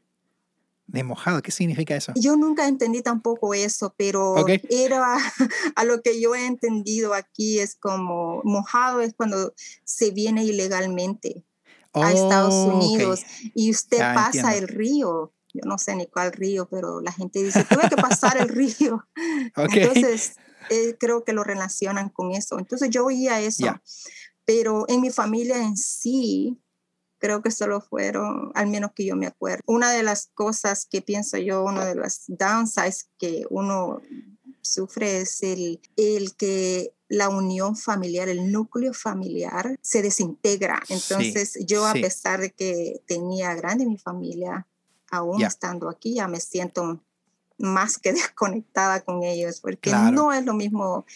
¿De 0.86 1.02
mojado? 1.02 1.40
¿Qué 1.42 1.50
significa 1.50 1.96
eso? 1.96 2.12
Yo 2.14 2.36
nunca 2.36 2.68
entendí 2.68 3.00
tampoco 3.00 3.54
eso, 3.54 3.94
pero 3.96 4.34
era 4.68 5.16
a 5.76 5.84
lo 5.84 6.02
que 6.02 6.20
yo 6.20 6.34
he 6.34 6.46
entendido 6.46 7.14
aquí 7.14 7.58
es 7.58 7.74
como 7.74 8.42
mojado 8.44 9.00
es 9.00 9.14
cuando 9.14 9.54
se 9.84 10.10
viene 10.10 10.44
ilegalmente 10.44 11.44
a 11.94 12.12
Estados 12.12 12.54
Unidos 12.54 13.22
y 13.54 13.70
usted 13.70 13.98
pasa 13.98 14.56
el 14.56 14.68
río 14.68 15.32
yo 15.54 15.60
no 15.64 15.78
sé 15.78 15.94
ni 15.94 16.06
cuál 16.06 16.32
río, 16.32 16.68
pero 16.68 17.00
la 17.00 17.12
gente 17.12 17.42
dice, 17.42 17.64
tuve 17.64 17.88
que 17.88 17.96
pasar 17.96 18.36
el 18.38 18.48
río. 18.48 19.06
Entonces, 19.56 20.32
eh, 20.68 20.96
creo 20.98 21.24
que 21.24 21.32
lo 21.32 21.44
relacionan 21.44 22.08
con 22.08 22.32
eso. 22.32 22.58
Entonces, 22.58 22.90
yo 22.90 23.06
oía 23.06 23.40
eso. 23.40 23.80
Pero 24.44 24.84
en 24.88 25.00
mi 25.00 25.10
familia 25.10 25.62
en 25.62 25.76
sí, 25.76 26.60
creo 27.18 27.42
que 27.42 27.50
solo 27.50 27.80
fueron, 27.80 28.52
al 28.54 28.66
menos 28.66 28.92
que 28.94 29.06
yo 29.06 29.16
me 29.16 29.26
acuerdo. 29.26 29.62
Una 29.66 29.90
de 29.92 30.02
las 30.02 30.30
cosas 30.34 30.86
que 30.86 31.00
pienso 31.00 31.38
yo, 31.38 31.64
una 31.64 31.84
de 31.86 31.94
las 31.94 32.24
downsides 32.28 33.08
que 33.18 33.44
uno 33.48 34.02
sufre 34.60 35.20
es 35.20 35.42
el, 35.42 35.80
el 35.96 36.34
que 36.34 36.94
la 37.08 37.28
unión 37.28 37.76
familiar, 37.76 38.28
el 38.28 38.50
núcleo 38.50 38.92
familiar 38.92 39.78
se 39.80 40.02
desintegra. 40.02 40.82
Entonces 40.88 41.58
yo 41.66 41.86
a 41.86 41.92
pesar 41.92 42.40
de 42.40 42.50
que 42.50 43.02
tenía 43.06 43.54
grande 43.54 43.86
mi 43.86 43.98
familia, 43.98 44.66
aún 45.10 45.42
estando 45.42 45.88
aquí 45.88 46.14
ya 46.14 46.28
me 46.28 46.40
siento 46.40 47.00
más 47.58 47.98
que 47.98 48.12
desconectada 48.12 49.00
con 49.00 49.22
ellos, 49.22 49.60
porque 49.60 49.92
no 49.92 50.32
es 50.32 50.44
lo 50.44 50.54
mismo 50.54 51.06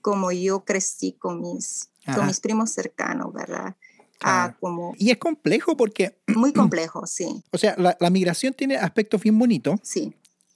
como 0.00 0.32
yo 0.32 0.64
crecí 0.64 1.12
con 1.12 1.40
mis, 1.40 1.90
con 2.12 2.26
mis 2.26 2.40
primos 2.40 2.70
cercanos, 2.70 3.32
¿verdad? 3.32 3.76
como... 4.60 4.94
Y 4.98 5.10
es 5.10 5.18
complejo 5.18 5.76
porque... 5.76 6.18
Muy 6.34 6.52
complejo, 6.52 7.06
sí. 7.06 7.42
O 7.50 7.58
sea, 7.58 7.74
la, 7.76 7.96
la 8.00 8.10
migración 8.10 8.54
tiene 8.54 8.76
aspectos 8.76 9.22
bien 9.22 9.38
bonitos. 9.38 9.80
Sí 9.82 10.14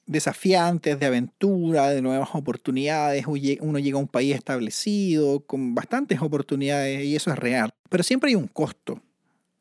desafiantes, 0.09 0.99
de 0.99 1.07
aventura, 1.07 1.91
de 1.91 2.03
nuevas 2.03 2.31
oportunidades. 2.33 3.27
Uno 3.27 3.79
llega 3.79 3.99
a 3.99 4.01
un 4.01 4.09
país 4.09 4.35
establecido, 4.35 5.41
con 5.41 5.75
bastantes 5.75 6.21
oportunidades, 6.21 7.05
y 7.05 7.15
eso 7.15 7.31
es 7.31 7.39
real. 7.39 7.71
Pero 7.89 8.03
siempre 8.03 8.31
hay 8.31 8.35
un 8.35 8.49
costo. 8.49 9.01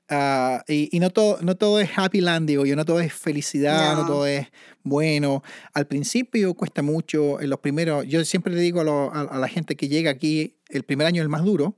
Ah, 0.09 0.63
y, 0.69 0.97
no, 0.99 1.09
todo, 1.09 1.39
no 1.41 1.55
todo 1.55 1.81
es 1.81 1.89
happy 1.93 2.21
land, 2.21 2.47
digo 2.47 2.65
yo, 2.65 2.77
no 2.77 2.85
todo 2.85 3.01
es 3.01 3.13
felicidad, 3.13 3.95
no, 3.95 4.05
todo 4.05 4.25
es 4.25 4.47
bueno. 4.83 5.43
Al 5.73 5.85
principio 5.85 6.53
cuesta 6.53 6.81
mucho, 6.81 7.41
en 7.41 7.49
los 7.49 7.59
primeros, 7.59 8.05
yo 8.07 8.23
siempre 8.23 8.53
le 8.53 8.61
digo 8.61 8.81
a, 8.81 9.37
la 9.37 9.47
gente 9.49 9.75
que 9.75 9.89
llega 9.89 10.09
aquí, 10.09 10.55
el 10.69 10.83
primer 10.83 11.07
año 11.07 11.21
es 11.21 11.25
el 11.25 11.29
más 11.29 11.43
duro, 11.43 11.75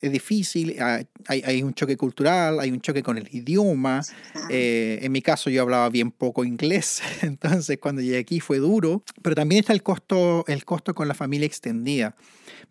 es 0.00 0.12
difícil, 0.12 0.76
ah, 0.80 1.02
hay, 1.26 1.42
hay, 1.44 1.62
un 1.62 1.74
choque 1.74 1.96
cultural, 1.96 2.60
hay 2.60 2.70
un 2.70 2.80
choque 2.80 3.02
con 3.02 3.18
el 3.18 3.28
idioma. 3.32 4.02
Eh, 4.48 4.98
en 5.02 5.12
mi 5.12 5.22
caso 5.22 5.50
yo 5.50 5.62
hablaba 5.62 5.88
bien 5.88 6.10
poco 6.10 6.44
inglés, 6.44 7.02
entonces 7.22 7.78
cuando 7.78 8.00
llegué 8.00 8.18
aquí 8.18 8.40
fue 8.40 8.58
duro, 8.58 9.02
pero 9.22 9.34
también 9.34 9.60
está 9.60 9.72
el 9.72 9.82
costo, 9.82 10.44
el 10.46 10.64
costo 10.64 10.94
con 10.94 11.08
la 11.08 11.14
familia 11.14 11.46
extendida, 11.46 12.14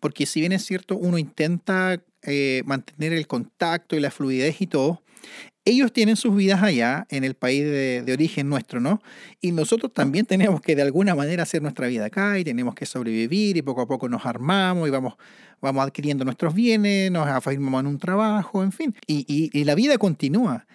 porque 0.00 0.26
si 0.26 0.40
bien 0.40 0.52
es 0.52 0.64
cierto, 0.64 0.96
uno 0.96 1.18
intenta 1.18 2.02
eh, 2.22 2.62
mantener 2.64 3.12
el 3.12 3.26
contacto 3.26 3.94
y 3.96 4.00
la 4.00 4.10
fluidez 4.10 4.60
y 4.60 4.66
todo, 4.66 5.02
ellos 5.64 5.92
tienen 5.92 6.16
sus 6.16 6.34
vidas 6.34 6.62
allá, 6.62 7.06
en 7.10 7.24
el 7.24 7.34
país 7.34 7.62
de, 7.62 8.10
origen 8.12 8.48
nuestro, 8.48 8.80
¿no? 8.80 9.02
Y 9.40 9.52
nosotros 9.52 9.92
también 9.92 10.24
tenemos 10.24 10.60
que 10.60 10.74
de 10.74 10.82
alguna 10.82 11.14
manera 11.14 11.42
hacer 11.42 11.60
nuestra 11.60 11.86
vida 11.88 12.06
acá 12.06 12.38
y 12.38 12.44
tenemos 12.44 12.74
que 12.74 12.86
sobrevivir 12.86 13.56
y 13.56 13.62
poco 13.62 13.82
a 13.82 13.86
poco 13.86 14.08
nos 14.08 14.24
armamos 14.24 14.88
y 14.88 14.90
vamos, 14.90 15.14
vamos 15.60 15.84
adquiriendo 15.84 16.24
nuestros 16.24 16.54
bienes, 16.54 17.10
nos 17.10 17.28
afirmamos 17.28 17.80
en 17.80 17.86
un 17.86 17.98
trabajo, 17.98 18.62
en 18.62 18.72
fin. 18.72 18.94
Y, 19.06 19.26
y, 19.28 19.50
y 19.58 19.64
la 19.64 19.74
vida 19.74 19.98
continúa. 19.98 20.66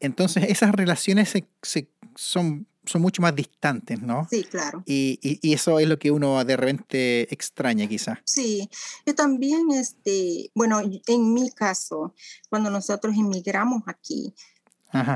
Entonces 0.00 0.44
esas 0.48 0.72
relaciones 0.72 1.28
se, 1.28 1.46
se, 1.62 1.88
son 2.16 2.66
son 2.84 3.02
mucho 3.02 3.22
más 3.22 3.34
distantes, 3.34 4.00
¿no? 4.00 4.26
Sí, 4.30 4.44
claro. 4.44 4.82
Y, 4.86 5.18
y, 5.22 5.52
eso 5.52 5.78
es 5.78 5.88
lo 5.88 5.98
que 5.98 6.10
uno 6.10 6.44
de 6.44 6.56
repente 6.56 7.32
extraña 7.32 7.86
quizá. 7.86 8.20
Sí, 8.24 8.68
yo 9.06 9.14
también, 9.14 9.70
este, 9.72 10.50
bueno, 10.54 10.80
en 10.80 11.34
mi 11.34 11.50
caso, 11.50 12.14
cuando 12.48 12.70
nosotros 12.70 13.14
emigramos 13.16 13.82
aquí, 13.86 14.34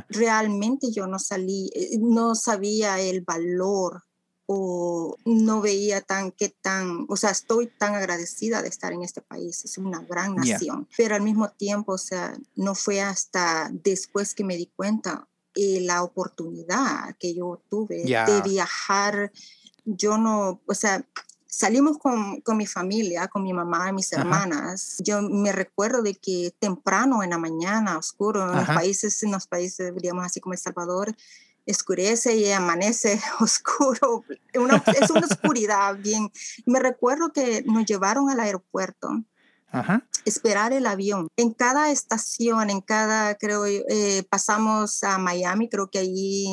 realmente 0.08 0.92
yo 0.92 1.06
no 1.06 1.18
salí, 1.18 1.70
eh, 1.74 1.98
no 1.98 2.34
sabía 2.34 3.00
el 3.00 3.22
valor 3.22 4.04
o 4.46 5.16
no 5.24 5.60
veía 5.60 6.02
tan 6.02 6.30
que 6.30 6.50
tan, 6.50 7.06
o 7.08 7.16
sea, 7.16 7.30
estoy 7.30 7.66
tan 7.66 7.94
agradecida 7.94 8.62
de 8.62 8.68
estar 8.68 8.92
en 8.92 9.02
este 9.02 9.22
país, 9.22 9.64
es 9.64 9.78
una 9.78 10.00
gran 10.00 10.34
nación, 10.34 10.86
pero 10.96 11.14
al 11.14 11.22
mismo 11.22 11.48
tiempo, 11.48 11.94
o 11.94 11.98
sea, 11.98 12.36
no 12.54 12.74
fue 12.74 13.00
hasta 13.00 13.70
después 13.72 14.34
que 14.34 14.44
me 14.44 14.56
di 14.56 14.70
cuenta, 14.76 15.28
y 15.54 15.80
la 15.80 16.02
oportunidad 16.02 17.16
que 17.18 17.34
yo 17.34 17.62
tuve 17.68 18.04
de 18.04 18.42
viajar, 18.42 19.32
yo 19.84 20.18
no, 20.18 20.60
o 20.66 20.74
sea, 20.74 21.04
salimos 21.46 21.98
con, 21.98 22.40
con, 22.40 22.56
mi 22.56 22.66
familia, 22.66 23.28
con 23.28 23.42
mi 23.42 23.52
mamá 23.52 23.88
y 23.90 23.92
mis 23.92 24.12
hermanas. 24.12 25.00
Yo 25.04 25.22
me 25.22 25.52
recuerdo 25.52 26.02
de 26.02 26.14
que 26.14 26.52
temprano 26.58 27.22
en 27.22 27.30
la 27.30 27.38
mañana, 27.38 27.96
oscuro, 27.96 28.50
en 28.50 28.56
los 28.56 28.66
países, 28.66 29.22
en 29.22 29.32
los 29.32 29.46
países, 29.46 29.94
diríamos 29.94 30.24
así 30.24 30.40
como 30.40 30.54
El 30.54 30.58
Salvador, 30.58 31.14
escurece 31.66 32.36
y 32.36 32.50
amanece 32.50 33.20
oscuro. 33.40 34.24
es 34.52 35.10
una 35.10 35.26
oscuridad 35.30 35.96
bien. 35.96 36.30
Me 36.66 36.80
recuerdo 36.80 37.32
que 37.32 37.62
nos 37.62 37.84
llevaron 37.86 38.28
al 38.30 38.40
aeropuerto 38.40 39.24
esperar 40.24 40.72
el 40.72 40.86
avión. 40.86 41.28
En 41.36 41.52
cada 41.52 41.90
estación, 41.90 42.70
en 42.70 42.80
cada, 42.80 43.34
creo, 43.36 43.66
eh, 43.66 44.24
pasamos 44.28 45.02
a 45.02 45.18
Miami, 45.18 45.68
creo 45.68 45.90
que 45.90 45.98
allí 45.98 46.46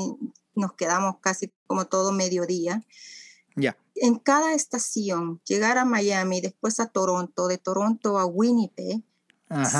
nos 0.55 0.73
quedamos 0.73 1.15
casi 1.21 1.51
como 1.67 1.85
todo 1.85 2.11
mediodía. 2.11 2.83
Ya. 3.55 3.77
En 3.95 4.15
cada 4.15 4.53
estación, 4.53 5.41
llegar 5.45 5.77
a 5.77 5.85
Miami, 5.85 6.41
después 6.41 6.79
a 6.79 6.87
Toronto, 6.87 7.47
de 7.47 7.57
Toronto 7.57 8.17
a 8.17 8.25
Winnipeg, 8.25 9.03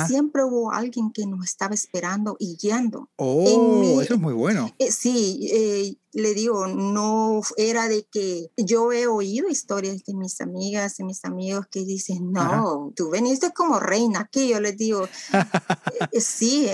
siempre 0.06 0.44
hubo 0.44 0.72
alguien 0.72 1.12
que 1.12 1.26
nos 1.26 1.44
estaba 1.44 1.74
esperando 1.74 2.36
y 2.38 2.56
guiando. 2.60 3.08
Oh, 3.16 4.00
eso 4.02 4.14
es 4.14 4.20
muy 4.20 4.34
bueno. 4.34 4.70
Eh, 4.78 4.90
sí, 4.90 5.48
eh, 5.52 5.96
le 6.12 6.34
digo, 6.34 6.66
no 6.66 7.40
era 7.56 7.88
de 7.88 8.06
que 8.10 8.50
yo 8.56 8.92
he 8.92 9.06
oído 9.06 9.48
historias 9.48 10.04
de 10.04 10.14
mis 10.14 10.40
amigas 10.40 11.00
y 11.00 11.04
mis 11.04 11.24
amigos 11.24 11.66
que 11.70 11.84
dicen, 11.84 12.32
no, 12.32 12.92
tú 12.94 13.10
veniste 13.10 13.52
como 13.52 13.80
reina 13.80 14.20
aquí. 14.20 14.48
Yo 14.48 14.60
les 14.60 14.76
digo, 14.76 15.08
eh, 16.12 16.20
sí, 16.20 16.68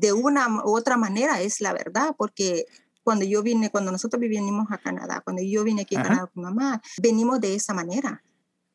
de 0.00 0.12
una 0.12 0.62
u 0.64 0.76
otra 0.76 0.96
manera 0.96 1.40
es 1.40 1.60
la 1.60 1.72
verdad, 1.72 2.14
porque 2.16 2.66
cuando 3.02 3.24
yo 3.24 3.42
vine, 3.42 3.70
cuando 3.70 3.90
nosotros 3.90 4.20
vinimos 4.20 4.70
a 4.70 4.78
Canadá, 4.78 5.22
cuando 5.24 5.42
yo 5.42 5.64
vine 5.64 5.82
aquí 5.82 5.96
a 5.96 6.02
Canadá 6.02 6.30
con 6.32 6.44
mamá, 6.44 6.80
venimos 7.02 7.40
de 7.40 7.54
esa 7.56 7.74
manera. 7.74 8.22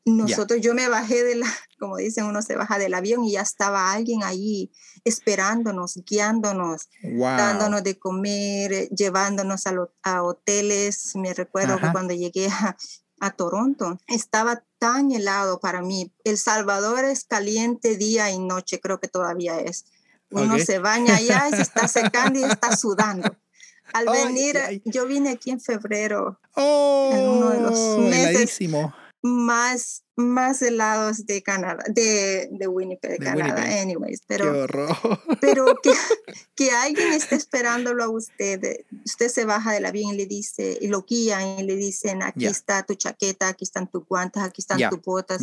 Nosotros, 0.07 0.61
yo 0.61 0.73
me 0.73 0.87
bajé 0.87 1.23
de 1.23 1.35
la, 1.35 1.47
como 1.79 1.97
dicen, 1.97 2.25
uno 2.25 2.41
se 2.41 2.55
baja 2.55 2.77
del 2.77 2.93
avión 2.93 3.25
y 3.25 3.33
ya 3.33 3.41
estaba 3.41 3.91
alguien 3.91 4.23
ahí 4.23 4.71
esperándonos, 5.03 5.99
guiándonos, 6.05 6.89
dándonos 7.01 7.83
de 7.83 7.99
comer, 7.99 8.89
llevándonos 8.89 9.63
a, 10.03 10.23
hoteles. 10.23 11.15
Me 11.15 11.33
recuerdo 11.33 11.77
que 11.77 11.91
cuando 11.91 12.13
llegué 12.13 12.47
a, 12.47 12.75
Toronto 13.31 13.99
estaba 14.07 14.63
tan 14.77 15.11
helado 15.11 15.59
para 15.59 15.81
mí. 15.81 16.13
El 16.23 16.37
Salvador 16.37 17.03
es 17.03 17.25
caliente 17.25 17.97
día 17.97 18.29
y 18.31 18.39
noche, 18.39 18.79
creo 18.79 18.99
que 18.99 19.07
todavía 19.07 19.59
es. 19.59 19.85
Uno 20.29 20.59
se 20.59 20.79
baña 20.79 21.15
allá 21.15 21.47
y 21.49 21.55
se 21.55 21.63
está 21.63 21.87
secando 21.87 22.39
y 22.39 22.43
está 22.43 22.77
sudando. 22.77 23.35
Al 23.93 24.05
venir, 24.05 24.57
yo 24.85 25.07
vine 25.07 25.31
aquí 25.31 25.49
en 25.49 25.61
febrero, 25.61 26.39
en 26.55 27.29
uno 27.29 27.49
de 27.49 27.61
los 27.61 27.79
oh, 27.79 27.97
meses 27.99 28.59
más, 29.21 30.03
más 30.15 30.61
helados 30.61 31.25
de 31.25 31.41
Canadá, 31.41 31.83
de, 31.89 32.49
de 32.51 32.67
Winnipeg, 32.67 33.11
de 33.11 33.17
Canadá, 33.17 33.63
anyways. 33.81 34.21
Pero, 34.27 34.67
pero 35.41 35.65
que, 35.83 35.91
que, 36.55 36.71
alguien 36.71 37.13
esté 37.13 37.35
esperándolo 37.35 38.03
a 38.03 38.09
usted, 38.09 38.85
usted 39.05 39.29
se 39.29 39.45
baja 39.45 39.73
del 39.73 39.85
avión 39.85 40.13
y 40.13 40.17
le 40.17 40.25
dice, 40.25 40.77
y 40.79 40.87
lo 40.87 41.03
guían 41.03 41.59
y 41.59 41.63
le 41.63 41.75
dicen, 41.75 42.21
aquí 42.23 42.45
está 42.45 42.83
tu 42.83 42.95
chaqueta, 42.95 43.49
aquí 43.49 43.63
están 43.63 43.87
tus 43.87 44.05
guantes, 44.05 44.43
aquí 44.43 44.61
están 44.61 44.89
tus 44.89 45.01
botas. 45.01 45.41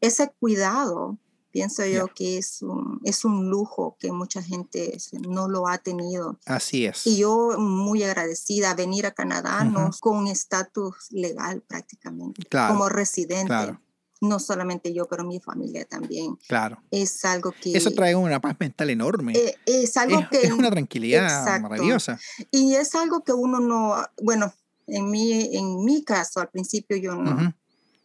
Ese 0.00 0.30
cuidado 0.38 1.18
pienso 1.52 1.84
yo 1.84 2.08
que 2.08 2.38
es 2.38 2.62
un, 2.62 3.00
es 3.04 3.24
un 3.24 3.48
lujo 3.48 3.96
que 4.00 4.10
mucha 4.10 4.42
gente 4.42 4.96
no 5.28 5.48
lo 5.48 5.68
ha 5.68 5.78
tenido. 5.78 6.38
Así 6.46 6.86
es. 6.86 7.06
Y 7.06 7.18
yo 7.18 7.56
muy 7.58 8.02
agradecida 8.02 8.74
venir 8.74 9.06
a 9.06 9.12
Canadá 9.12 9.70
con 10.00 10.26
estatus 10.26 10.94
legal 11.10 11.62
prácticamente, 11.62 12.42
como 12.50 12.88
residente. 12.88 13.78
No 14.20 14.38
solamente 14.38 14.94
yo, 14.94 15.08
pero 15.08 15.24
mi 15.24 15.40
familia 15.40 15.84
también. 15.84 16.36
Claro. 16.46 16.80
Es 16.92 17.24
algo 17.24 17.52
que... 17.60 17.76
Eso 17.76 17.90
trae 17.90 18.14
una 18.14 18.40
paz 18.40 18.54
mental 18.60 18.90
enorme. 18.90 19.32
Eh, 19.32 19.56
es 19.66 19.96
algo 19.96 20.20
que... 20.30 20.42
Es 20.42 20.52
una 20.52 20.70
tranquilidad 20.70 21.60
maravillosa. 21.60 22.20
Y 22.52 22.74
es 22.74 22.94
algo 22.94 23.24
que 23.24 23.32
uno 23.32 23.58
no... 23.58 23.96
Bueno, 24.22 24.54
en 24.86 25.10
mi, 25.10 25.56
en 25.56 25.84
mi 25.84 26.04
caso, 26.04 26.38
al 26.38 26.50
principio 26.50 26.96
yo 26.98 27.16
no... 27.16 27.52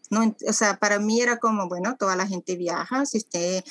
No, 0.10 0.36
o 0.48 0.54
sea, 0.54 0.78
para 0.78 1.00
mí 1.00 1.22
era 1.22 1.38
como, 1.38 1.67
bueno, 1.67 1.96
toda 1.98 2.15
la 2.15 2.28
gente 2.28 2.56
viaja, 2.56 3.06
si 3.06 3.17
usted 3.17 3.63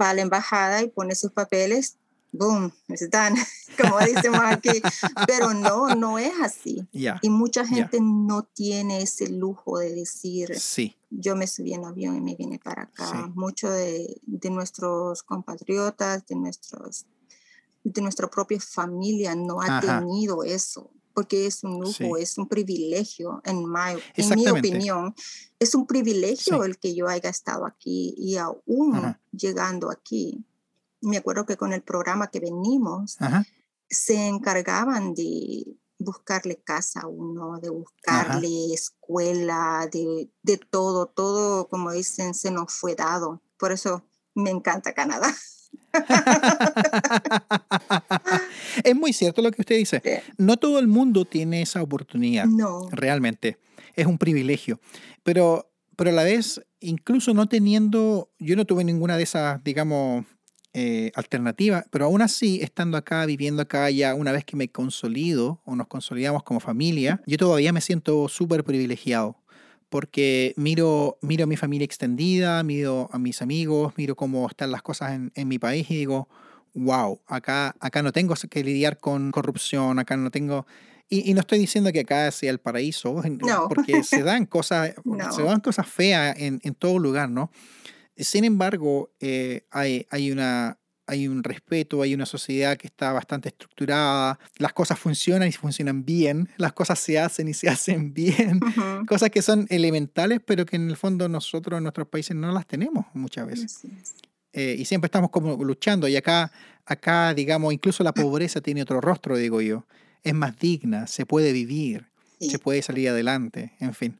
va 0.00 0.10
a 0.10 0.14
la 0.14 0.22
embajada 0.22 0.82
y 0.82 0.88
pone 0.88 1.14
sus 1.14 1.32
papeles, 1.32 1.96
boom, 2.32 2.72
están, 2.88 3.34
como 3.80 3.98
decimos 3.98 4.40
aquí, 4.44 4.82
pero 5.26 5.52
no, 5.52 5.94
no 5.94 6.18
es 6.18 6.32
así. 6.42 6.86
Y 6.92 7.30
mucha 7.30 7.66
gente 7.66 7.98
no 8.00 8.44
tiene 8.44 9.02
ese 9.02 9.28
lujo 9.28 9.78
de 9.78 9.94
decir, 9.94 10.58
sí. 10.58 10.96
yo 11.10 11.36
me 11.36 11.46
subí 11.46 11.74
en 11.74 11.84
avión 11.84 12.16
y 12.16 12.20
me 12.20 12.36
vine 12.36 12.58
para 12.58 12.84
acá. 12.84 13.30
Muchos 13.34 13.72
de, 13.72 14.20
de, 14.22 14.50
nuestros 14.50 15.22
compatriotas, 15.22 16.26
de, 16.26 16.36
nuestros, 16.36 17.06
de 17.84 18.02
nuestra 18.02 18.28
propia 18.28 18.60
familia 18.60 19.34
no 19.34 19.60
ha 19.60 19.80
tenido 19.80 20.44
eso 20.44 20.90
porque 21.14 21.46
es 21.46 21.64
un 21.64 21.80
lujo, 21.80 22.16
es 22.16 22.38
un 22.38 22.48
privilegio, 22.48 23.42
en, 23.44 23.64
en 24.16 24.34
mi 24.36 24.48
opinión, 24.48 25.14
es 25.58 25.74
un 25.74 25.86
privilegio 25.86 26.64
el 26.64 26.78
que 26.78 26.94
yo 26.94 27.08
haya 27.08 27.30
estado 27.30 27.66
aquí 27.66 28.14
y 28.16 28.36
aún 28.36 29.16
llegando 29.32 29.90
aquí. 29.90 30.44
Me 31.00 31.16
acuerdo 31.18 31.46
que 31.46 31.56
con 31.56 31.72
el 31.72 31.82
programa 31.82 32.28
que 32.28 32.40
venimos, 32.40 33.18
se 33.88 34.26
encargaban 34.26 35.14
de, 35.14 35.64
buscarle 36.00 36.56
casa 36.56 37.00
a 37.00 37.06
uno, 37.06 37.60
de 37.60 37.68
buscarle 37.68 38.72
escuela, 38.72 39.88
de, 39.92 40.30
de 40.42 40.56
todo, 40.56 41.06
todo, 41.06 41.68
como 41.68 41.92
dicen, 41.92 42.34
se 42.34 42.50
nos 42.50 42.72
fue 42.72 42.94
dado. 42.94 43.42
Por 43.58 43.70
eso 43.70 44.02
me 44.34 44.50
encanta 44.50 44.94
Canadá. 44.94 45.32
es 48.84 48.96
muy 48.96 49.12
cierto 49.12 49.42
lo 49.42 49.50
que 49.50 49.62
usted 49.62 49.76
dice. 49.76 50.22
No 50.38 50.56
todo 50.56 50.78
el 50.78 50.86
mundo 50.86 51.24
tiene 51.24 51.62
esa 51.62 51.82
oportunidad. 51.82 52.46
No. 52.46 52.88
Realmente. 52.92 53.58
Es 53.96 54.06
un 54.06 54.18
privilegio. 54.18 54.80
Pero, 55.22 55.70
pero 55.96 56.10
a 56.10 56.12
la 56.12 56.24
vez, 56.24 56.60
incluso 56.80 57.34
no 57.34 57.46
teniendo, 57.46 58.30
yo 58.38 58.56
no 58.56 58.64
tuve 58.64 58.84
ninguna 58.84 59.16
de 59.16 59.24
esas, 59.24 59.62
digamos, 59.64 60.24
eh, 60.72 61.10
alternativas, 61.16 61.84
pero 61.90 62.04
aún 62.04 62.22
así, 62.22 62.60
estando 62.62 62.96
acá, 62.96 63.26
viviendo 63.26 63.60
acá, 63.60 63.90
ya 63.90 64.14
una 64.14 64.30
vez 64.30 64.44
que 64.44 64.56
me 64.56 64.68
consolido 64.68 65.60
o 65.64 65.74
nos 65.74 65.88
consolidamos 65.88 66.44
como 66.44 66.60
familia, 66.60 67.20
yo 67.26 67.38
todavía 67.38 67.72
me 67.72 67.80
siento 67.80 68.28
súper 68.28 68.62
privilegiado 68.62 69.39
porque 69.90 70.54
miro, 70.56 71.18
miro 71.20 71.44
a 71.44 71.46
mi 71.46 71.56
familia 71.56 71.84
extendida, 71.84 72.62
miro 72.62 73.10
a 73.12 73.18
mis 73.18 73.42
amigos, 73.42 73.92
miro 73.96 74.16
cómo 74.16 74.46
están 74.48 74.70
las 74.70 74.82
cosas 74.82 75.12
en, 75.12 75.32
en 75.34 75.48
mi 75.48 75.58
país 75.58 75.90
y 75.90 75.96
digo, 75.96 76.28
wow, 76.74 77.20
acá, 77.26 77.74
acá 77.80 78.02
no 78.02 78.12
tengo 78.12 78.34
que 78.48 78.64
lidiar 78.64 78.98
con 78.98 79.30
corrupción, 79.32 79.98
acá 79.98 80.16
no 80.16 80.30
tengo... 80.30 80.66
Y, 81.08 81.28
y 81.28 81.34
no 81.34 81.40
estoy 81.40 81.58
diciendo 81.58 81.90
que 81.92 82.00
acá 82.00 82.30
sea 82.30 82.52
el 82.52 82.60
paraíso, 82.60 83.20
No. 83.24 83.68
porque 83.68 84.04
se 84.04 84.22
dan 84.22 84.46
cosas, 84.46 84.94
No. 85.04 85.32
se 85.32 85.42
dan 85.42 85.60
cosas 85.60 85.88
feas 85.88 86.38
en, 86.38 86.60
en 86.62 86.74
todo 86.74 86.98
lugar, 86.98 87.28
¿no? 87.28 87.50
Sin 88.16 88.44
embargo, 88.44 89.10
eh, 89.18 89.64
hay, 89.70 90.06
hay, 90.10 90.30
una, 90.30 90.78
hay 91.10 91.26
un 91.26 91.42
respeto, 91.42 92.02
hay 92.02 92.14
una 92.14 92.24
sociedad 92.24 92.76
que 92.76 92.86
está 92.86 93.12
bastante 93.12 93.48
estructurada, 93.48 94.38
las 94.58 94.72
cosas 94.72 94.98
funcionan 94.98 95.48
y 95.48 95.52
funcionan 95.52 96.04
bien, 96.04 96.48
las 96.56 96.72
cosas 96.72 96.98
se 97.00 97.18
hacen 97.18 97.48
y 97.48 97.54
se 97.54 97.68
hacen 97.74 98.14
bien, 98.14 98.60
cosas 99.08 99.30
que 99.30 99.42
son 99.42 99.66
elementales, 99.70 100.40
pero 100.44 100.64
que 100.64 100.76
en 100.76 100.88
el 100.88 100.96
fondo 100.96 101.28
nosotros 101.28 101.78
en 101.78 101.82
nuestros 101.82 102.06
países 102.08 102.36
no 102.36 102.52
las 102.52 102.66
tenemos 102.66 103.06
muchas 103.12 103.46
veces. 103.46 103.80
Eh, 104.52 104.76
y 104.78 104.84
siempre 104.84 105.06
estamos 105.06 105.30
como 105.30 105.62
luchando 105.64 106.06
y 106.08 106.16
acá, 106.16 106.50
acá, 106.86 107.34
digamos, 107.34 107.72
incluso 107.72 108.02
la 108.04 108.12
pobreza 108.12 108.60
tiene 108.62 108.82
otro 108.82 109.00
rostro, 109.00 109.36
digo 109.36 109.60
yo. 109.60 109.84
Es 110.22 110.34
más 110.34 110.58
digna, 110.58 111.06
se 111.06 111.26
puede 111.26 111.52
vivir, 111.52 112.06
Sí. 112.40 112.50
se 112.50 112.58
puede 112.58 112.80
salir 112.82 113.08
adelante, 113.10 113.72
en 113.80 113.92
fin. 113.94 114.18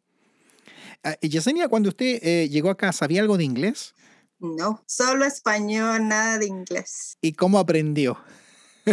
Y 1.22 1.29
Yesenia, 1.31 1.68
cuando 1.68 1.88
usted 1.88 2.18
eh, 2.22 2.48
llegó 2.50 2.68
acá, 2.68 2.92
¿sabía 2.92 3.22
algo 3.22 3.38
de 3.38 3.44
inglés? 3.44 3.94
No, 4.40 4.83
solo 4.87 5.24
español, 5.24 6.09
nada 6.09 6.38
de 6.38 6.46
inglés. 6.46 7.16
¿Y 7.20 7.33
cómo 7.33 7.59
aprendió? 7.59 8.18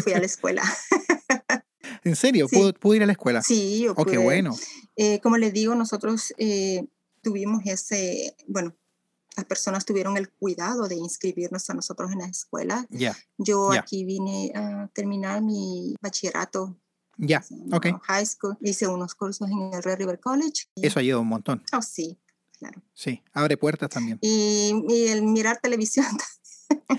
Fui 0.03 0.13
a 0.13 0.19
la 0.19 0.25
escuela. 0.25 0.62
¿En 2.03 2.15
serio? 2.15 2.47
Sí. 2.47 2.57
¿Pudo, 2.57 2.73
pudo 2.73 2.95
ir 2.95 3.03
a 3.03 3.05
la 3.05 3.13
escuela? 3.13 3.41
Sí, 3.41 3.79
yo 3.83 3.93
Oh, 3.95 4.05
qué 4.05 4.17
bueno. 4.17 4.55
Eh, 4.95 5.19
como 5.21 5.38
les 5.38 5.53
digo, 5.53 5.73
nosotros 5.75 6.33
eh, 6.38 6.86
tuvimos 7.21 7.62
ese, 7.65 8.36
bueno, 8.47 8.75
las 9.36 9.45
personas 9.45 9.86
tuvieron 9.86 10.17
el 10.17 10.29
cuidado 10.31 10.88
de 10.88 10.95
inscribirnos 10.95 11.69
a 11.69 11.73
nosotros 11.73 12.12
en 12.12 12.19
la 12.19 12.27
escuela. 12.27 12.86
Ya, 12.89 13.15
Yo 13.38 13.73
Ya. 13.73 13.81
aquí 13.81 14.03
vine 14.03 14.51
a 14.55 14.89
terminar 14.93 15.41
mi 15.41 15.95
bachillerato, 16.01 16.77
ya, 17.17 17.43
ok. 17.71 17.86
no, 17.88 17.99
high 18.03 18.25
school, 18.25 18.57
hice 18.62 18.88
unos 18.88 19.15
cursos 19.15 19.49
en 19.49 19.73
el 19.73 19.81
Red 19.83 19.97
River 19.99 20.19
College. 20.19 20.65
Eso 20.75 20.99
ayuda 20.99 21.19
un 21.19 21.27
montón. 21.27 21.63
Oh, 21.73 21.81
sí, 21.81 22.19
claro. 22.57 22.81
Sí, 22.93 23.21
abre 23.33 23.57
puertas 23.57 23.89
también. 23.89 24.17
Y, 24.21 24.73
y 24.89 25.07
el 25.07 25.23
mirar 25.23 25.59
televisión. 25.61 26.05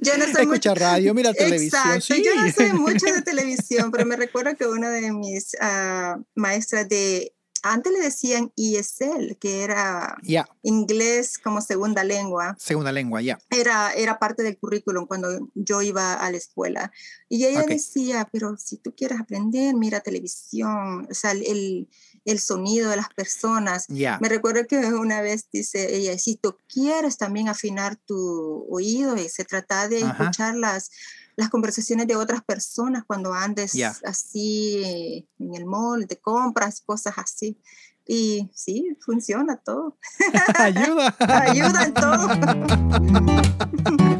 Yo 0.00 0.16
no 0.16 0.24
soy 0.32 0.46
mucho, 0.46 0.70
Escucha 0.70 0.74
radio, 0.74 1.14
mira 1.14 1.32
televisión. 1.32 1.82
Exacto, 1.94 2.14
Sí. 2.14 2.22
yo 2.24 2.34
no 2.34 2.50
soy 2.52 2.72
mucho 2.72 3.06
de 3.12 3.22
televisión, 3.22 3.90
pero 3.90 4.06
me 4.06 4.16
recuerdo 4.16 4.56
que 4.56 4.66
una 4.66 4.90
de 4.90 5.12
mis 5.12 5.56
ah, 5.60 6.18
maestras 6.34 6.88
de, 6.88 7.34
antes 7.62 7.92
le 7.92 8.00
decían 8.00 8.52
ESL, 8.56 9.36
que 9.38 9.62
era 9.64 10.16
Ya, 10.22 10.48
inglés 10.62 11.38
como 11.38 11.60
segunda 11.60 12.04
lengua, 12.04 12.56
segunda 12.58 12.92
lengua, 12.92 13.22
ya. 13.22 13.38
era, 13.50 13.92
era 13.92 14.18
parte 14.18 14.42
del 14.42 14.58
currículum 14.58 15.06
cuando 15.06 15.48
yo 15.54 15.82
iba 15.82 16.14
a 16.14 16.30
la 16.30 16.36
escuela. 16.36 16.92
Y 17.28 17.44
ella 17.44 17.62
decía, 17.62 18.28
pero 18.32 18.56
si 18.56 18.76
tú 18.76 18.94
quieres 18.96 19.20
aprender, 19.20 19.74
mira 19.74 20.00
televisión, 20.00 21.06
o 21.10 21.14
sea, 21.14 21.32
el, 21.32 21.88
el 22.26 22.38
sonido 22.40 22.90
de 22.90 22.96
las 22.96 23.08
personas. 23.14 23.86
Ya, 23.88 24.18
Me 24.20 24.28
recuerdo 24.28 24.66
que 24.68 24.76
una 24.78 25.22
vez 25.22 25.48
dice 25.50 25.94
ella, 25.96 26.18
si 26.18 26.36
tú 26.36 26.56
quieres 26.68 27.16
también 27.16 27.48
afinar 27.48 27.96
tu 28.04 28.66
oído 28.68 29.16
y 29.16 29.28
se 29.28 29.44
trata 29.44 29.88
de 29.88 30.02
Ajá. 30.04 30.24
escuchar 30.24 30.56
las, 30.56 30.90
las 31.36 31.48
conversaciones 31.48 32.06
de 32.06 32.16
otras 32.16 32.42
personas 32.44 33.04
cuando 33.06 33.32
andes 33.32 33.72
Ya. 33.72 33.96
así 34.04 35.26
en 35.38 35.54
el 35.54 35.64
mall, 35.66 36.06
de 36.06 36.16
compras, 36.18 36.82
cosas 36.84 37.14
así. 37.16 37.58
Y 38.08 38.48
sí, 38.54 38.96
funciona 39.00 39.56
todo. 39.56 39.96
ayuda. 40.58 41.16
Ayuda 41.18 41.84
en 41.84 41.94
todo. 41.94 42.28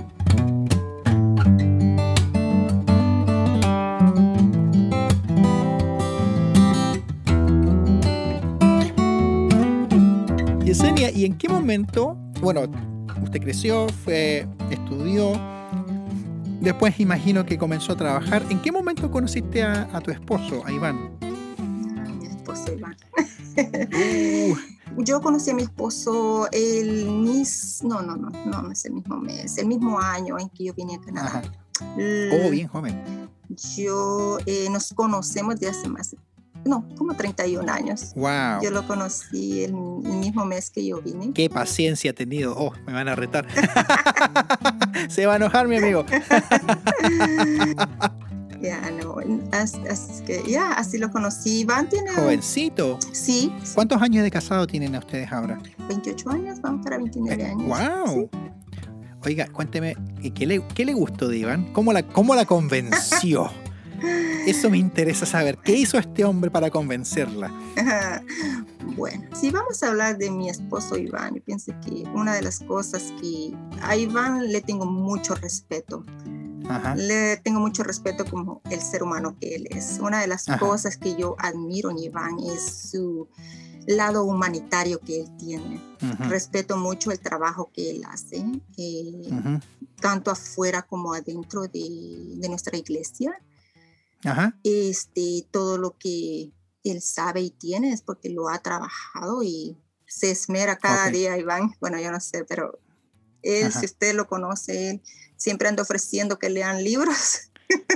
Yesenia, 10.76 11.10
¿y 11.10 11.24
en 11.24 11.38
qué 11.38 11.48
momento, 11.48 12.18
bueno, 12.42 12.64
usted 13.22 13.40
creció, 13.40 13.88
fue, 14.04 14.46
estudió, 14.70 15.32
después 16.60 17.00
imagino 17.00 17.46
que 17.46 17.56
comenzó 17.56 17.92
a 17.92 17.96
trabajar, 17.96 18.44
¿en 18.50 18.60
qué 18.60 18.70
momento 18.70 19.10
conociste 19.10 19.62
a, 19.62 19.88
a 19.90 20.02
tu 20.02 20.10
esposo, 20.10 20.62
a 20.66 20.70
Iván? 20.70 21.16
Mi 22.18 22.26
esposo 22.26 22.74
Iván. 22.74 22.94
Uh, 23.56 24.54
Yo 25.02 25.22
conocí 25.22 25.48
a 25.48 25.54
mi 25.54 25.62
esposo 25.62 26.46
el 26.52 27.06
mis, 27.10 27.82
no, 27.82 28.02
no, 28.02 28.14
no, 28.14 28.28
no, 28.28 28.60
no 28.60 28.70
es 28.70 28.84
el 28.84 28.92
mismo 28.92 29.16
mes, 29.16 29.56
el 29.56 29.68
mismo 29.68 29.98
año 29.98 30.38
en 30.38 30.50
que 30.50 30.64
yo 30.64 30.74
vine 30.74 30.96
a 30.96 31.00
Canadá. 31.00 31.42
ajá. 31.42 31.52
Oh, 32.32 32.50
bien 32.50 32.68
joven. 32.68 33.30
Yo 33.78 34.36
eh, 34.44 34.68
nos 34.70 34.92
conocemos 34.92 35.58
de 35.58 35.68
hace 35.68 35.88
más, 35.88 36.14
no, 36.66 36.86
como 36.96 37.14
31 37.14 37.70
años. 37.72 38.12
Wow. 38.14 38.62
Yo 38.62 38.70
lo 38.70 38.86
conocí 38.86 39.64
el, 39.64 39.70
el 39.70 40.16
mismo 40.16 40.44
mes 40.44 40.70
que 40.70 40.84
yo 40.86 41.00
vine. 41.00 41.32
Qué 41.32 41.48
paciencia 41.48 42.10
ha 42.10 42.14
tenido. 42.14 42.54
Oh, 42.56 42.72
me 42.86 42.92
van 42.92 43.08
a 43.08 43.14
retar. 43.14 43.46
Se 45.08 45.26
va 45.26 45.34
a 45.34 45.36
enojar 45.36 45.68
mi 45.68 45.76
amigo. 45.76 46.04
Ya, 48.62 48.90
no, 48.90 49.16
que, 50.26 50.42
ya, 50.48 50.72
así 50.72 50.98
lo 50.98 51.10
conocí. 51.10 51.60
Iván 51.60 51.88
tiene, 51.88 52.10
Jovencito. 52.12 52.98
sí, 53.12 53.52
¿Cuántos 53.74 54.00
años 54.00 54.24
de 54.24 54.30
casado 54.30 54.66
tienen 54.66 54.96
ustedes 54.96 55.30
ahora? 55.30 55.58
28 55.88 56.30
años, 56.30 56.60
vamos 56.62 56.82
para 56.82 56.96
29 56.96 57.44
años. 57.44 57.66
¡Wow! 57.68 58.30
Oiga, 59.24 59.46
cuénteme, 59.48 59.96
¿y 60.20 60.30
¿qué 60.30 60.46
le, 60.46 60.66
qué 60.68 60.84
le 60.84 60.94
gustó 60.94 61.28
de 61.28 61.38
Iván? 61.38 61.72
¿Cómo 61.72 61.92
la, 61.92 62.02
cómo 62.02 62.34
la 62.34 62.44
convenció? 62.46 63.50
Eso 64.46 64.70
me 64.70 64.78
interesa 64.78 65.26
saber. 65.26 65.58
¿Qué 65.58 65.72
hizo 65.72 65.98
este 65.98 66.24
hombre 66.24 66.50
para 66.50 66.70
convencerla? 66.70 67.52
Bueno, 68.96 69.24
si 69.34 69.50
vamos 69.50 69.82
a 69.82 69.88
hablar 69.88 70.16
de 70.16 70.30
mi 70.30 70.48
esposo 70.48 70.96
Iván, 70.96 71.34
yo 71.34 71.42
pienso 71.42 71.72
que 71.84 72.04
una 72.14 72.34
de 72.34 72.40
las 72.40 72.60
cosas 72.60 73.12
que 73.20 73.52
a 73.82 73.96
Iván 73.96 74.50
le 74.50 74.60
tengo 74.60 74.86
mucho 74.86 75.34
respeto. 75.34 76.04
Ajá. 76.68 76.94
Le 76.94 77.36
tengo 77.38 77.60
mucho 77.60 77.82
respeto 77.82 78.24
como 78.24 78.62
el 78.70 78.80
ser 78.80 79.02
humano 79.02 79.36
que 79.40 79.56
él 79.56 79.68
es. 79.70 79.98
Una 80.00 80.20
de 80.20 80.28
las 80.28 80.48
Ajá. 80.48 80.58
cosas 80.60 80.96
que 80.96 81.16
yo 81.16 81.36
admiro 81.38 81.90
en 81.90 81.98
Iván 81.98 82.38
es 82.38 82.90
su 82.90 83.28
lado 83.86 84.24
humanitario 84.24 85.00
que 85.00 85.22
él 85.22 85.36
tiene. 85.36 85.80
Respeto 86.28 86.76
mucho 86.76 87.10
el 87.10 87.20
trabajo 87.20 87.70
que 87.72 87.90
él 87.90 88.02
hace, 88.08 88.44
eh, 88.76 89.28
tanto 90.00 90.30
afuera 90.30 90.82
como 90.82 91.14
adentro 91.14 91.62
de, 91.62 92.34
de 92.36 92.48
nuestra 92.48 92.76
iglesia. 92.76 93.40
Ajá. 94.26 94.58
Este, 94.64 95.46
todo 95.50 95.78
lo 95.78 95.96
que 95.98 96.52
él 96.84 97.02
sabe 97.02 97.40
y 97.40 97.50
tiene 97.50 97.92
es 97.92 98.02
porque 98.02 98.28
lo 98.30 98.48
ha 98.48 98.58
trabajado 98.60 99.42
y 99.42 99.76
se 100.06 100.30
esmera 100.30 100.78
cada 100.78 101.10
día, 101.10 101.36
Iván. 101.36 101.72
Bueno, 101.80 102.00
yo 102.00 102.10
no 102.12 102.20
sé, 102.20 102.44
pero 102.44 102.78
él, 103.42 103.66
Ajá. 103.66 103.80
si 103.80 103.86
usted 103.86 104.14
lo 104.14 104.26
conoce, 104.28 104.90
él 104.90 105.02
siempre 105.36 105.68
anda 105.68 105.82
ofreciendo 105.82 106.38
que 106.38 106.48
lean 106.50 106.82
libros 106.84 107.50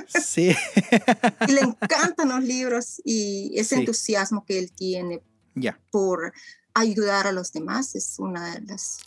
Sí. 0.08 0.54
y 1.48 1.52
le 1.52 1.60
encantan 1.60 2.28
los 2.30 2.42
libros 2.42 3.00
y 3.04 3.52
ese 3.54 3.76
Sí. 3.76 3.80
entusiasmo 3.82 4.44
que 4.44 4.58
él 4.58 4.72
tiene 4.72 5.22
ya. 5.54 5.80
por 5.92 6.32
ayudar 6.74 7.28
a 7.28 7.32
los 7.32 7.52
demás 7.52 7.94
es 7.94 8.16
una 8.18 8.54
de 8.54 8.62
las 8.62 8.98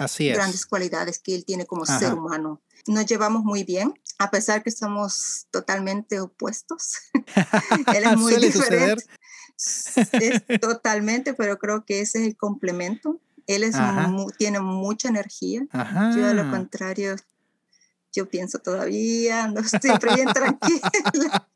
Así 0.00 0.30
es. 0.30 0.34
grandes 0.34 0.64
cualidades 0.64 1.18
que 1.18 1.34
él 1.34 1.44
tiene 1.44 1.66
como 1.66 1.82
Ajá. 1.82 1.98
ser 1.98 2.14
humano. 2.14 2.62
Nos 2.86 3.04
llevamos 3.04 3.44
muy 3.44 3.64
bien, 3.64 3.92
a 4.18 4.30
pesar 4.30 4.62
que 4.62 4.70
somos 4.70 5.46
totalmente 5.50 6.20
opuestos. 6.20 6.94
él 7.94 8.04
es 8.04 8.16
muy 8.16 8.32
suceder. 8.32 8.96
diferente. 8.96 9.04
Es 10.12 10.60
totalmente, 10.60 11.34
pero 11.34 11.58
creo 11.58 11.84
que 11.84 12.00
ese 12.00 12.20
es 12.22 12.28
el 12.28 12.36
complemento. 12.36 13.20
Él 13.46 13.62
es 13.62 13.76
tiene 14.38 14.60
mucha 14.60 15.08
energía. 15.08 15.66
Ajá. 15.70 16.16
Yo 16.16 16.26
a 16.26 16.32
lo 16.32 16.50
contrario, 16.50 17.16
yo 18.10 18.26
pienso 18.26 18.58
todavía, 18.58 19.44
ando 19.44 19.62
siempre 19.82 20.14
bien 20.14 20.28
tranquila. 20.28 21.46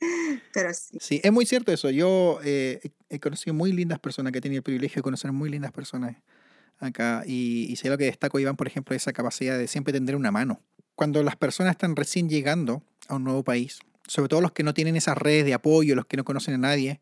Pero 0.52 0.74
sí. 0.74 0.98
Sí, 1.00 1.20
es 1.22 1.32
muy 1.32 1.46
cierto 1.46 1.72
eso. 1.72 1.90
Yo 1.90 2.40
eh, 2.42 2.92
he 3.08 3.20
conocido 3.20 3.54
muy 3.54 3.72
lindas 3.72 3.98
personas, 3.98 4.32
que 4.32 4.38
he 4.38 4.42
tenido 4.42 4.58
el 4.58 4.64
privilegio 4.64 4.96
de 4.96 5.02
conocer 5.02 5.32
muy 5.32 5.48
lindas 5.50 5.72
personas 5.72 6.16
acá. 6.78 7.22
Y, 7.26 7.66
y 7.70 7.76
sé 7.76 7.88
lo 7.88 7.98
que 7.98 8.04
destaco, 8.04 8.38
Iván, 8.38 8.56
por 8.56 8.66
ejemplo, 8.66 8.94
esa 8.94 9.12
capacidad 9.12 9.58
de 9.58 9.68
siempre 9.68 9.92
tender 9.92 10.16
una 10.16 10.30
mano. 10.30 10.60
Cuando 10.94 11.22
las 11.22 11.36
personas 11.36 11.72
están 11.72 11.96
recién 11.96 12.28
llegando 12.28 12.82
a 13.08 13.16
un 13.16 13.24
nuevo 13.24 13.44
país, 13.44 13.78
sobre 14.06 14.28
todo 14.28 14.40
los 14.40 14.52
que 14.52 14.62
no 14.62 14.74
tienen 14.74 14.96
esas 14.96 15.16
redes 15.16 15.44
de 15.44 15.54
apoyo, 15.54 15.94
los 15.94 16.06
que 16.06 16.16
no 16.16 16.24
conocen 16.24 16.54
a 16.54 16.58
nadie, 16.58 17.00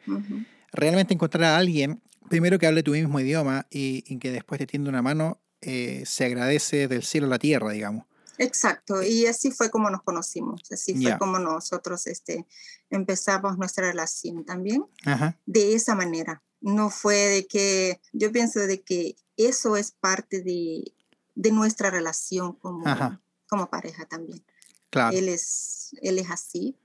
realmente 0.72 1.14
encontrar 1.14 1.44
a 1.44 1.56
alguien, 1.56 2.02
primero 2.28 2.58
que 2.58 2.66
hable 2.66 2.82
tu 2.82 2.92
mismo 2.92 3.18
idioma 3.20 3.66
y, 3.70 4.04
y 4.06 4.18
que 4.18 4.30
después 4.32 4.58
te 4.58 4.66
tienda 4.66 4.90
una 4.90 5.02
mano, 5.02 5.40
eh, 5.62 6.02
se 6.04 6.24
agradece 6.26 6.88
del 6.88 7.02
cielo 7.02 7.26
a 7.26 7.30
la 7.30 7.38
tierra, 7.38 7.70
digamos. 7.70 8.04
Exacto, 8.38 9.02
y 9.02 9.26
así 9.26 9.50
fue 9.50 9.70
como 9.70 9.88
nos 9.88 10.02
conocimos, 10.02 10.60
así 10.70 10.94
fue 11.00 11.16
como 11.16 11.38
nosotros 11.38 12.06
este, 12.06 12.46
empezamos 12.90 13.56
nuestra 13.56 13.88
relación 13.88 14.44
también, 14.44 14.84
Ajá. 15.06 15.38
de 15.46 15.74
esa 15.74 15.94
manera. 15.94 16.42
No 16.66 16.90
fue 16.90 17.16
de 17.16 17.46
que, 17.46 18.00
yo 18.12 18.32
pienso 18.32 18.58
de 18.58 18.82
que 18.82 19.14
eso 19.36 19.76
es 19.76 19.92
parte 19.92 20.42
de, 20.42 20.92
de 21.36 21.52
nuestra 21.52 21.90
relación 21.90 22.54
como, 22.54 22.88
Ajá. 22.88 23.22
como 23.48 23.70
pareja 23.70 24.04
también. 24.06 24.44
Claro. 24.90 25.16
Él 25.16 25.28
es, 25.28 25.94
él 26.02 26.18
es 26.18 26.28
así, 26.28 26.76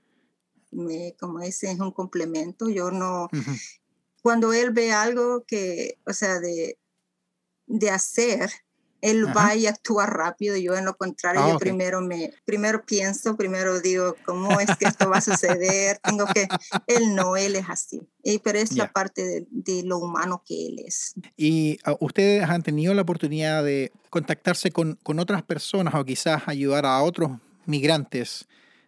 me, 0.70 1.16
como 1.18 1.40
ese 1.40 1.72
es 1.72 1.80
un 1.80 1.90
complemento, 1.90 2.68
yo 2.68 2.92
no, 2.92 3.28
cuando 4.22 4.52
él 4.52 4.70
ve 4.70 4.92
algo 4.92 5.44
que, 5.44 5.98
o 6.06 6.12
sea, 6.12 6.38
de, 6.38 6.78
de 7.66 7.90
hacer, 7.90 8.52
él 9.02 9.24
Ajá. 9.26 9.34
va 9.34 9.54
y 9.56 9.66
actúa 9.66 10.06
rápido, 10.06 10.56
yo 10.56 10.74
en 10.74 10.86
lo 10.86 10.96
contrario, 10.96 11.42
Ah, 11.44 11.48
yo 11.50 11.54
ok. 11.56 11.60
primero 11.60 12.00
me, 12.00 12.32
primero 12.46 12.82
pienso, 12.86 13.36
primero 13.36 13.80
digo, 13.80 14.16
¿cómo 14.24 14.58
es 14.60 14.74
que 14.78 14.86
esto 14.86 15.10
va 15.10 15.18
a 15.18 15.20
suceder? 15.20 15.98
Tengo 16.02 16.26
que, 16.32 16.48
él 16.86 17.14
no, 17.14 17.36
él 17.36 17.56
es 17.56 17.66
así, 17.68 18.00
y, 18.22 18.38
pero 18.38 18.58
es 18.58 18.70
Ya. 18.70 18.84
la 18.84 18.92
parte 18.92 19.22
de, 19.24 19.46
de 19.50 19.82
lo 19.84 19.98
humano 19.98 20.42
que 20.46 20.68
él 20.68 20.76
es. 20.86 21.14
¿Y 21.36 21.78
ah, 21.84 21.96
ustedes 22.00 22.48
han 22.48 22.62
tenido 22.62 22.94
la 22.94 23.02
oportunidad 23.02 23.62
de 23.64 23.92
contactarse 24.08 24.70
con, 24.70 24.98
con 25.02 25.18
otras 25.18 25.42
personas 25.42 25.94
o 25.94 26.04
quizás 26.04 26.42
ayudar 26.46 26.86
a 26.86 27.02
otros 27.02 27.32
migrantes? 27.66 28.46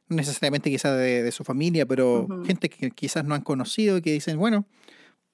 No 0.09 0.16
necesariamente 0.16 0.70
quizás 0.70 0.96
de, 0.98 1.22
de 1.22 1.33
su 1.33 1.44
familia, 1.44 1.87
pero 1.87 2.24
Ujú. 2.24 2.44
gente 2.44 2.68
que 2.68 2.90
quizás 2.90 3.24
no 3.24 3.35
han 3.35 3.40
conocido 3.42 3.96
y 3.96 4.03
que 4.03 4.12
dicen, 4.12 4.38
bueno, 4.38 4.66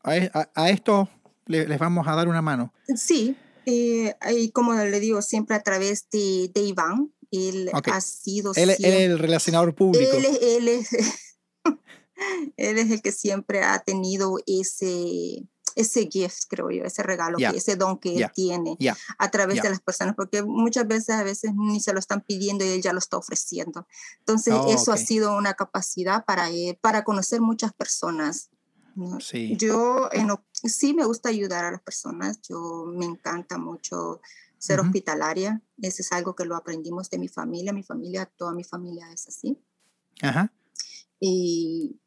a, 0.03 0.17
e- 0.17 0.31
a, 0.33 0.49
a 0.55 0.71
esto 0.71 1.09
le- 1.47 1.67
les 1.67 1.79
vamos 1.79 2.07
a 2.07 2.15
dar 2.15 2.29
una 2.29 2.41
mano. 2.41 2.73
Sí, 2.95 3.37
eh, 3.71 4.17
y 4.35 4.51
como 4.51 4.75
le 4.75 5.01
digo, 5.01 5.23
siempre 5.23 5.57
a 5.57 5.63
través 5.63 6.09
de, 6.11 6.51
de 6.55 6.61
Iván, 6.63 7.13
él 7.31 7.71
Ok. 7.73 7.89
ha 7.93 8.01
sido 8.01 8.53
Él, 8.57 8.71
él 8.71 8.77
siempre- 8.77 9.05
es 9.05 9.11
el 9.11 9.19
relacionador 9.19 9.75
público. 9.75 10.17
Él, 10.17 10.25
es- 10.25 10.39
él 10.43 10.69
es, 10.69 10.89
él 12.57 12.79
es 12.79 12.91
el 12.91 13.03
que 13.03 13.13
siempre 13.13 13.63
ha 13.63 13.79
tenido 13.81 14.37
ese, 14.47 15.47
ese 15.77 16.09
gift, 16.11 16.43
creo 16.49 16.71
yo, 16.71 16.85
ese 16.85 17.03
regalo, 17.03 17.39
Ya, 17.39 17.53
que, 17.53 17.59
ese 17.59 17.77
don 17.77 17.99
que 17.99 18.15
ya, 18.15 18.27
él 18.27 18.33
tiene 18.35 18.77
Ya, 18.79 18.97
a 19.19 19.31
través 19.31 19.63
de 19.63 19.71
las 19.71 19.81
personas, 19.81 20.15
porque 20.17 20.43
muchas 20.43 20.87
veces 20.87 21.11
a 21.17 21.23
veces 21.23 21.53
ni 21.55 21.81
se 21.81 21.93
lo 21.93 21.99
están 21.99 22.21
pidiendo 22.23 22.65
y 22.65 22.69
él 22.69 22.83
ya 22.83 22.93
lo 22.93 22.99
está 22.99 23.17
ofreciendo. 23.17 23.87
Entonces, 24.19 24.55
Oh, 24.57 24.67
eso 24.75 24.91
ok. 24.93 24.97
ha 24.97 24.97
sido 24.97 25.37
una 25.37 25.55
capacidad 25.55 26.25
para 26.25 26.51
él, 26.51 26.77
para 26.81 27.05
conocer 27.05 27.41
muchas 27.41 27.73
personas. 27.73 28.51
Sí. 29.21 29.57
Yo 29.57 30.09
en 30.13 30.29
sí 30.53 30.95
me 30.95 31.05
gusta 31.05 31.29
ayudar 31.29 31.65
a 31.65 31.71
las 31.71 31.83
personas, 31.83 32.41
yo 32.49 32.87
me 32.87 33.07
encanta 33.07 33.59
mucho 33.59 34.21
ser 34.59 34.79
hospitalaria, 34.81 35.63
eso 35.81 36.03
es 36.03 36.13
algo 36.13 36.37
que 36.37 36.45
lo 36.45 36.55
aprendimos 36.55 37.09
de 37.09 37.19
mi 37.19 37.29
familia, 37.29 37.73
mi 37.73 37.83
familia, 37.83 38.27
toda 38.27 38.53
mi 38.53 38.63
familia 38.63 39.11
es 39.11 39.27
así. 39.27 39.59
Ajá. 40.21 40.53
Y, 41.19 41.99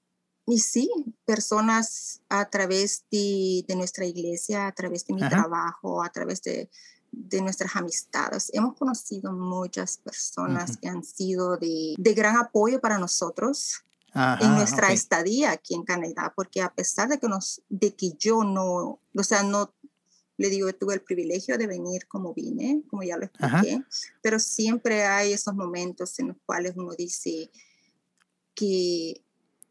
y 0.45 0.59
sí, 0.59 0.89
personas 1.25 2.21
a 2.29 2.49
través 2.49 3.05
de, 3.11 3.65
de 3.67 3.75
nuestra 3.75 4.05
iglesia, 4.05 4.67
a 4.67 4.71
través 4.71 5.05
de 5.07 5.15
mi 5.15 5.21
Ajá. 5.23 5.29
trabajo, 5.29 6.03
a 6.03 6.11
través 6.11 6.43
de, 6.43 6.69
de 7.11 7.41
nuestras 7.41 7.75
amistades. 7.75 8.49
Hemos 8.53 8.75
conocido 8.75 9.31
muchas 9.31 9.97
personas 9.97 10.77
que 10.77 10.89
han 10.89 11.03
sido 11.03 11.57
de, 11.57 11.95
de 11.97 12.13
gran 12.13 12.37
apoyo 12.37 12.81
para 12.81 12.97
nosotros 12.97 13.83
Ajá, 14.13 14.45
en 14.45 14.55
nuestra 14.55 14.87
ok. 14.87 14.93
estadía 14.93 15.51
aquí 15.51 15.73
en 15.75 15.83
Canadá, 15.83 16.33
porque 16.35 16.61
a 16.61 16.73
pesar 16.73 17.09
de 17.09 17.19
que, 17.19 17.27
nos, 17.27 17.61
de 17.69 17.95
que 17.95 18.13
yo 18.19 18.43
no, 18.43 18.99
o 19.15 19.23
sea, 19.23 19.43
no, 19.43 19.73
le 20.37 20.49
digo, 20.49 20.71
tuve 20.73 20.95
el 20.95 21.01
privilegio 21.01 21.57
de 21.57 21.67
venir 21.67 22.07
como 22.07 22.33
vine, 22.33 22.83
como 22.89 23.03
ya 23.03 23.17
lo 23.17 23.29
Ajá. 23.39 23.59
expliqué, 23.59 23.83
pero 24.21 24.39
siempre 24.39 25.03
hay 25.03 25.33
esos 25.33 25.53
momentos 25.55 26.17
en 26.19 26.29
los 26.29 26.37
cuales 26.45 26.73
uno 26.75 26.93
dice 26.95 27.51
que 28.55 29.23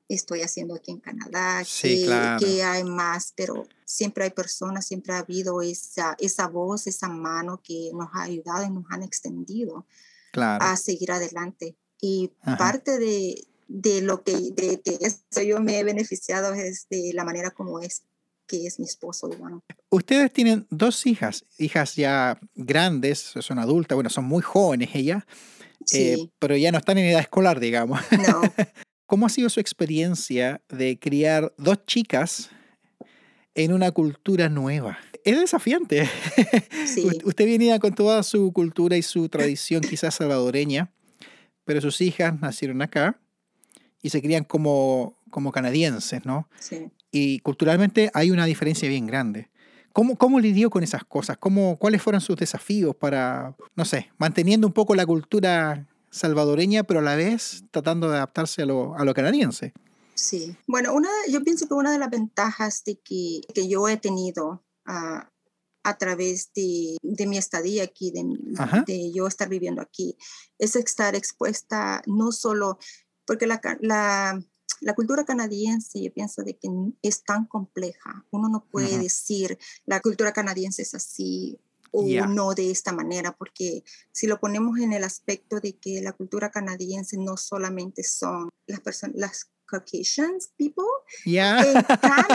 estoy 0.08 0.42
haciendo 0.42 0.74
aquí 0.74 0.90
en 0.90 1.00
Canadá, 1.00 1.64
Sí, 1.64 2.00
que, 2.00 2.04
claro. 2.04 2.38
que 2.38 2.62
hay 2.62 2.84
más, 2.84 3.32
pero 3.36 3.66
siempre 3.84 4.24
hay 4.24 4.30
personas, 4.30 4.86
siempre 4.86 5.14
ha 5.14 5.18
habido 5.18 5.62
esa, 5.62 6.16
esa 6.18 6.48
voz, 6.48 6.86
esa 6.86 7.08
mano 7.08 7.60
que 7.62 7.90
nos 7.94 8.08
ha 8.12 8.22
ayudado 8.22 8.64
y 8.64 8.70
nos 8.70 8.84
han 8.90 9.02
extendido 9.02 9.86
Claro. 10.32 10.64
a 10.64 10.76
seguir 10.76 11.12
adelante. 11.12 11.76
Y 12.00 12.32
Ajá. 12.40 12.56
parte 12.56 12.98
de, 12.98 13.46
de 13.68 14.02
lo 14.02 14.22
que 14.22 14.32
de, 14.32 14.80
que 14.82 14.98
esto 15.00 15.42
yo 15.42 15.60
me 15.60 15.78
he 15.78 15.84
beneficiado 15.84 16.52
es 16.54 16.86
de 16.90 17.12
la 17.14 17.24
manera 17.24 17.50
como 17.50 17.80
es 17.80 18.02
que 18.46 18.66
es 18.66 18.78
mi 18.78 18.86
esposo 18.86 19.30
Iván. 19.32 19.62
Ustedes 19.88 20.32
tienen 20.32 20.66
dos 20.70 21.06
hijas, 21.06 21.44
hijas 21.58 21.96
ya 21.96 22.38
grandes, 22.54 23.32
son 23.40 23.58
adultas, 23.58 23.94
bueno, 23.94 24.10
son 24.10 24.24
muy 24.24 24.42
jóvenes 24.42 24.90
ellas, 24.94 25.24
eh, 25.92 26.18
pero 26.38 26.56
ya 26.56 26.70
no 26.72 26.78
están 26.78 26.98
en 26.98 27.06
edad 27.06 27.20
escolar, 27.20 27.60
digamos. 27.60 28.00
no, 28.10 28.42
¿Cómo 29.06 29.26
ha 29.26 29.28
sido 29.28 29.48
su 29.50 29.60
experiencia 29.60 30.62
de 30.68 30.98
criar 30.98 31.54
dos 31.58 31.84
chicas 31.86 32.50
en 33.54 33.72
una 33.72 33.90
cultura 33.90 34.48
nueva? 34.48 34.98
Es 35.24 35.38
desafiante. 35.38 36.08
sí, 36.86 37.06
Usted 37.24 37.44
venía 37.44 37.78
con 37.78 37.94
toda 37.94 38.22
su 38.22 38.52
cultura 38.52 38.96
y 38.96 39.02
su 39.02 39.28
tradición 39.28 39.82
quizás 39.82 40.14
salvadoreña, 40.14 40.92
pero 41.64 41.80
sus 41.80 42.00
hijas 42.00 42.40
nacieron 42.40 42.80
acá 42.82 43.21
y 44.02 44.10
se 44.10 44.20
crían 44.20 44.44
como, 44.44 45.16
como 45.30 45.52
canadienses, 45.52 46.24
¿no? 46.26 46.48
sí. 46.58 46.90
Y 47.14 47.40
culturalmente 47.40 48.10
hay 48.14 48.30
una 48.30 48.46
diferencia 48.46 48.88
bien 48.88 49.06
grande. 49.06 49.50
¿Cómo, 49.92 50.16
cómo 50.16 50.40
lidió 50.40 50.70
con 50.70 50.82
esas 50.82 51.04
cosas? 51.04 51.36
¿Cómo, 51.36 51.76
¿Cuáles 51.78 52.00
fueron 52.00 52.22
sus 52.22 52.36
desafíos 52.36 52.96
para, 52.96 53.54
no 53.76 53.84
sé, 53.84 54.10
manteniendo 54.16 54.66
un 54.66 54.72
poco 54.72 54.94
la 54.94 55.04
cultura 55.04 55.86
salvadoreña, 56.10 56.84
pero 56.84 57.00
a 57.00 57.02
la 57.02 57.14
vez 57.14 57.64
tratando 57.70 58.08
de 58.08 58.16
adaptarse 58.16 58.62
a 58.62 58.66
lo, 58.66 58.96
a 58.96 59.04
lo 59.04 59.12
canadiense? 59.12 59.74
Sí, 60.14 60.56
bueno, 60.66 60.94
una, 60.94 61.10
yo 61.28 61.42
pienso 61.42 61.68
que 61.68 61.74
una 61.74 61.92
de 61.92 61.98
las 61.98 62.08
ventajas 62.08 62.82
de 62.84 62.98
que, 63.00 63.42
que 63.54 63.68
yo 63.68 63.86
he 63.88 63.98
tenido 63.98 64.64
ah, 64.86 65.30
a 65.84 65.98
través 65.98 66.52
de, 66.54 66.96
de 67.02 67.26
mi 67.26 67.36
estadía 67.36 67.84
aquí, 67.84 68.10
de, 68.12 68.24
de 68.86 69.12
yo 69.12 69.26
estar 69.26 69.48
viviendo 69.48 69.82
aquí, 69.82 70.16
es 70.58 70.76
estar 70.76 71.14
expuesta 71.14 72.02
no 72.06 72.32
solo, 72.32 72.78
porque 73.32 73.46
la, 73.46 73.62
la, 73.80 74.42
la 74.82 74.94
cultura 74.94 75.24
canadiense, 75.24 76.02
yo 76.02 76.12
pienso 76.12 76.42
de 76.42 76.54
que 76.58 76.68
es 77.00 77.24
tan 77.24 77.46
compleja, 77.46 78.26
uno 78.30 78.50
no 78.50 78.66
puede 78.70 78.92
Ujú. 78.92 79.02
decir 79.04 79.58
la 79.86 80.00
cultura 80.00 80.32
canadiense 80.34 80.82
es 80.82 80.94
así 80.94 81.58
o 81.92 82.06
Ya. 82.06 82.26
no 82.26 82.52
de 82.52 82.70
esta 82.70 82.92
manera, 82.92 83.32
porque 83.32 83.84
si 84.12 84.26
lo 84.26 84.38
ponemos 84.38 84.78
en 84.80 84.92
el 84.92 85.02
aspecto 85.04 85.60
de 85.60 85.74
que 85.78 86.02
la 86.02 86.12
cultura 86.12 86.50
canadiense 86.50 87.16
no 87.16 87.38
solamente 87.38 88.02
son 88.04 88.50
las 88.66 88.80
personas, 88.80 89.16
las 89.16 89.48
Caucasians 89.64 90.50
people, 90.58 90.84
en 91.24 91.84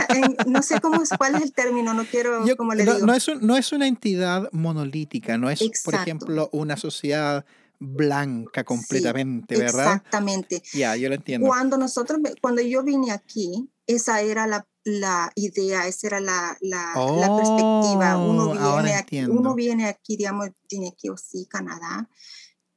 en- 0.45 0.51
no 0.51 0.63
sé 0.63 0.79
cómo 0.81 1.03
es, 1.03 1.09
cuál 1.15 1.35
es 1.35 1.41
el 1.43 1.53
término, 1.53 1.93
no 1.93 2.05
quiero, 2.05 2.43
Yo- 2.47 2.57
como 2.57 2.73
le 2.73 2.85
no, 2.85 2.95
digo. 2.95 3.05
no 3.05 3.13
es 3.13 3.27
un- 3.27 3.45
no 3.45 3.55
es 3.55 3.71
una 3.71 3.87
entidad 3.87 4.49
monolítica, 4.51 5.37
no 5.37 5.47
es, 5.51 5.59
por 5.59 5.67
Exacto. 5.67 6.01
ejemplo, 6.01 6.49
una 6.53 6.75
sociedad 6.77 7.45
blanca 7.79 8.63
completamente, 8.63 9.57
¿verdad? 9.57 9.85
Exactamente. 9.95 10.63
Ya, 10.73 10.95
yo 10.95 11.09
lo 11.09 11.15
entiendo. 11.15 11.47
Cuando 11.47 11.77
nosotros, 11.77 12.19
cuando 12.41 12.61
yo 12.61 12.83
vine 12.83 13.11
aquí, 13.11 13.69
esa 13.85 14.21
era 14.21 14.47
la, 14.47 14.67
la 14.83 15.31
idea, 15.35 15.87
esa 15.87 16.07
era 16.07 16.19
la, 16.19 16.57
la, 16.61 16.93
la 16.95 17.35
perspectiva. 17.35 18.17
Uno 18.17 18.49
Oh, 18.49 18.53
ahora 18.53 18.83
viene, 18.83 18.95
aquí, 18.97 19.25
uno 19.25 19.53
viene 19.55 19.87
aquí, 19.87 20.17
digamos, 20.17 20.49
viene 20.69 20.89
aquí 20.89 21.09
o 21.09 21.17
sí, 21.17 21.45
Canadá, 21.49 22.09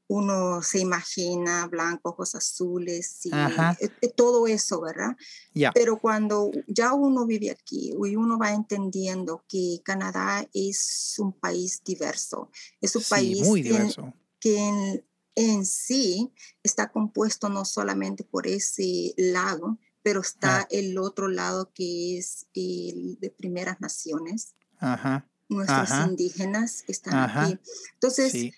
uno 0.09 0.61
se 0.63 0.81
imagina 0.81 1.69
blanco, 1.69 2.11
ojos 2.11 2.35
azules, 2.35 3.25
y 3.27 3.31
eh, 3.31 3.91
eh, 4.03 4.09
todo 4.17 4.49
eso, 4.49 4.81
¿verdad? 4.81 5.17
Ya. 5.55 5.71
Pero 5.73 6.01
cuando 6.01 6.51
ya 6.67 6.95
uno 6.95 7.27
vive 7.27 7.51
aquí 7.53 7.93
y 8.05 8.17
uno 8.17 8.37
va 8.37 8.53
entendiendo 8.53 9.45
que 9.49 9.81
Canadá 9.85 10.45
es 10.53 11.15
un 11.19 11.33
país 11.33 11.81
diverso, 11.85 12.51
es 12.81 12.97
un 12.97 13.03
Sí, 13.03 13.11
país 13.11 13.47
muy 13.47 13.61
en- 13.61 13.67
diverso. 13.67 14.13
Que 14.41 14.57
en, 14.59 15.05
en 15.37 15.65
sí 15.67 16.33
está 16.63 16.91
compuesto 16.91 17.49
no 17.49 17.65
solamente 17.65 18.25
por 18.25 18.47
ese 18.47 19.15
lado, 19.17 19.79
pero 20.03 20.21
está 20.23 20.61
Ah. 20.63 20.67
el 20.71 20.99
otro 20.99 21.29
lado 21.29 21.71
que 21.75 22.19
es 22.19 22.47
el 22.55 23.19
de 23.21 23.31
primeras 23.31 23.81
naciones, 23.81 24.55
Ajá. 24.79 25.29
nuestros 25.49 25.91
Ajá. 25.91 26.07
indígenas 26.09 26.83
que 26.83 26.93
están 26.93 27.15
Ajá. 27.15 27.45
aquí. 27.45 27.59
Entonces, 27.95 28.33
Sí. 28.33 28.53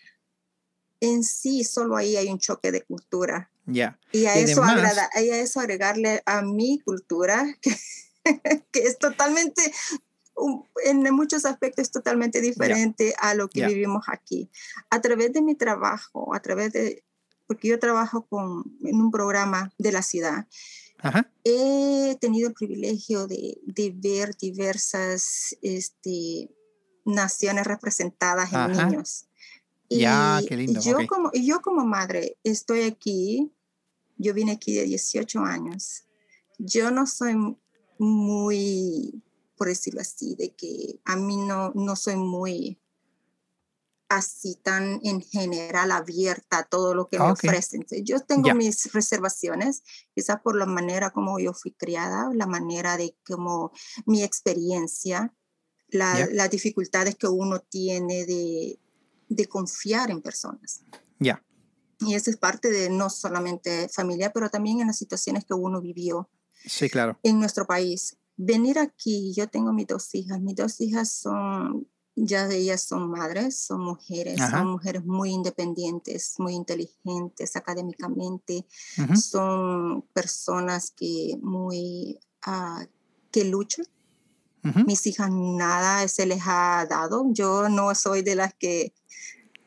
en 1.01 1.25
sí, 1.25 1.65
solo 1.65 1.97
ahí 1.97 2.17
hay 2.17 2.29
un 2.29 2.39
choque 2.39 2.71
de 2.71 2.83
cultura. 2.83 3.51
Ya. 3.67 3.99
Y 4.13 4.27
a, 4.27 4.39
Y 4.41 4.45
eso 4.45 4.63
además- 4.63 4.93
agrada- 4.93 5.11
y 5.23 5.31
a 5.31 5.41
eso 5.41 5.59
agregarle 5.61 6.23
a 6.27 6.43
mi 6.43 6.79
cultura, 6.81 7.45
que, 7.63 8.65
que 8.71 8.81
es 8.81 8.99
totalmente, 8.99 9.73
um, 10.43 10.65
en 10.85 11.03
muchos 11.15 11.45
aspectos, 11.45 11.91
totalmente 11.91 12.41
diferente 12.41 13.15
a 13.19 13.35
lo 13.35 13.49
que 13.49 13.61
Ya. 13.61 13.69
vivimos 13.69 14.05
aquí. 14.09 14.51
A 14.91 15.01
través 15.01 15.33
de 15.33 15.43
mi 15.43 15.55
trabajo, 15.55 16.35
a 16.35 16.41
través 16.41 16.73
de, 16.73 17.05
porque 17.47 17.69
yo 17.69 17.79
trabajo 17.79 18.27
con, 18.27 18.65
en 18.85 18.97
un 19.01 19.11
programa 19.11 19.73
de 19.79 19.93
la 19.93 20.03
ciudad, 20.03 20.47
Ajá. 20.99 21.31
he 21.45 22.17
tenido 22.21 22.49
el 22.49 22.55
privilegio 22.55 23.27
de, 23.27 23.59
de 23.65 23.93
ver 23.95 24.37
diversas 24.37 25.57
este, 25.63 26.51
naciones 27.05 27.67
representadas 27.67 28.53
en 28.53 28.59
Ajá. 28.59 28.87
niños. 28.87 29.27
Ya, 29.91 30.41
Y 30.41 30.47
qué 30.47 30.57
lindo, 30.57 30.81
Yo, 30.81 30.97
ok. 30.99 31.07
como, 31.07 31.31
yo 31.33 31.61
como 31.61 31.85
madre 31.85 32.39
estoy 32.45 32.83
aquí, 32.83 33.53
yo 34.17 34.33
vine 34.33 34.53
aquí 34.53 34.75
de 34.75 34.85
18 34.85 35.41
años. 35.41 36.05
Yo 36.59 36.91
no 36.91 37.07
soy 37.07 37.35
muy, 37.99 39.23
por 39.57 39.69
decirlo 39.69 40.01
así, 40.01 40.35
de 40.37 40.55
que 40.55 41.01
a 41.05 41.17
mí 41.17 41.37
no, 41.37 41.73
no 41.75 41.95
soy 41.97 42.17
muy 42.17 42.79
así 44.09 44.57
tan 44.57 45.01
en 45.05 45.23
general 45.23 45.91
abierta 45.91 46.59
a 46.59 46.65
todo 46.65 46.95
lo 46.95 47.09
que 47.09 47.19
me 47.19 47.25
Ah, 47.27 47.33
ofrecen. 47.33 47.87
Yo 48.05 48.21
tengo 48.21 48.49
Ya. 48.49 48.55
mis 48.55 48.93
reservaciones, 48.93 49.83
quizás 50.15 50.41
por 50.43 50.55
la 50.57 50.67
manera 50.67 51.11
como 51.11 51.39
yo 51.39 51.55
fui 51.55 51.73
criada, 51.73 52.29
la 52.35 52.47
manera 52.47 52.99
de 52.99 53.17
como 53.27 53.73
mi 54.05 54.23
experiencia, 54.23 55.35
la- 55.89 56.19
Ya. 56.19 56.29
las 56.31 56.51
dificultades 56.51 57.17
que 57.17 57.27
uno 57.27 57.61
tiene 57.61 58.27
de, 58.27 58.79
de 59.29 59.47
confiar 59.47 60.11
en 60.11 60.21
personas. 60.21 60.83
Ya. 61.19 61.43
Y 62.01 62.15
eso 62.15 62.29
es 62.31 62.37
parte 62.37 62.71
de 62.71 62.91
no 62.91 63.09
solamente 63.09 63.89
familia, 63.89 64.31
pero 64.33 64.51
también 64.51 64.81
en 64.81 64.89
las 64.89 64.99
situaciones 64.99 65.45
que 65.47 65.55
uno 65.55 65.81
vivió 65.81 66.29
Sí, 66.67 66.91
claro. 66.91 67.19
en 67.23 67.39
nuestro 67.41 67.65
país. 67.67 68.19
Venir 68.37 68.79
aquí, 68.79 69.33
yo 69.35 69.49
tengo 69.49 69.73
mis 69.73 69.87
dos 69.87 70.15
hijas, 70.15 70.41
mis 70.41 70.57
dos 70.57 70.81
hijas 70.81 71.11
son, 71.11 71.87
ya 72.15 72.49
de 72.49 72.59
ellas 72.59 72.83
son 72.83 73.11
madres, 73.11 73.59
son 73.59 73.83
mujeres, 73.83 74.41
Ajá. 74.41 74.59
son 74.59 74.69
mujeres 74.69 75.05
muy 75.05 75.31
independientes, 75.31 76.35
muy 76.39 76.55
inteligentes 76.55 77.57
académicamente, 77.57 78.67
son 79.15 80.03
personas 80.13 80.91
que 80.91 81.39
muy, 81.43 82.19
ah, 82.43 82.87
que 83.31 83.45
luchan. 83.45 83.87
Mis 84.87 85.07
hijas 85.09 85.29
nada 85.33 86.07
se 86.07 86.25
les 86.25 86.43
ha 86.47 86.87
dado, 86.89 87.27
yo 87.33 87.69
no 87.69 87.93
soy 87.97 88.23
de 88.23 88.37
las 88.37 88.55
que 88.55 88.95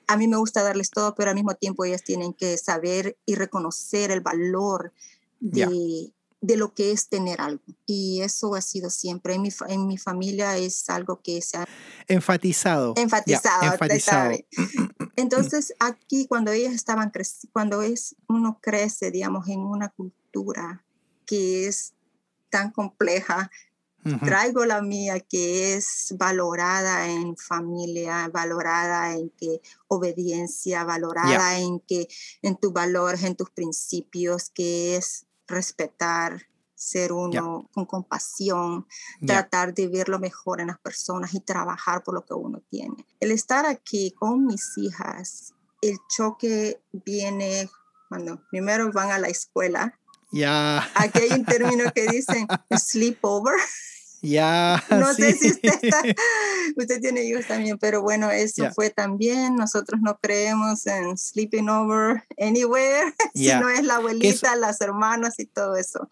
a 0.07 0.17
mí 0.17 0.27
me 0.27 0.37
gusta 0.37 0.63
darles 0.63 0.89
todo, 0.89 1.15
pero 1.15 1.29
al 1.29 1.35
mismo 1.35 1.55
tiempo 1.55 1.83
ellas 1.85 2.03
tienen 2.03 2.33
que 2.33 2.57
saber 2.57 3.17
y 3.25 3.35
reconocer 3.35 4.11
el 4.11 4.21
valor 4.21 4.93
de, 5.39 6.13
de 6.45 6.57
lo 6.57 6.73
que 6.73 6.91
es 6.91 7.09
tener 7.09 7.41
algo. 7.41 7.63
Y 7.85 8.21
eso 8.21 8.55
ha 8.55 8.61
sido 8.61 8.89
siempre. 8.89 9.33
En 9.33 9.41
mi, 9.41 9.49
en 9.67 9.87
mi 9.87 9.97
familia 9.97 10.57
es 10.57 10.89
algo 10.89 11.21
que 11.21 11.41
se 11.41 11.57
ha 11.57 11.65
Enfatizado. 12.07 12.93
Enfatizado. 12.97 13.73
enfatizado. 13.73 14.37
Entonces, 15.15 15.73
aquí 15.79 16.27
cuando 16.27 16.51
ellas 16.51 16.73
estaban 16.73 17.11
cuando 17.51 17.81
es, 17.81 18.15
uno 18.27 18.59
crece, 18.61 19.11
digamos, 19.11 19.47
en 19.47 19.59
una 19.59 19.89
cultura 19.89 20.85
que 21.25 21.67
es 21.67 21.93
tan 22.49 22.71
compleja, 22.71 23.49
traigo 24.23 24.65
la 24.65 24.83
mía 24.83 25.19
que 25.19 25.73
es 25.73 26.13
valorada 26.17 27.09
en 27.09 27.35
familia, 27.37 28.29
valorada 28.31 29.15
en 29.15 29.31
que 29.31 29.61
obediencia, 29.87 30.83
valorada 30.83 31.57
en 31.57 31.79
que 31.79 32.07
en 32.43 32.55
tus 32.55 32.71
valores, 32.71 33.23
en 33.23 33.35
tus 33.35 33.49
principios, 33.49 34.51
que 34.51 34.95
es 34.97 35.24
respetar, 35.47 36.47
ser 36.75 37.13
uno 37.13 37.69
con 37.73 37.85
compasión, 37.85 38.85
tratar 39.25 39.73
de 39.73 39.87
ver 39.87 40.09
lo 40.09 40.19
mejor 40.19 40.61
en 40.61 40.67
las 40.67 40.79
personas 40.79 41.33
y 41.33 41.39
trabajar 41.39 42.03
por 42.03 42.13
lo 42.13 42.25
que 42.25 42.33
uno 42.33 42.61
tiene. 42.69 43.05
El 43.19 43.31
estar 43.31 43.65
aquí 43.65 44.11
con 44.11 44.45
mis 44.45 44.77
hijas, 44.77 45.53
el 45.81 45.97
choque 46.09 46.81
viene 46.91 47.69
cuando 48.09 48.41
primero 48.49 48.91
van 48.91 49.11
a 49.11 49.19
la 49.19 49.27
escuela. 49.27 49.97
Ya. 50.31 50.89
Aquí 50.95 51.19
hay 51.19 51.39
un 51.39 51.45
término 51.45 51.91
que 51.93 52.07
dicen 52.11 52.47
sleepover. 52.77 53.55
Ya. 54.25 54.83
No 54.89 55.13
sé 55.13 55.33
si 55.33 55.49
sí. 55.49 55.55
usted 55.55 55.79
está, 55.81 56.01
usted 56.77 57.01
tiene 57.01 57.23
hijos 57.23 57.45
también, 57.47 57.77
pero 57.77 58.01
bueno, 58.01 58.31
eso 58.31 58.63
Ya. 58.63 58.73
fue 58.73 58.89
también. 58.89 59.55
Nosotros 59.55 60.01
no 60.01 60.17
creemos 60.19 60.85
en 60.87 61.17
sleeping 61.17 61.69
over 61.69 62.23
anywhere, 62.39 63.13
Ya. 63.33 63.57
si 63.57 63.63
no 63.63 63.69
es 63.69 63.83
la 63.83 63.95
abuelita, 63.95 64.55
las 64.55 64.81
hermanas 64.81 65.35
y 65.39 65.45
todo 65.45 65.75
eso. 65.75 66.09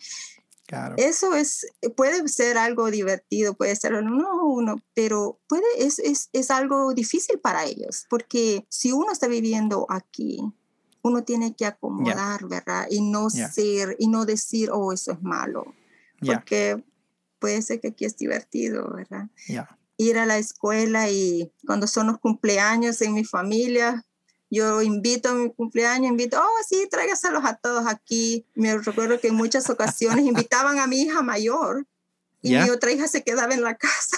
Claro. 0.65 0.95
Eso 0.97 1.35
es, 1.35 1.67
puede 1.95 2.27
ser 2.29 2.57
algo 2.57 2.89
divertido, 2.89 3.53
puede 3.53 3.75
ser 3.75 3.91
no 4.03 4.45
uno, 4.45 4.81
pero 4.93 5.39
puede, 5.47 5.63
es, 5.77 5.99
es, 5.99 6.29
es 6.31 6.49
algo 6.51 6.93
difícil 6.93 7.37
para 7.39 7.65
ellos, 7.65 8.05
porque 8.09 8.65
si 8.69 8.91
uno 8.91 9.11
está 9.11 9.27
viviendo 9.27 9.85
aquí, 9.89 10.39
uno 11.03 11.23
tiene 11.23 11.53
que 11.53 11.65
acomodar, 11.65 12.47
¿verdad? 12.47 12.87
Y 12.89 13.01
no 13.01 13.29
ser, 13.29 13.97
y 13.99 14.07
no 14.07 14.25
decir, 14.25 14.69
oh, 14.71 14.93
eso 14.93 15.11
es 15.11 15.21
malo, 15.21 15.75
porque 16.25 16.81
puede 17.43 17.61
ser 17.61 17.81
que 17.81 17.89
aquí 17.89 18.05
es 18.05 18.15
divertido, 18.15 18.89
¿verdad? 18.95 19.27
Ya. 19.49 19.67
Ir 19.97 20.17
a 20.17 20.25
la 20.25 20.37
escuela 20.37 21.09
y 21.09 21.51
cuando 21.67 21.87
son 21.87 22.07
los 22.07 22.17
cumpleaños 22.19 23.01
en 23.01 23.13
mi 23.13 23.25
familia, 23.25 24.05
yo 24.49 24.81
invito 24.81 25.27
a 25.29 25.33
mi 25.33 25.51
cumpleaños, 25.53 26.09
invito, 26.09 26.39
oh, 26.41 26.63
sí, 26.65 26.87
tráigaselos 26.89 27.43
a 27.43 27.57
todos 27.57 27.85
aquí. 27.85 28.45
Me 28.55 28.77
recuerdo 28.77 29.19
que 29.19 29.27
en 29.27 29.35
muchas 29.35 29.69
ocasiones 29.69 30.25
invitaban 30.25 30.79
a 30.79 30.87
mi 30.87 31.01
hija 31.01 31.21
mayor 31.21 31.85
y 32.41 32.51
Ya. 32.51 32.63
mi 32.63 32.69
otra 32.69 32.91
hija 32.93 33.09
se 33.09 33.23
quedaba 33.25 33.53
en 33.53 33.61
la 33.61 33.75
casa, 33.75 34.17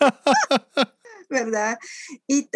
¿verdad? 1.28 1.78
Y, 2.26 2.48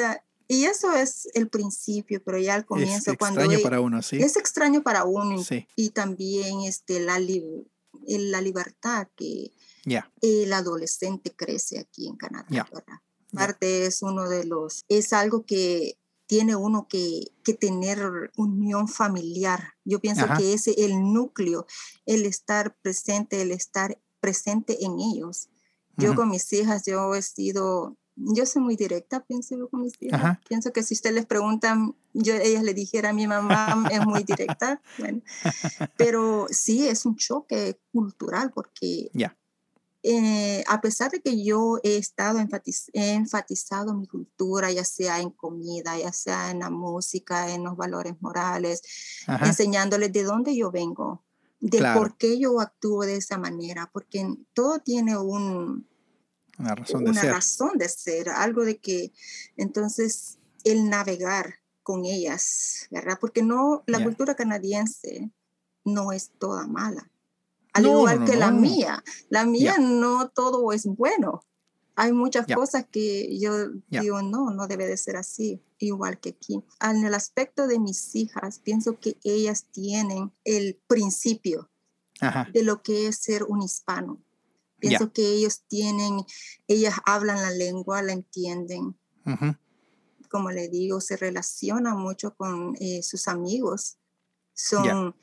y 0.49 0.65
eso 0.65 0.93
es 0.95 1.29
el 1.35 1.49
principio, 1.51 2.23
pero 2.25 2.39
ya 2.39 2.55
al 2.55 2.61
Es 2.61 2.67
comienzo, 2.67 3.15
cuando 3.19 3.41
extraño 3.41 3.59
e- 3.59 3.63
para 3.63 3.81
uno, 3.83 4.01
sí. 4.01 4.17
es 4.23 4.37
extraño 4.37 4.83
para 4.83 5.05
uno 5.05 5.39
y- 5.41 5.45
Sí. 5.45 5.67
y 5.77 5.91
también 5.91 6.63
este, 6.63 6.99
la, 7.01 7.19
li- 7.19 7.67
la 8.07 8.41
libertad 8.41 9.09
que 9.17 9.53
Ya. 9.89 10.13
el 10.21 10.53
adolescente 10.53 11.35
crece 11.35 11.79
aquí 11.79 12.07
en 12.09 12.17
Canadá. 12.17 12.47
¿verdad? 12.49 12.99
Parte 13.33 13.87
es 13.87 14.03
uno 14.03 14.29
de 14.29 14.45
los, 14.45 14.85
es 14.89 15.13
algo 15.13 15.45
que 15.45 15.99
tiene 16.27 16.55
uno 16.57 16.87
que, 16.89 17.33
que 17.43 17.55
tener 17.55 18.31
unión 18.37 18.87
familiar. 18.87 19.73
Yo 19.85 19.99
pienso 19.99 20.25
Ajá. 20.25 20.37
que 20.37 20.53
ese 20.53 20.73
el 20.85 21.13
núcleo, 21.13 21.67
el 22.05 22.27
estar 22.27 22.77
presente, 22.83 23.41
el 23.41 23.51
estar 23.51 23.99
presente 24.21 24.85
en 24.85 24.99
ellos. 25.01 25.49
Yo 25.97 26.11
Ujú. 26.11 26.17
con 26.21 26.31
mis 26.31 26.53
hijas, 26.53 26.85
yo 26.87 27.15
he 27.15 27.23
sido, 27.23 27.97
yo 28.15 28.45
soy 28.47 28.61
muy 28.63 28.77
directa, 28.77 29.25
pienso 29.25 29.57
yo 29.57 29.69
con 29.69 29.81
mis 29.83 29.95
hijas. 30.01 30.21
Ajá. 30.21 30.41
Pienso 30.49 30.71
que 30.73 30.83
si 30.83 30.95
usted 30.95 31.13
les 31.13 31.25
preguntan, 31.25 31.95
yo 32.13 32.35
ellas 32.35 32.63
le 32.63 32.75
dijera 32.75 33.11
a 33.11 33.13
mi 33.15 33.27
mamá, 33.27 33.89
es 33.91 34.05
muy 34.05 34.23
directa. 34.23 34.83
Bueno, 34.99 35.23
pero 35.97 36.47
sí, 36.51 36.87
es 36.89 37.07
un 37.07 37.17
choque 37.17 37.81
cultural 37.93 38.53
porque 38.53 39.11
Ya. 39.15 39.37
Eh, 40.03 40.63
a 40.69 40.81
pesar 40.81 41.11
de 41.11 41.21
que 41.21 41.43
yo 41.43 41.79
he 41.83 41.97
estado 41.97 42.39
enfatiz- 42.39 42.89
he 42.93 43.15
enfatizado 43.15 43.95
mi 43.95 44.07
cultura, 44.07 44.71
ya 44.71 44.85
sea 44.85 45.21
en 45.21 45.31
comida, 45.31 45.99
ya 45.99 46.13
sea 46.13 46.51
en 46.51 46.61
la 46.61 46.71
música, 46.71 47.53
en 47.53 47.65
los 47.65 47.77
valores 47.77 48.15
morales, 48.21 48.83
Ajá. 49.27 49.47
enseñándoles 49.47 50.13
de 50.13 50.23
dónde 50.23 50.57
yo 50.57 50.71
vengo, 50.71 51.25
de 51.61 51.79
Claro. 51.79 51.99
por 52.01 52.17
qué 52.17 52.39
yo 52.39 52.61
actúo 52.61 53.05
de 53.05 53.17
esa 53.17 53.39
manera, 53.39 53.91
porque 53.93 54.27
todo 54.55 54.79
tiene 54.79 55.19
un, 55.19 55.89
Una 56.59 56.75
razón 56.75 57.05
de 57.05 57.11
una 57.11 57.21
ser. 57.23 57.33
razón 57.33 57.79
de 57.79 57.89
ser, 57.89 58.29
algo 58.31 58.65
de 58.65 58.79
que 58.79 59.13
entonces 59.57 60.39
el 60.65 60.89
navegar 60.89 61.57
con 61.83 62.05
ellas, 62.05 62.87
¿verdad? 62.91 63.19
Porque 63.21 63.43
no, 63.43 63.83
la 63.87 63.99
Ya. 63.99 64.05
cultura 64.05 64.35
canadiense 64.37 65.31
no 65.85 66.13
es 66.13 66.31
toda 66.39 66.67
mala, 66.67 67.11
al 67.79 67.85
No, 67.85 67.99
igual 67.99 68.21
no, 68.21 68.27
que 68.27 68.37
la 68.37 68.51
no. 68.51 68.61
mía. 68.61 69.03
La 69.31 69.45
mía 69.47 69.77
no 69.79 70.29
todo 70.29 70.73
es 70.73 70.85
bueno. 70.87 71.43
Hay 71.97 72.13
muchas 72.13 72.47
Ya. 72.47 72.55
cosas 72.55 72.87
que 72.91 73.39
yo 73.39 73.53
Ya. 73.91 74.01
digo, 74.01 74.23
no, 74.23 74.51
no 74.51 74.67
debe 74.69 74.87
de 74.87 74.97
ser 74.97 75.17
así, 75.17 75.61
igual 75.79 76.21
que 76.21 76.31
aquí. 76.31 76.63
En 76.81 77.05
el 77.05 77.15
aspecto 77.15 77.67
de 77.67 77.79
mis 77.81 78.15
hijas, 78.15 78.61
pienso 78.61 78.99
que 79.01 79.17
ellas 79.25 79.67
tienen 79.73 80.33
el 80.45 80.81
principio 80.87 81.71
Ajá. 82.21 82.47
de 82.53 82.63
lo 82.63 82.83
que 82.83 83.09
es 83.09 83.17
ser 83.17 83.43
un 83.45 83.63
hispano. 83.63 84.23
Pienso 84.79 85.13
que 85.13 85.27
ellos 85.33 85.65
tienen, 85.67 86.21
ellas 86.69 86.95
hablan 87.05 87.43
la 87.43 87.51
lengua, 87.51 88.01
la 88.01 88.13
entienden, 88.13 88.97
Ujú. 89.27 89.57
como 90.31 90.53
le 90.53 90.69
digo, 90.69 91.01
se 91.01 91.17
relacionan 91.17 91.97
mucho 91.99 92.37
con 92.37 92.77
eh, 92.79 93.03
sus 93.03 93.27
amigos. 93.27 93.99
Son 94.55 95.17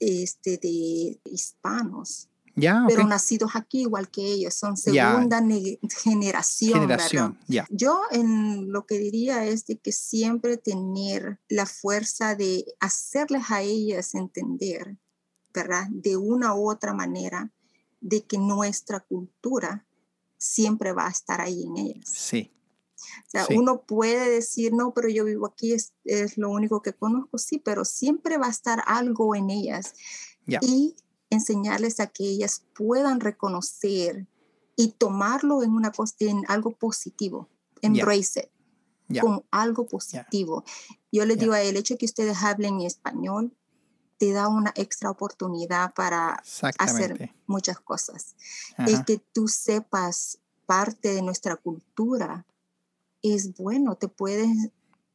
este, 0.00 0.58
de 0.58 1.20
hispanos. 1.24 2.28
Ya, 2.56 2.84
pero 2.88 3.02
ok. 3.02 3.08
nacidos 3.08 3.52
aquí 3.54 3.82
igual 3.82 4.10
que 4.10 4.26
ellos, 4.26 4.54
son 4.54 4.76
segunda 4.76 5.40
ne- 5.40 5.78
generación. 6.02 6.80
Generación, 6.80 7.38
ya. 7.46 7.64
Yo 7.70 8.02
en 8.10 8.72
lo 8.72 8.86
que 8.86 8.98
diría 8.98 9.46
es 9.46 9.66
de 9.66 9.78
que 9.78 9.92
siempre 9.92 10.56
tener 10.56 11.38
la 11.48 11.64
fuerza 11.64 12.34
de 12.34 12.64
hacerles 12.80 13.50
a 13.50 13.62
ellas 13.62 14.14
entender, 14.14 14.98
¿verdad? 15.54 15.86
De 15.90 16.16
una 16.16 16.54
u 16.54 16.68
otra 16.68 16.92
manera, 16.92 17.52
de 18.00 18.24
que 18.24 18.36
nuestra 18.36 19.00
cultura 19.00 19.86
siempre 20.36 20.92
va 20.92 21.06
a 21.06 21.10
estar 21.10 21.40
ahí 21.40 21.62
en 21.62 21.76
ellas. 21.76 22.08
Sí, 22.12 22.52
O 23.26 23.30
sea, 23.30 23.44
Sí. 23.46 23.56
uno 23.56 23.82
puede 23.82 24.30
decir, 24.30 24.72
no, 24.72 24.92
pero 24.92 25.08
yo 25.08 25.24
vivo 25.24 25.46
aquí, 25.46 25.72
es, 25.72 25.92
es 26.04 26.36
lo 26.38 26.50
único 26.50 26.82
que 26.82 26.92
conozco, 26.92 27.38
sí, 27.38 27.58
pero 27.58 27.84
siempre 27.84 28.38
va 28.38 28.46
a 28.46 28.50
estar 28.50 28.82
algo 28.86 29.34
en 29.34 29.50
ellas. 29.50 29.94
Ya. 30.46 30.58
Y 30.62 30.96
enseñarles 31.30 32.00
a 32.00 32.08
que 32.08 32.24
ellas 32.24 32.64
puedan 32.74 33.20
reconocer 33.20 34.26
y 34.76 34.92
tomarlo 34.92 35.62
en, 35.62 35.72
una, 35.72 35.92
en 36.18 36.44
algo 36.48 36.72
positivo. 36.72 37.48
Embrace 37.82 38.40
it 38.40 38.50
ya. 39.10 39.22
como 39.22 39.44
algo 39.50 39.86
positivo. 39.86 40.64
Yo 41.12 41.26
les 41.26 41.38
digo, 41.38 41.54
el 41.54 41.76
hecho 41.76 41.94
de 41.94 41.98
que 41.98 42.06
ustedes 42.06 42.42
hablen 42.42 42.80
español 42.80 43.54
te 44.18 44.32
da 44.32 44.48
una 44.48 44.72
extra 44.76 45.10
oportunidad 45.10 45.92
para 45.94 46.42
hacer 46.78 47.34
muchas 47.46 47.80
cosas. 47.80 48.36
Ajá. 48.76 48.90
El 48.90 49.04
que 49.04 49.18
tú 49.18 49.48
sepas 49.48 50.38
parte 50.66 51.14
de 51.14 51.22
nuestra 51.22 51.56
cultura 51.56 52.46
es 53.22 53.54
bueno, 53.54 53.96
te 53.96 54.08
puedes 54.08 54.48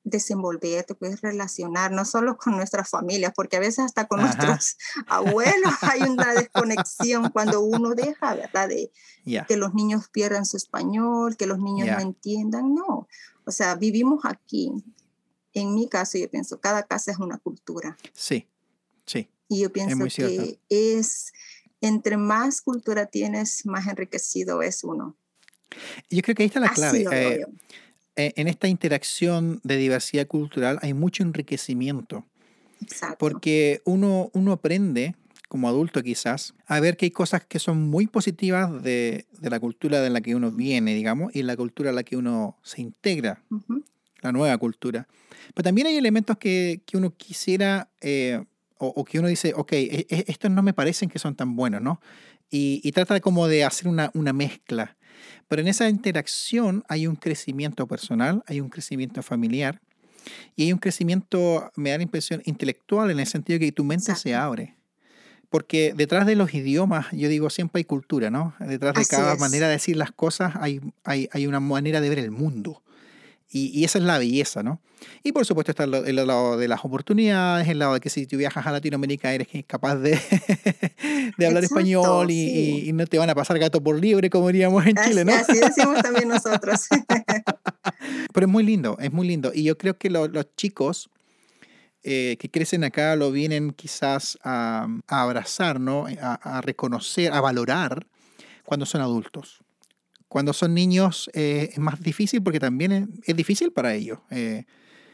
desenvolver, 0.04 0.84
te 0.84 0.94
puedes 0.94 1.22
relacionar, 1.22 1.92
no 1.92 2.06
solo 2.06 2.38
con 2.38 2.56
nuestras 2.56 2.90
familias, 2.90 3.34
porque 3.36 3.58
a 3.58 3.60
veces 3.60 3.80
hasta 3.86 4.08
con 4.08 4.20
Ajá. 4.20 4.28
nuestros 4.36 4.78
abuelos 5.08 5.74
hay 5.82 6.02
una 6.04 6.34
desconexión 6.34 7.30
cuando 7.32 7.62
uno 7.62 7.96
deja, 7.96 8.36
¿verdad? 8.36 8.70
De 8.70 8.92
Ya. 9.26 9.46
que 9.46 9.58
los 9.58 9.74
niños 9.74 10.08
pierdan 10.10 10.46
su 10.46 10.58
español, 10.58 11.36
que 11.38 11.48
los 11.48 11.58
niños 11.60 11.88
no 11.88 12.00
entiendan, 12.00 12.76
no. 12.76 13.08
O 13.46 13.52
sea, 13.52 13.76
vivimos 13.76 14.24
aquí. 14.26 14.72
En 15.54 15.74
mi 15.74 15.88
caso, 15.88 16.18
yo 16.18 16.30
pienso, 16.30 16.60
cada 16.60 16.84
casa 16.84 17.12
es 17.12 17.18
una 17.18 17.38
cultura. 17.40 17.98
Sí, 18.14 18.48
sí. 19.06 19.30
Y 19.48 19.62
yo 19.62 19.72
pienso 19.72 20.04
que 20.16 20.60
es, 20.70 21.32
entre 21.82 22.18
más 22.18 22.62
cultura 22.62 23.06
tienes, 23.08 23.66
más 23.66 23.88
enriquecido 23.88 24.62
es 24.62 24.84
uno. 24.84 25.16
Yo 26.10 26.22
creo 26.22 26.36
que 26.36 26.44
ahí 26.44 26.48
está 26.48 26.60
la 26.60 26.68
Así 26.68 26.76
clave. 26.76 27.04
lo 27.04 27.12
Eh. 27.12 27.46
Eh, 28.16 28.34
en 28.36 28.48
esta 28.48 28.68
interacción 28.68 29.60
de 29.64 29.78
diversidad 29.78 30.28
cultural 30.28 30.80
hay 30.82 30.94
mucho 30.94 31.24
enriquecimiento, 31.24 32.26
Exacto. 32.82 33.18
porque 33.20 33.82
uno, 33.86 34.30
uno 34.34 34.52
aprende, 34.54 35.16
como 35.50 35.68
adulto 35.70 36.02
quizás, 36.02 36.54
a 36.66 36.80
ver 36.80 36.98
que 36.98 37.06
hay 37.06 37.12
cosas 37.12 37.46
que 37.46 37.60
son 37.60 37.88
muy 37.90 38.08
positivas 38.08 38.82
de, 38.84 39.26
de 39.40 39.50
la 39.50 39.60
cultura 39.60 40.02
de 40.02 40.10
la 40.10 40.22
que 40.22 40.36
uno 40.36 40.52
viene, 40.52 40.94
digamos, 40.96 41.36
y 41.36 41.44
la 41.44 41.56
cultura 41.56 41.92
a 41.92 41.94
la 41.94 42.04
que 42.04 42.18
uno 42.18 42.58
se 42.64 42.82
integra, 42.82 43.44
Ujú. 43.52 43.84
la 44.22 44.32
nueva 44.32 44.58
cultura. 44.58 45.08
Pero 45.54 45.64
también 45.64 45.88
hay 45.88 45.98
elementos 45.98 46.38
que, 46.38 46.82
que 46.86 46.98
uno 46.98 47.14
quisiera, 47.16 47.90
eh, 48.02 48.44
o, 48.78 48.88
o 48.88 49.06
que 49.06 49.20
uno 49.20 49.28
dice, 49.28 49.54
ok, 49.56 49.72
e- 49.74 50.08
e- 50.10 50.26
estos 50.28 50.52
no 50.52 50.64
me 50.64 50.74
parecen 50.74 51.10
que 51.10 51.20
son 51.20 51.36
tan 51.36 51.56
buenos, 51.56 51.82
¿no? 51.82 52.02
Y, 52.50 52.82
y 52.84 52.92
trata 52.92 53.20
como 53.20 53.48
de 53.48 53.64
hacer 53.64 53.88
una, 53.88 54.12
una 54.14 54.34
mezcla. 54.34 54.98
Pero 55.48 55.62
en 55.62 55.68
esa 55.68 55.90
interacción 55.90 56.84
hay 56.88 57.08
un 57.08 57.16
crecimiento 57.16 57.88
personal, 57.88 58.44
hay 58.48 58.62
un 58.62 58.70
crecimiento 58.70 59.22
familiar 59.22 59.80
y 60.56 60.64
hay 60.64 60.74
un 60.74 60.80
crecimiento, 60.80 61.72
me 61.76 61.92
da 61.92 61.98
la 61.98 62.04
impresión, 62.04 62.42
intelectual 62.46 63.12
en 63.12 63.20
el 63.20 63.28
sentido 63.28 63.60
que 63.60 63.72
tu 63.72 63.84
mente 63.84 64.16
se 64.16 64.30
Exacto. 64.30 64.38
abre. 64.40 64.76
Porque 65.50 65.94
detrás 65.96 66.26
de 66.26 66.36
los 66.36 66.54
idiomas, 66.54 67.08
yo 67.12 67.30
digo, 67.30 67.50
siempre 67.50 67.80
hay 67.80 67.86
cultura, 67.86 68.30
¿no? 68.30 68.56
Detrás 68.60 68.96
de 68.96 69.02
Así 69.02 69.10
cada 69.10 69.34
es. 69.34 69.40
manera 69.40 69.68
de 69.68 69.74
decir 69.74 69.96
las 69.96 70.12
cosas 70.12 70.56
hay, 70.56 70.82
hay, 71.04 71.30
hay 71.32 71.48
una 71.48 71.60
manera 71.60 72.02
de 72.02 72.10
ver 72.10 72.20
el 72.20 72.32
mundo. 72.32 72.82
Y, 73.50 73.68
y 73.80 73.84
esa 73.86 74.00
es 74.00 74.04
la 74.06 74.18
belleza, 74.18 74.64
¿no? 74.64 74.82
Y 75.24 75.32
por 75.32 75.46
supuesto 75.46 75.72
está 75.72 75.84
el, 75.84 76.16
lado 76.16 76.58
de 76.58 76.68
las 76.68 76.84
oportunidades, 76.84 77.68
el 77.68 77.78
lado 77.80 77.94
de 77.94 78.00
que 78.00 78.10
si 78.10 78.26
tú 78.26 78.38
viajas 78.38 78.66
a 78.66 78.72
Latinoamérica 78.72 79.34
eres 79.34 79.48
capaz 79.68 79.96
de, 79.98 80.12
de 81.38 81.46
hablar 81.46 81.64
Exacto, 81.64 81.78
español 81.80 82.32
y, 82.32 82.34
sí. 82.34 82.82
y- 82.86 82.90
y 82.90 82.94
no 82.94 83.06
te 83.06 83.18
van 83.20 83.30
a 83.30 83.36
pasar 83.36 83.60
gato 83.60 83.82
por 83.82 84.00
libre, 84.00 84.30
como 84.30 84.48
diríamos 84.48 84.86
en 84.88 84.96
Chile, 84.98 85.24
¿no? 85.24 85.34
así 85.34 85.54
decimos 85.60 86.02
también 86.02 86.28
nosotros. 86.28 86.88
Pero 88.34 88.46
es 88.48 88.52
muy 88.52 88.64
lindo, 88.64 88.98
es 89.00 89.12
muy 89.14 89.28
lindo. 89.28 89.52
Y 89.54 89.64
yo 89.64 89.78
creo 89.78 89.98
que 89.98 90.10
lo- 90.10 90.28
los 90.28 90.54
chicos 90.56 91.10
eh, 92.04 92.38
que 92.40 92.50
crecen 92.50 92.84
acá 92.84 93.16
lo 93.16 93.32
vienen 93.32 93.72
quizás 93.72 94.38
a, 94.44 94.88
a 95.08 95.22
abrazar, 95.22 95.80
¿no? 95.80 96.06
A, 96.22 96.36
a 96.58 96.62
reconocer, 96.62 97.32
a 97.34 97.42
valorar 97.42 98.06
cuando 98.64 98.86
son 98.86 99.02
adultos. 99.02 99.60
Cuando 100.36 100.52
son 100.52 100.74
niños 100.74 101.30
eh, 101.34 101.70
es 101.72 101.80
más 101.80 102.02
difícil 102.02 102.44
porque 102.44 102.60
también 102.60 102.92
es, 102.92 103.08
es 103.26 103.36
difícil 103.38 103.72
para 103.72 103.94
ellos. 103.94 104.20
eh, 104.32 104.66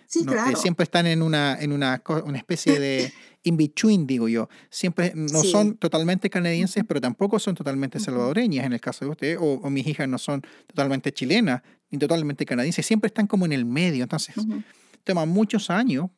Sí, 0.08 0.26
no, 0.26 0.32
eh, 0.34 0.36
claro. 0.36 0.58
siempre 0.58 0.84
están 0.84 1.06
en 1.06 1.22
una, 1.22 1.58
en 1.62 1.72
una, 1.72 2.02
una 2.26 2.38
especie 2.40 2.80
de 2.80 3.14
in-between, 3.44 4.08
digo 4.08 4.28
yo. 4.28 4.50
Siempre 4.72 5.14
no 5.16 5.44
Sí. 5.44 5.52
son 5.52 5.78
totalmente 5.78 6.28
canadienses, 6.32 6.84
pero 6.88 7.00
tampoco 7.00 7.38
son 7.38 7.54
totalmente 7.54 8.00
salvadoreñas 8.00 8.66
en 8.66 8.74
el 8.74 8.82
caso 8.82 9.06
de 9.06 9.12
usted, 9.12 9.38
o, 9.40 9.44
o 9.62 9.70
mis 9.70 9.86
hijas 9.86 10.10
no 10.10 10.18
son 10.18 10.42
totalmente 10.66 11.14
chilenas 11.14 11.62
ni 11.92 12.00
totalmente 12.00 12.44
canadienses. 12.46 12.84
Siempre 12.84 13.10
están 13.10 13.28
como 13.28 13.46
en 13.46 13.52
el 13.54 13.64
medio. 13.66 14.02
Entonces, 14.02 14.36
Ujú, 14.38 14.64
toma 15.04 15.26
muchos 15.28 15.70
años 15.70 16.10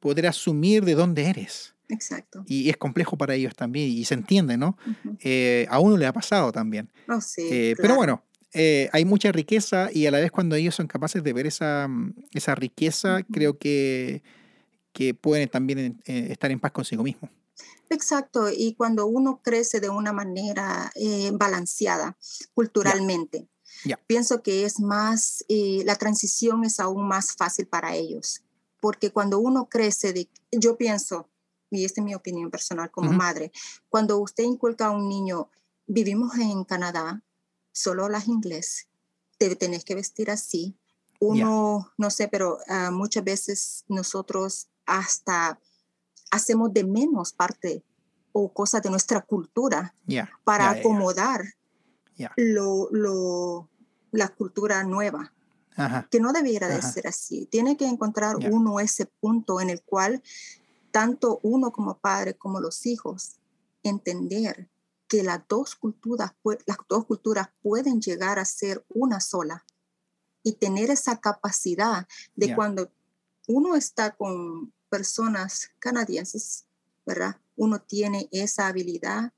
poder 0.00 0.28
asumir 0.28 0.84
de 0.84 0.94
dónde 0.94 1.24
eres. 1.26 1.74
Exacto. 1.88 2.44
Y 2.46 2.70
es 2.70 2.76
complejo 2.76 3.18
para 3.18 3.34
ellos 3.34 3.54
también, 3.56 3.88
y 3.90 4.04
se 4.04 4.14
entiende, 4.14 4.56
¿no? 4.56 4.76
Ujú. 4.86 5.16
Eh, 5.20 5.66
a 5.68 5.80
uno 5.80 5.96
le 5.96 6.06
ha 6.06 6.12
pasado 6.12 6.52
también. 6.52 6.90
Oh, 7.08 7.20
sí, 7.20 7.42
Eh, 7.50 7.74
Pero 7.76 7.94
claro. 7.94 7.96
bueno, 7.96 8.24
eh, 8.52 8.88
hay 8.92 9.04
mucha 9.04 9.32
riqueza 9.32 9.90
y 9.92 10.06
a 10.06 10.10
la 10.10 10.18
vez 10.18 10.30
cuando 10.30 10.56
ellos 10.56 10.74
son 10.74 10.86
capaces 10.86 11.22
de 11.22 11.32
ver 11.32 11.46
esa, 11.46 11.88
mm, 11.88 12.14
esa 12.32 12.54
riqueza, 12.54 13.22
creo 13.30 13.58
que, 13.58 14.22
que 14.92 15.14
pueden 15.14 15.48
también 15.48 16.00
eh, 16.06 16.28
estar 16.30 16.50
en 16.50 16.60
paz 16.60 16.72
consigo 16.72 17.02
mismo. 17.02 17.28
Exacto, 17.88 18.50
y 18.50 18.74
cuando 18.74 19.06
uno 19.06 19.40
crece 19.42 19.80
de 19.80 19.88
una 19.88 20.12
manera 20.12 20.90
eh, 20.94 21.30
balanceada 21.32 22.16
culturalmente, 22.54 23.48
Ya. 23.84 24.00
pienso 24.06 24.42
que 24.42 24.64
es 24.64 24.80
más, 24.80 25.44
eh, 25.48 25.82
la 25.84 25.94
transición 25.96 26.64
es 26.64 26.80
aún 26.80 27.06
más 27.06 27.36
fácil 27.36 27.66
para 27.66 27.94
ellos, 27.94 28.42
porque 28.80 29.12
cuando 29.12 29.38
uno 29.38 29.68
crece, 29.68 30.12
de, 30.12 30.28
yo 30.50 30.76
pienso, 30.76 31.28
y 31.70 31.84
esta 31.84 32.00
es 32.00 32.04
mi 32.04 32.14
opinión 32.14 32.50
personal 32.50 32.90
como 32.90 33.10
Ujú. 33.10 33.18
madre, 33.18 33.52
cuando 33.88 34.18
usted 34.18 34.44
inculca 34.44 34.86
a 34.86 34.90
un 34.90 35.08
niño, 35.08 35.50
vivimos 35.86 36.34
en 36.36 36.64
Canadá, 36.64 37.22
solo 37.76 38.04
hablas 38.04 38.26
inglés, 38.26 38.88
te 39.38 39.54
tenés 39.54 39.84
que 39.84 39.94
vestir 39.94 40.30
así. 40.30 40.74
Uno, 41.20 41.92
no 41.98 42.10
sé, 42.10 42.26
pero 42.28 42.58
ah, 42.68 42.90
muchas 42.90 43.22
veces 43.22 43.84
nosotros 43.88 44.68
hasta 44.86 45.58
hacemos 46.30 46.72
de 46.72 46.84
menos 46.84 47.32
parte 47.32 47.82
o 48.32 48.50
cosas 48.52 48.82
de 48.82 48.90
nuestra 48.90 49.20
cultura 49.20 49.94
Ya. 50.06 50.30
para 50.44 50.72
ya. 50.72 50.80
acomodar. 50.80 51.44
Lo, 52.36 52.88
lo, 52.92 53.68
la 54.10 54.28
cultura 54.28 54.82
nueva, 54.84 55.34
Ajá. 55.76 56.08
que 56.10 56.18
no 56.18 56.32
debiera 56.32 56.66
de 56.68 56.76
Ajá. 56.76 56.90
ser 56.90 57.06
así. 57.06 57.44
Tiene 57.44 57.76
que 57.76 57.86
encontrar 57.86 58.38
Ya. 58.38 58.48
uno 58.50 58.80
ese 58.80 59.04
punto 59.04 59.60
en 59.60 59.68
el 59.68 59.82
cual 59.82 60.22
tanto 60.90 61.40
uno 61.42 61.72
como 61.72 61.98
padre 61.98 62.32
como 62.32 62.58
los 62.58 62.86
hijos 62.86 63.36
entender 63.82 64.66
que 65.08 65.22
las 65.22 65.40
dos 65.48 65.74
culturas, 65.76 66.32
las 66.66 66.78
dos 66.88 67.06
culturas 67.06 67.48
pueden 67.62 68.00
llegar 68.00 68.38
a 68.38 68.44
ser 68.44 68.84
una 68.88 69.20
sola 69.20 69.64
y 70.42 70.52
tener 70.52 70.90
esa 70.90 71.20
capacidad 71.20 72.06
de 72.34 72.54
cuando 72.54 72.90
uno 73.48 73.74
está 73.74 74.12
con 74.12 74.72
personas 74.88 75.70
canadienses, 75.78 76.66
¿verdad? 77.04 77.36
Uno 77.56 77.80
tiene 77.80 78.28
esa 78.30 78.68
habilidad 78.68 79.32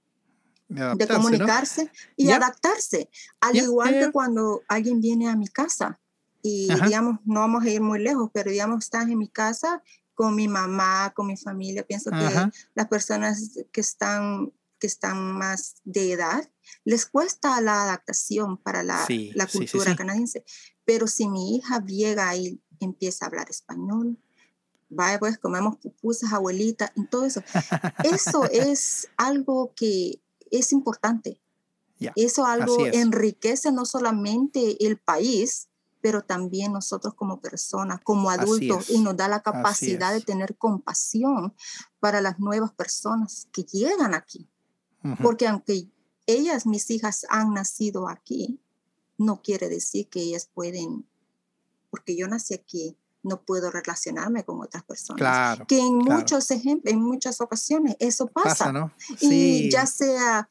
De 0.69 0.77
de 0.77 0.83
adaptarse, 0.83 1.13
¿no? 1.13 1.23
comunicarse 1.23 1.93
y 2.17 2.31
adaptarse. 2.31 3.11
Al 3.41 3.57
igual 3.57 3.95
ya. 3.95 4.07
que 4.07 4.13
cuando 4.13 4.63
alguien 4.69 5.01
viene 5.01 5.29
a 5.29 5.37
mi 5.37 5.49
casa 5.49 5.99
y, 6.43 6.71
Ajá. 6.71 6.87
digamos, 6.87 7.21
no 7.25 7.41
vamos 7.41 7.65
a 7.65 7.71
ir 7.71 7.81
muy 7.81 8.01
lejos, 8.01 8.31
pero 8.33 8.51
digamos, 8.51 8.85
estás 8.85 9.09
en 9.09 9.19
mi 9.19 9.29
casa 9.29 9.83
con 10.15 10.35
mi 10.35 10.49
mamá, 10.49 11.13
con 11.15 11.27
mi 11.27 11.37
familia. 11.37 11.87
Pienso 11.87 12.11
Ajá. 12.13 12.51
que 12.51 12.59
las 12.75 12.89
personas 12.89 13.59
que 13.73 13.81
están, 13.81 14.53
que 14.79 14.87
están 14.87 15.33
más 15.33 15.77
de 15.85 16.13
edad, 16.13 16.51
les 16.85 17.07
cuesta 17.07 17.61
la 17.61 17.85
adaptación 17.85 18.57
para 18.59 18.83
la, 18.83 19.05
Sí, 19.07 19.33
la 19.35 19.47
sí, 19.47 19.59
cultura 19.59 19.91
sí. 19.91 19.97
canadiense. 19.97 20.45
Pero 20.85 21.07
si 21.07 21.29
mi 21.29 21.57
hija 21.57 21.85
llega 21.85 22.35
y 22.37 22.61
empieza 22.81 23.25
a 23.25 23.29
hablar 23.29 23.51
español, 23.51 24.19
vaya 24.89 25.19
pues 25.19 25.39
comemos 25.39 25.77
pupusas, 25.77 26.33
abuelita, 26.33 26.93
y 26.95 27.07
todo 27.07 27.25
eso. 27.27 27.43
Eso 28.05 28.45
es 28.53 29.09
algo 29.17 29.73
que 29.75 30.21
es 30.51 30.73
importante. 30.73 31.41
Ya, 31.99 32.13
Eso 32.15 32.47
algo 32.47 32.87
es. 32.87 32.95
enriquece 32.95 33.73
no 33.73 33.85
solamente 33.85 34.87
el 34.87 34.99
país, 34.99 35.69
pero 36.01 36.23
también 36.23 36.73
nosotros 36.73 37.15
como 37.15 37.41
personas, 37.41 38.01
como 38.03 38.31
adultos, 38.31 38.89
y 38.89 39.01
nos 39.01 39.17
da 39.17 39.27
la 39.27 39.43
capacidad 39.43 40.13
de 40.13 40.21
tener 40.21 40.57
compasión 40.57 41.55
para 41.99 42.21
las 42.21 42.39
nuevas 42.39 42.73
personas 42.73 43.49
que 43.53 43.65
llegan 43.65 44.15
aquí. 44.15 44.49
Porque 45.23 45.47
aunque 45.47 45.89
ellas, 46.27 46.67
mis 46.67 46.91
hijas, 46.91 47.27
han 47.31 47.55
nacido 47.55 48.09
aquí, 48.09 48.61
no 49.17 49.41
quiere 49.43 49.69
decir 49.69 50.09
que 50.09 50.21
ellas 50.21 50.49
pueden, 50.53 51.07
porque 51.91 52.17
yo 52.17 52.29
nací 52.29 52.55
aquí, 52.55 52.97
no 53.23 53.43
puedo 53.43 53.71
relacionarme 53.71 54.45
con 54.45 54.61
otras 54.61 54.85
personas. 54.85 55.19
Claro. 55.19 55.67
Que 55.67 55.81
en 55.81 56.01
claro. 56.01 56.21
muchos 56.21 56.51
ejemplos, 56.51 56.93
en 56.93 57.03
muchas 57.03 57.41
ocasiones 57.41 57.97
eso 57.99 58.27
pasa. 58.29 58.49
Pasa, 58.51 58.73
¿no? 58.73 58.93
Y 59.21 59.29
Sí. 59.29 59.71
ya 59.73 59.87
sea 59.87 60.49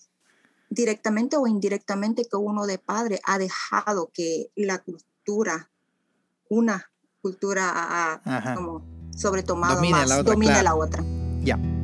directamente 0.70 1.38
o 1.38 1.48
indirectamente 1.48 2.26
que 2.26 2.36
uno 2.36 2.66
de 2.68 2.78
padre 2.78 3.22
ha 3.24 3.38
dejado 3.38 4.10
que 4.14 4.52
la 4.56 4.80
cultura, 4.80 5.70
una 6.50 6.92
cultura 7.22 7.70
ha- 7.70 8.22
ha 8.26 8.38
Ajá. 8.38 8.56
como 8.56 8.84
sobretomado 9.16 9.76
Domine 9.76 9.94
a 9.96 10.00
más, 10.00 10.10
la 10.10 10.20
otra, 10.20 10.34
domine 10.34 10.52
claro. 10.52 10.64
la 10.66 10.76
otra. 10.76 11.04
Ya. 11.42 11.77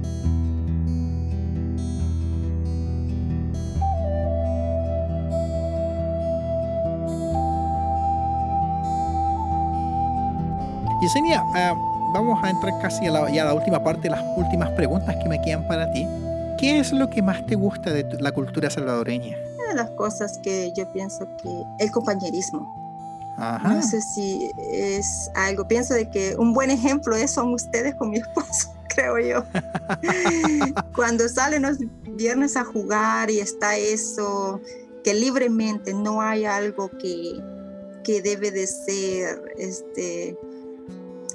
Yesenia, 11.04 11.43
ah, 11.54 11.74
vamos 12.14 12.41
a 12.43 12.49
entrar 12.49 12.80
casi 12.82 13.08
a 13.08 13.12
la, 13.12 13.30
ya 13.30 13.41
a 13.43 13.45
la 13.45 13.54
última 13.54 13.84
parte, 13.84 14.10
las 14.10 14.24
últimas 14.38 14.70
preguntas 14.72 15.16
que 15.22 15.28
me 15.30 15.41
quedan 15.41 15.68
para 15.68 15.91
ti. 15.91 16.08
¿Qué 16.58 16.80
es 16.80 16.93
lo 16.93 17.10
que 17.10 17.22
más 17.22 17.45
te 17.45 17.56
gusta 17.56 17.91
de 17.91 18.04
tu- 18.06 18.18
la 18.20 18.32
cultura 18.32 18.70
salvadoreña? 18.70 19.36
Una 19.60 19.68
de 19.70 19.76
las 19.76 19.89
cosas 19.91 20.39
que 20.41 20.72
yo 20.74 20.89
pienso 20.93 21.28
que 21.41 21.49
el 21.84 21.91
compañerismo. 21.91 22.82
Ajá. 23.38 23.68
No 23.68 23.82
sé 23.82 23.99
si 24.01 24.49
es 24.72 25.30
algo, 25.36 25.68
pienso 25.68 25.93
de 25.95 26.10
que 26.10 26.36
un 26.38 26.54
buen 26.54 26.70
ejemplo 26.72 27.16
es 27.18 27.32
son 27.32 27.54
ustedes 27.54 27.95
con 27.95 28.12
mi 28.12 28.18
esposo, 28.18 28.70
creo 28.89 29.20
yo. 29.20 29.43
Cuando 30.95 31.28
salen 31.28 31.64
los 31.64 31.78
viernes 32.16 32.56
a 32.56 32.64
jugar 32.64 33.30
y 33.32 33.39
está 33.39 33.76
eso, 33.76 34.62
que 35.04 35.14
libremente 35.14 35.93
no 35.93 36.22
hay 36.22 36.45
algo 36.45 36.89
que, 36.91 37.41
que 38.04 38.22
debe 38.22 38.51
de 38.51 38.68
ser, 38.68 39.41
este, 39.58 40.38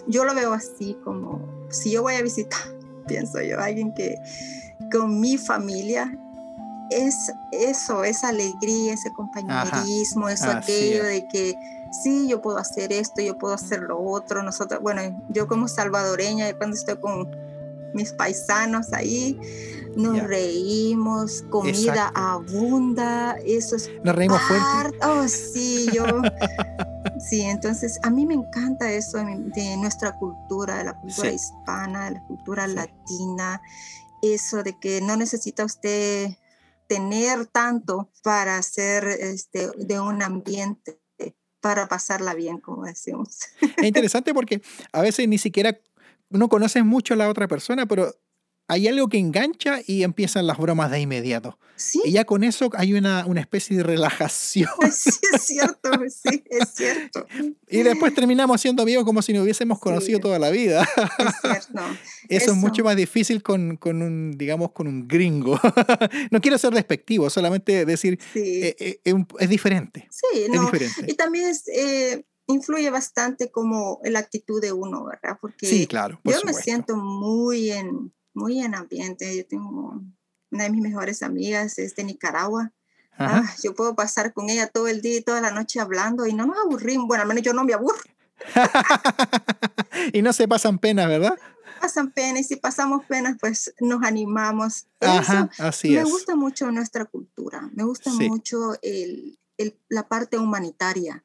yo 0.09 0.25
lo 0.25 0.35
veo 0.35 0.53
así 0.53 0.97
como, 1.05 1.41
si 1.71 1.93
yo 1.93 2.03
voy 2.03 2.15
a 2.15 2.23
visitar, 2.23 2.61
pienso 3.07 3.41
yo, 3.43 3.61
alguien 3.61 3.93
que 3.95 4.17
con 4.93 5.21
mi 5.21 5.37
familia, 5.39 6.17
es 6.91 7.31
eso, 7.53 8.03
esa 8.05 8.29
alegría, 8.29 8.95
ese 8.95 9.13
compañerismo, 9.13 10.29
eso, 10.29 10.47
Así 10.51 10.73
aquello 10.73 11.05
es. 11.05 11.09
de 11.09 11.29
que 11.29 11.55
sí, 12.03 12.27
yo 12.29 12.41
puedo 12.41 12.57
hacer 12.57 12.93
esto, 12.93 13.21
yo 13.21 13.37
puedo 13.37 13.53
hacer 13.55 13.81
lo 13.81 14.01
otro. 14.01 14.43
Nosotros, 14.43 14.81
bueno, 14.81 15.03
yo 15.29 15.47
como 15.49 15.69
salvadoreña, 15.69 16.51
cuando 16.57 16.77
estoy 16.77 16.97
con 16.97 17.29
mis 17.93 18.13
paisanos 18.15 18.93
ahí, 18.95 19.39
nos 19.97 20.17
Ya. 20.17 20.27
reímos, 20.27 21.45
comida 21.51 22.09
Exacto. 22.09 22.21
abunda, 22.21 23.37
eso 23.45 23.77
es 23.77 23.91
Nos 24.03 24.15
reímos 24.15 24.41
fuerte. 24.43 24.99
Oh, 25.07 25.29
sí, 25.29 25.91
yo. 25.93 26.05
Sí, 27.21 27.43
entonces 27.43 27.99
a 28.03 28.11
mí 28.11 28.27
me 28.27 28.35
encanta 28.35 28.91
eso 28.93 29.19
de, 29.19 29.77
nuestra 29.77 30.17
cultura, 30.17 30.79
de 30.79 30.85
la 30.85 30.95
cultura 30.95 31.29
Sí. 31.31 31.35
hispana, 31.35 32.07
de 32.07 32.11
la 32.13 32.27
cultura 32.27 32.67
Sí. 32.67 32.75
latina, 32.75 33.61
eso 34.23 34.63
de 34.63 34.79
que 34.79 35.01
no 35.01 35.17
necesita 35.17 35.65
usted 35.65 36.31
tener 36.87 37.47
tanto 37.47 38.11
para 38.23 38.57
hacer 38.57 39.05
este, 39.07 39.71
de 39.77 40.01
un 40.01 40.23
ambiente, 40.23 41.01
para 41.61 41.89
pasarla 41.89 42.35
bien, 42.35 42.59
como 42.59 42.85
decimos. 42.85 43.41
Es 43.61 43.85
interesante 43.85 44.33
porque 44.33 44.63
a 44.93 45.03
veces 45.03 45.29
ni 45.29 45.39
siquiera 45.39 45.79
no 46.31 46.49
conoces 46.49 46.85
mucho 46.85 47.15
a 47.15 47.17
la 47.17 47.29
otra 47.29 47.49
persona, 47.49 47.87
pero 47.87 48.15
hay 48.69 48.87
algo 48.87 49.09
que 49.09 49.19
engancha 49.19 49.81
y 49.87 50.03
empiezan 50.03 50.47
las 50.47 50.59
bromas 50.59 50.91
de 50.91 51.01
inmediato. 51.01 51.59
Sí, 51.77 52.03
Y 52.05 52.11
ya 52.13 52.25
con 52.25 52.43
eso 52.45 52.71
hay 52.75 52.93
una, 52.93 53.25
una 53.27 53.41
especie 53.41 53.77
de 53.77 53.83
relajación. 53.85 54.69
sí, 54.93 55.11
es 55.33 55.43
cierto, 55.43 55.91
sí, 56.09 56.43
es 56.51 56.69
cierto. 56.75 57.27
Y 57.71 57.83
después 57.83 58.15
terminamos 58.15 58.61
siendo 58.61 58.83
amigos 58.83 59.05
como 59.05 59.21
si 59.23 59.33
nos 59.33 59.43
hubiésemos 59.43 59.79
conocido 59.79 60.19
Sí. 60.19 60.23
toda 60.23 60.39
la 60.39 60.51
vida. 60.51 60.83
Es 60.83 61.35
cierto. 61.41 61.81
Eso, 61.81 61.97
Eso. 62.29 62.51
es 62.53 62.57
mucho 62.57 62.83
más 62.85 62.97
difícil 62.97 63.43
con, 63.43 63.77
con 63.77 64.03
un, 64.03 64.37
digamos, 64.39 64.73
con 64.73 64.87
un 64.87 65.07
gringo. 65.07 65.61
no 66.31 66.41
quiero 66.41 66.59
ser 66.59 66.73
despectivo, 66.73 67.31
solamente 67.31 67.85
decir, 67.85 68.19
Sí, 68.33 68.41
eh, 68.63 69.01
eh, 69.05 69.15
es 69.39 69.49
diferente. 69.49 70.09
sí, 70.11 70.41
Es 70.43 70.49
no. 70.51 70.63
diferente. 70.63 71.05
Y 71.07 71.15
también 71.15 71.49
es, 71.49 71.69
eh, 71.69 72.25
influye 72.49 72.89
bastante 72.91 73.51
como 73.51 74.01
la 74.05 74.19
actitud 74.19 74.61
de 74.61 74.73
uno, 74.73 75.05
¿verdad? 75.05 75.39
Porque 75.41 75.67
Sí, 75.67 75.87
claro. 75.87 76.19
Por 76.25 76.33
yo 76.33 76.39
me 76.39 76.53
supuesto. 76.53 76.63
siento 76.63 76.97
muy 76.97 77.71
en, 77.71 78.13
muy 78.39 78.61
en 78.63 78.75
ambiente. 78.75 79.37
Yo 79.37 79.47
tengo 79.47 80.01
una 80.51 80.65
de 80.65 80.71
mis 80.71 80.81
mejores 80.81 81.23
amigas, 81.23 81.79
es 81.79 81.95
de 81.97 82.05
Nicaragua. 82.05 82.73
Ah, 83.21 83.43
yo 83.65 83.75
puedo 83.75 83.97
pasar 83.97 84.33
con 84.33 84.49
ella 84.49 84.69
todo 84.69 84.87
el 84.87 85.03
día 85.03 85.17
y 85.19 85.23
toda 85.23 85.41
la 85.41 85.51
noche 85.51 85.81
hablando 85.81 86.25
y 86.27 86.33
no 86.35 86.47
nos 86.47 86.57
aburrimos. 86.59 87.09
Bueno, 87.09 87.23
al 87.23 87.29
menos 87.29 87.43
yo 87.43 87.53
no 87.53 87.65
me 87.65 87.75
aburro. 87.75 87.99
y 90.13 90.23
no 90.23 90.33
se 90.33 90.47
pasan 90.49 90.79
penas, 90.79 91.09
¿verdad? 91.09 91.37
Pasan 91.81 92.11
penas 92.13 92.41
y 92.41 92.45
si 92.45 92.57
pasamos 92.57 93.05
penas, 93.07 93.37
pues 93.41 93.75
nos 93.81 94.03
animamos. 94.05 94.87
Ajá, 95.01 95.49
Eso 95.53 95.63
así 95.65 95.91
me 95.91 96.01
es. 96.01 96.05
gusta 96.11 96.37
mucho 96.37 96.71
nuestra 96.71 97.05
cultura. 97.05 97.69
Me 97.75 97.85
gusta 97.85 98.11
Sí. 98.11 98.29
mucho 98.29 98.75
el, 98.83 99.39
el- 99.57 99.77
la 99.89 100.07
parte 100.09 100.39
humanitaria. 100.39 101.25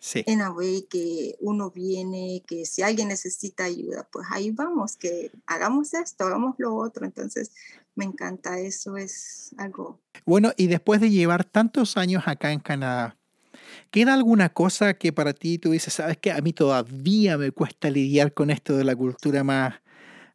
Sí. 0.00 0.22
en 0.26 0.40
a 0.42 0.50
way 0.52 0.82
que 0.88 1.34
uno 1.40 1.70
viene, 1.70 2.42
que 2.46 2.64
si 2.66 2.82
alguien 2.82 3.08
necesita 3.08 3.64
ayuda, 3.64 4.08
pues 4.12 4.26
ahí 4.30 4.50
vamos, 4.52 4.96
que 4.96 5.30
hagamos 5.46 5.92
esto, 5.94 6.24
hagamos 6.24 6.54
lo 6.58 6.74
otro. 6.76 7.04
Entonces, 7.04 7.50
me 7.96 8.04
encanta 8.04 8.60
eso, 8.60 8.96
es 8.96 9.50
algo. 9.58 10.00
Bueno, 10.24 10.52
y 10.56 10.68
después 10.68 11.00
de 11.00 11.10
llevar 11.10 11.44
tantos 11.44 11.96
años 11.96 12.22
acá 12.26 12.52
en 12.52 12.60
Canadá, 12.60 13.16
¿queda 13.90 14.14
alguna 14.14 14.50
cosa 14.50 14.94
que 14.94 15.12
para 15.12 15.32
ti 15.32 15.58
tú 15.58 15.72
dices, 15.72 15.94
sabes 15.94 16.16
que 16.18 16.30
a 16.30 16.40
mí 16.40 16.52
todavía 16.52 17.36
me 17.36 17.50
cuesta 17.50 17.90
lidiar 17.90 18.32
con 18.34 18.50
esto 18.50 18.76
de 18.76 18.84
la 18.84 18.94
cultura 18.94 19.42
más 19.42 19.74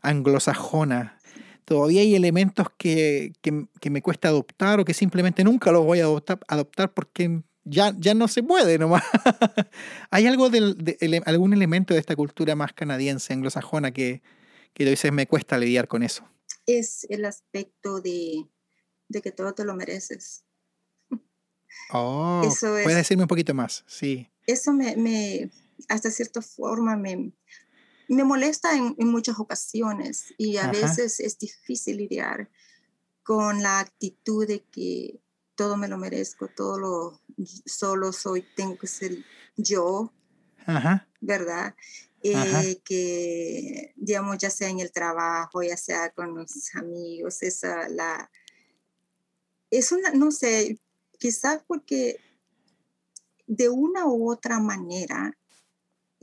anglosajona? 0.01 1.19
Todavía 1.65 2.01
hay 2.01 2.15
elementos 2.15 2.67
que, 2.77 3.33
que- 3.41 3.67
que 3.79 3.89
me 3.89 4.01
cuesta 4.01 4.27
adoptar 4.27 4.79
o 4.79 4.85
que 4.85 4.93
simplemente 4.93 5.43
nunca 5.43 5.71
los 5.71 5.85
voy 5.85 5.99
a 6.01 6.03
adoptar, 6.03 6.39
adoptar 6.47 6.93
porque 6.93 7.41
ya, 7.63 7.93
ya 7.97 8.13
no 8.13 8.27
se 8.27 8.43
puede 8.43 8.77
nomás. 8.77 9.03
¿Hay 10.11 10.27
algo 10.27 10.49
del, 10.49 10.75
de- 10.77 10.97
ele- 10.99 11.21
algún 11.25 11.53
elemento 11.53 11.93
de 11.93 11.99
esta 11.99 12.15
cultura 12.15 12.55
más 12.55 12.73
canadiense, 12.73 13.33
anglosajona, 13.33 13.91
que, 13.91 14.21
que 14.73 14.83
tú 14.83 14.89
dices 14.89 15.11
me 15.11 15.27
cuesta 15.27 15.57
lidiar 15.57 15.87
con 15.87 16.03
eso? 16.03 16.27
Es 16.65 17.05
el 17.09 17.25
aspecto 17.25 17.99
de, 18.01 18.45
de 19.09 19.21
que 19.21 19.31
todo 19.31 19.53
te 19.53 19.65
lo 19.65 19.75
mereces. 19.75 20.45
Oh, 21.91 22.41
Eso 22.43 22.67
puedes 22.71 22.91
es- 22.91 22.95
decirme 22.95 23.23
un 23.23 23.27
poquito 23.27 23.53
más, 23.53 23.83
sí. 23.87 24.29
Eso 24.47 24.73
me, 24.73 24.95
me 24.95 25.51
hasta 25.89 26.09
cierta 26.11 26.41
forma, 26.41 26.95
me, 26.97 27.31
me 28.07 28.23
molesta 28.23 28.75
en, 28.75 28.95
en 28.97 29.07
muchas 29.09 29.39
ocasiones 29.39 30.33
y 30.37 30.57
a 30.57 30.63
Ajá. 30.63 30.71
veces 30.71 31.19
es 31.19 31.37
difícil 31.37 31.97
lidiar 31.97 32.49
con 33.23 33.61
la 33.61 33.79
actitud 33.79 34.47
de 34.47 34.63
que 34.65 35.21
todo 35.55 35.77
me 35.77 35.87
lo 35.87 35.97
merezco, 35.97 36.47
todo 36.47 36.77
lo 36.77 37.21
solo 37.65 38.11
soy, 38.11 38.45
tengo 38.55 38.77
que 38.77 38.87
ser 38.87 39.17
yo, 39.55 40.11
Ajá. 40.65 41.07
¿verdad? 41.21 41.75
Ajá. 42.33 42.63
Eh, 42.63 42.81
que, 42.85 43.93
digamos, 43.97 44.37
ya 44.37 44.49
sea 44.49 44.69
en 44.69 44.79
el 44.79 44.91
trabajo, 44.91 45.61
ya 45.61 45.75
sea 45.75 46.11
con 46.11 46.35
los 46.35 46.73
amigos, 46.75 47.43
esa, 47.43 47.89
la... 47.89 48.31
Es 49.69 49.91
una, 49.91 50.11
no 50.11 50.31
sé, 50.31 50.79
quizás 51.19 51.63
porque 51.67 52.19
de 53.47 53.69
una 53.69 54.05
u 54.05 54.31
otra 54.31 54.59
manera 54.59 55.37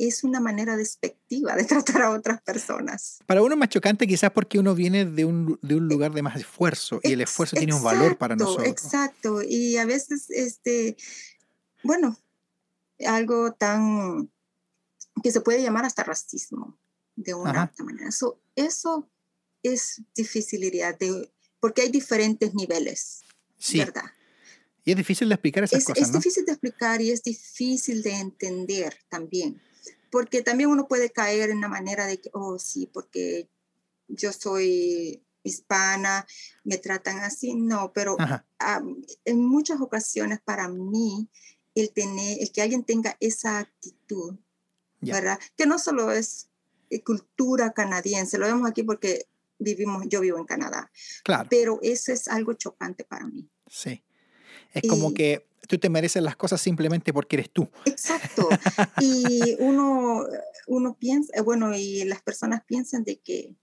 es 0.08 0.24
una 0.24 0.40
manera 0.40 0.76
despectiva 0.76 1.54
de 1.56 1.64
tratar 1.94 2.02
a 2.02 2.10
otras 2.10 2.40
personas. 2.42 3.18
Para 3.26 3.42
uno 3.42 3.54
es 3.54 3.58
más 3.58 3.68
chocante 3.68 4.06
quizás 4.06 4.30
porque 4.32 4.58
uno 4.58 4.74
viene 4.74 5.04
de 5.04 5.24
un, 5.24 5.58
de 5.62 5.74
un 5.76 5.88
lugar 5.88 6.12
de 6.12 6.22
más 6.22 6.36
esfuerzo 6.36 7.00
y 7.02 7.12
el 7.12 7.20
esfuerzo 7.20 7.56
tiene 7.56 7.74
un 7.74 7.82
valor 7.82 8.16
para 8.18 8.34
exacto, 8.34 8.50
nosotros. 8.52 8.68
Exacto, 8.84 9.42
y 9.42 9.76
a 9.76 9.84
veces, 9.84 10.30
este, 10.30 10.96
bueno, 11.82 12.16
algo 13.06 13.52
tan 13.52 14.30
que 15.22 15.30
se 15.32 15.40
puede 15.40 15.62
llamar 15.62 15.84
hasta 15.84 16.02
racismo 16.04 16.78
de 17.16 17.34
una 17.34 17.50
Ajá. 17.50 17.70
otra 17.72 17.84
manera. 17.84 18.10
So, 18.10 18.40
eso 18.56 19.10
es 19.62 20.02
dificilidad 20.14 20.98
de, 20.98 21.30
porque 21.60 21.82
hay 21.82 21.90
diferentes 21.90 22.54
niveles, 22.54 23.22
Sí, 23.58 23.78
¿verdad? 23.78 24.04
y 24.84 24.92
es 24.92 24.96
difícil 24.96 25.28
de 25.28 25.34
explicar 25.34 25.64
esas 25.64 25.80
Es, 25.80 25.84
cosas, 25.84 26.02
es 26.02 26.08
¿no? 26.12 26.18
difícil 26.18 26.44
de 26.46 26.52
explicar 26.52 27.02
y 27.02 27.10
es 27.10 27.22
difícil 27.22 28.02
de 28.02 28.12
entender 28.12 28.96
también, 29.10 29.60
porque 30.10 30.42
también 30.42 30.70
uno 30.70 30.88
puede 30.88 31.10
caer 31.10 31.50
en 31.50 31.60
la 31.60 31.68
manera 31.68 32.06
de 32.06 32.20
que, 32.20 32.30
oh, 32.32 32.58
sí, 32.58 32.88
porque 32.92 33.48
yo 34.08 34.32
soy 34.32 35.22
hispana, 35.42 36.26
me 36.64 36.76
tratan 36.78 37.20
así, 37.20 37.54
no, 37.54 37.92
pero 37.92 38.16
am, 38.58 39.02
en 39.24 39.44
muchas 39.44 39.80
ocasiones 39.80 40.40
para 40.44 40.68
mí 40.68 41.28
el 41.74 41.92
tener, 41.92 42.38
el 42.40 42.50
que 42.52 42.62
alguien 42.62 42.84
tenga 42.84 43.16
esa 43.20 43.58
actitud, 43.58 44.34
Ya. 45.00 45.14
¿verdad? 45.14 45.38
Que 45.56 45.64
no 45.64 45.78
solo 45.78 46.10
es 46.12 46.50
eh, 46.90 47.02
cultura 47.02 47.72
canadiense, 47.72 48.36
lo 48.36 48.44
vemos 48.46 48.68
aquí 48.68 48.82
porque 48.82 49.26
vivimos, 49.58 50.04
yo 50.08 50.20
vivo 50.20 50.36
en 50.38 50.44
Canadá, 50.44 50.90
claro, 51.22 51.48
pero 51.48 51.78
eso 51.82 52.12
es 52.12 52.28
algo 52.28 52.52
chocante 52.54 53.04
para 53.04 53.26
mí. 53.26 53.48
sí. 53.68 54.02
Es 54.72 54.88
como 54.88 55.12
que 55.14 55.48
tú 55.68 55.78
te 55.78 55.88
mereces 55.88 56.22
las 56.22 56.36
cosas 56.36 56.60
simplemente 56.60 57.12
porque 57.12 57.36
eres 57.36 57.50
tú. 57.50 57.68
Exacto. 57.84 58.48
Y 59.00 59.56
uno, 59.58 60.26
uno 60.66 60.96
piensa, 60.98 61.32
eh, 61.36 61.40
bueno, 61.40 61.76
y 61.76 62.04
las 62.04 62.22
personas 62.22 62.62
piensan 62.66 63.04
de 63.04 63.20
que, 63.20 63.56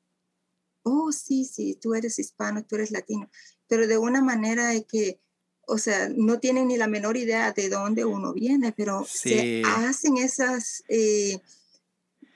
oh, 0.83 1.11
sí, 1.11 1.45
sí, 1.45 1.77
tú 1.81 1.93
eres 1.93 2.19
hispano, 2.19 2.65
tú 2.65 2.75
eres 2.75 2.91
latino, 2.91 3.29
pero 3.67 3.87
de 3.87 3.97
una 3.97 4.21
manera 4.21 4.69
de 4.69 4.85
que, 4.85 5.19
o 5.67 5.77
sea, 5.77 6.09
no 6.09 6.39
tienen 6.39 6.67
ni 6.69 6.77
la 6.77 6.87
menor 6.87 7.17
idea 7.17 7.51
de 7.51 7.69
dónde 7.69 8.05
uno 8.05 8.33
viene, 8.33 8.71
pero 8.71 9.05
se 9.05 9.63
hacen 9.65 10.17
esas... 10.17 10.83
Eh, 10.87 11.39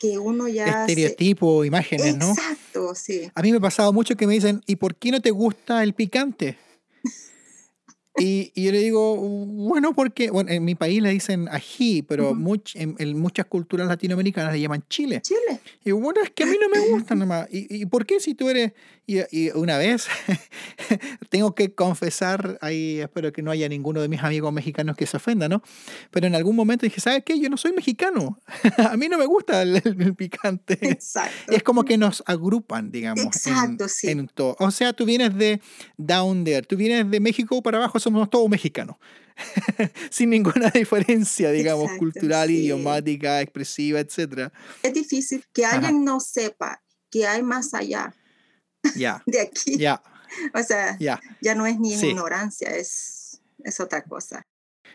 que 0.01 0.17
uno 0.17 0.47
ya... 0.47 0.85
Estereotipo, 0.87 1.63
imágenes, 1.63 2.17
¿no? 2.17 2.31
Exacto, 2.31 2.95
sí. 2.95 3.31
A 3.35 3.41
mí 3.43 3.51
me 3.51 3.57
ha 3.57 3.61
pasado 3.61 3.93
mucho 3.93 4.15
que 4.15 4.25
me 4.25 4.33
dicen, 4.33 4.63
¿y 4.65 4.77
por 4.77 4.95
qué 4.95 5.11
no 5.11 5.21
te 5.21 5.29
gusta 5.29 5.83
el 5.83 5.93
picante? 5.93 6.57
Y, 8.17 8.51
yo 8.61 8.71
le 8.71 8.79
digo, 8.79 9.15
bueno, 9.15 9.93
porque 9.93 10.29
bueno, 10.31 10.51
en 10.51 10.65
mi 10.65 10.75
país 10.75 11.01
le 11.01 11.09
dicen 11.11 11.47
ají, 11.49 12.01
pero 12.01 12.31
en, 12.75 13.19
muchas 13.19 13.45
culturas 13.45 13.87
latinoamericanas 13.87 14.53
le 14.53 14.59
llaman 14.59 14.83
chile. 14.89 15.21
Chile. 15.21 15.61
Y 15.85 15.91
bueno, 15.91 16.21
es 16.21 16.29
que 16.31 16.43
a 16.43 16.45
mí 16.47 16.57
no 16.61 16.67
me 16.69 16.89
gusta 16.89 17.15
nada 17.15 17.25
más. 17.25 17.47
¿Y, 17.51 17.85
por 17.85 18.05
qué 18.05 18.19
si 18.19 18.35
tú 18.35 18.49
eres... 18.49 18.73
Y, 19.07 19.49
una 19.51 19.77
vez 19.77 20.07
tengo 21.29 21.53
que 21.53 21.73
confesar, 21.73 22.57
ahí 22.61 22.99
espero 22.99 23.33
que 23.33 23.41
no 23.41 23.51
haya 23.51 23.67
ninguno 23.67 24.01
de 24.01 24.07
mis 24.07 24.21
amigos 24.21 24.53
mexicanos 24.53 24.95
que 24.95 25.05
se 25.05 25.17
ofenda, 25.17 25.49
¿no? 25.49 25.61
Pero 26.11 26.27
en 26.27 26.35
algún 26.35 26.55
momento 26.55 26.85
dije, 26.85 27.01
¿sabes 27.01 27.23
qué? 27.25 27.37
Yo 27.39 27.49
no 27.49 27.57
soy 27.57 27.73
mexicano. 27.73 28.39
a 28.77 28.95
mí 28.95 29.09
no 29.09 29.17
me 29.17 29.25
gusta 29.25 29.63
el, 29.63 29.81
picante. 30.15 30.77
Exacto. 30.81 31.51
es 31.51 31.63
como 31.63 31.83
que 31.83 31.97
nos 31.97 32.23
agrupan, 32.25 32.91
digamos. 32.91 33.25
Exacto, 33.25 33.87
sí. 33.89 34.15
todo. 34.33 34.55
O 34.59 34.71
sea, 34.71 34.93
tú 34.93 35.05
vienes 35.05 35.35
de 35.35 35.61
down 35.97 36.43
there, 36.43 36.61
tú 36.61 36.77
vienes 36.77 37.09
de 37.09 37.19
México 37.19 37.61
para 37.61 37.79
abajo, 37.79 37.99
somos 38.11 38.29
todos 38.29 38.49
mexicanos. 38.49 38.97
Sin 40.11 40.29
ninguna 40.29 40.69
diferencia, 40.69 41.51
digamos, 41.51 41.91
cultural, 41.97 42.49
idiomática, 42.49 43.41
expresiva, 43.41 43.99
etc. 43.99 44.51
Es 44.83 44.93
difícil 44.93 45.45
que 45.53 45.65
alguien 45.65 46.03
no 46.03 46.19
sepa 46.19 46.83
que 47.09 47.25
hay 47.27 47.41
más 47.41 47.73
allá 47.73 48.13
de 49.25 49.39
aquí. 49.39 49.77
Ya. 49.77 50.01
O 50.53 50.63
sea, 50.63 50.97
ya 50.99 51.55
no 51.55 51.65
es 51.65 51.79
ni 51.79 51.93
ignorancia, 51.93 52.69
es, 52.69 53.41
es 53.63 53.79
otra 53.79 54.03
cosa. 54.03 54.43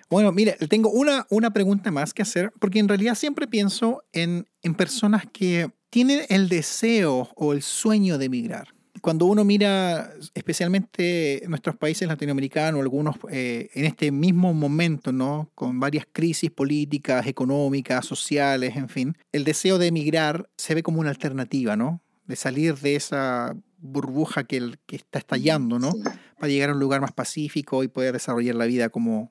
Bueno, 0.08 0.30
mire, 0.32 0.52
tengo 0.68 0.90
una, 0.90 1.26
una 1.30 1.52
pregunta 1.52 1.90
más 1.90 2.14
que 2.14 2.22
hacer, 2.22 2.52
porque 2.60 2.78
en 2.78 2.88
realidad 2.88 3.16
siempre 3.16 3.46
pienso 3.46 4.04
en, 4.12 4.48
en 4.62 4.74
personas 4.74 5.24
que 5.32 5.70
tienen 5.90 6.24
el 6.28 6.48
deseo 6.48 7.28
o 7.34 7.52
el 7.52 7.62
sueño 7.62 8.16
de 8.16 8.26
emigrar 8.26 8.76
cuando 9.07 9.26
uno 9.26 9.44
mira 9.44 10.12
especialmente 10.34 11.40
nuestros 11.46 11.76
países 11.76 12.09
latinoamericanos, 12.09 12.80
algunos 12.80 13.14
eh, 13.30 13.70
en 13.74 13.84
este 13.84 14.11
mismo 14.11 14.52
momento, 14.52 15.12
¿no? 15.12 15.48
con 15.54 15.78
varias 15.78 16.09
crisis 16.11 16.50
políticas, 16.50 17.24
económicas, 17.28 18.04
sociales, 18.04 18.74
en 18.74 18.88
fin, 18.88 19.16
el 19.30 19.44
deseo 19.44 19.78
de 19.78 19.86
emigrar 19.86 20.50
se 20.57 20.74
ve 20.74 20.82
como 20.82 20.98
una 20.98 21.11
alternativa, 21.11 21.76
¿no? 21.76 22.02
de 22.24 22.34
salir 22.34 22.74
de 22.78 22.96
esa 22.96 23.54
burbuja 23.78 24.42
que, 24.42 24.76
que 24.86 24.96
está 24.96 25.20
estallando, 25.20 25.78
¿no? 25.78 25.92
para 26.40 26.48
llegar 26.48 26.70
a 26.70 26.72
un 26.72 26.80
lugar 26.80 27.00
más 27.00 27.12
pacífico 27.12 27.84
y 27.84 27.88
poder 27.88 28.12
desarrollar 28.12 28.57
la 28.57 28.66
vida 28.66 28.88
como 28.88 29.30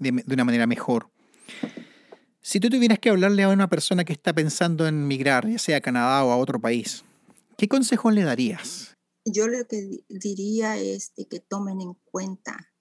de, 0.00 0.10
de 0.10 0.34
una 0.34 0.42
manera 0.42 0.66
mejor. 0.66 1.10
Si 2.40 2.58
tú 2.58 2.70
tuvieras 2.70 2.98
que 2.98 3.10
hablarle 3.10 3.44
a 3.44 3.50
una 3.50 3.68
persona 3.68 4.04
que 4.04 4.12
está 4.12 4.32
pensando 4.32 4.88
en 4.88 5.06
migrar, 5.06 5.48
ya 5.48 5.60
sea 5.60 5.76
a 5.76 5.80
Canadá 5.80 6.24
o 6.24 6.32
a 6.32 6.36
otro 6.38 6.60
país, 6.60 7.04
¿qué 7.56 7.68
consejos 7.68 8.12
le 8.12 8.24
darías? 8.24 8.95
Yo 9.26 9.48
lo 9.48 9.66
que 9.66 10.04
diría 10.08 10.78
es 10.78 11.12
de 11.16 11.26
que 11.26 11.40
tomen 11.40 11.80
en 11.80 11.94
cuenta 12.10 12.72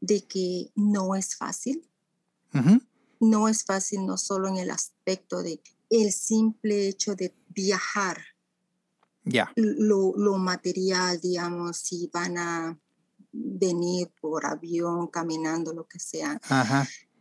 de 0.00 0.24
que 0.24 0.72
no 0.74 1.14
es 1.14 1.36
fácil. 1.36 1.88
No 3.20 3.48
es 3.48 3.64
fácil 3.64 4.06
no 4.06 4.16
solo 4.16 4.48
en 4.48 4.56
el 4.56 4.70
aspecto 4.70 5.42
de 5.42 5.60
el 5.90 6.12
simple 6.12 6.88
hecho 6.88 7.14
de 7.14 7.34
viajar. 7.48 8.18
Ya. 9.24 9.52
Lo, 9.56 10.12
lo, 10.16 10.36
material, 10.38 11.20
digamos, 11.20 11.78
si 11.78 12.10
van 12.12 12.36
a 12.36 12.78
venir 13.32 14.12
por 14.20 14.44
avión, 14.46 15.06
caminando, 15.08 15.72
lo 15.72 15.86
que 15.86 15.98
sea. 15.98 16.40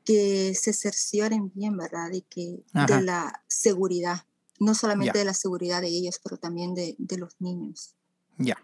Que 0.03 0.53
se 0.53 0.73
cercioren 0.73 1.51
bien, 1.53 1.77
¿verdad? 1.77 2.11
Y 2.11 2.21
que 2.21 2.63
de 2.87 3.01
la 3.01 3.43
seguridad, 3.47 4.25
no 4.59 4.75
solamente 4.75 5.19
de 5.19 5.25
la 5.25 5.33
seguridad 5.33 5.81
de 5.81 5.87
ellos, 5.87 6.19
pero 6.21 6.37
también 6.37 6.73
de, 6.73 6.95
de 6.97 7.17
los 7.17 7.39
niños. 7.39 7.95
Ya. 8.37 8.57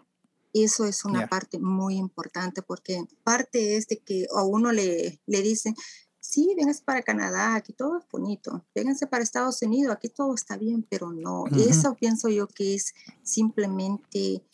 Eso 0.52 0.84
es 0.84 1.04
una 1.04 1.28
parte 1.28 1.60
muy 1.60 1.96
importante 1.96 2.62
porque 2.62 3.04
parte 3.22 3.76
es 3.76 3.86
de 3.86 3.98
que 3.98 4.26
a 4.34 4.42
uno 4.42 4.72
le, 4.72 5.20
le 5.26 5.42
dicen, 5.42 5.76
sí, 6.18 6.54
vénganse 6.56 6.82
para 6.84 7.02
Canadá, 7.02 7.54
aquí 7.54 7.72
todo 7.72 7.98
es 7.98 8.04
bonito, 8.10 8.64
vénganse 8.74 9.06
para 9.06 9.22
Estados 9.22 9.62
Unidos, 9.62 9.94
aquí 9.94 10.08
todo 10.08 10.34
está 10.34 10.56
bien, 10.56 10.86
pero 10.88 11.12
no. 11.12 11.44
Eso 11.46 11.94
pienso 11.94 12.28
yo 12.28 12.46
que 12.46 12.74
es 12.74 12.94
simplemente 13.22 14.44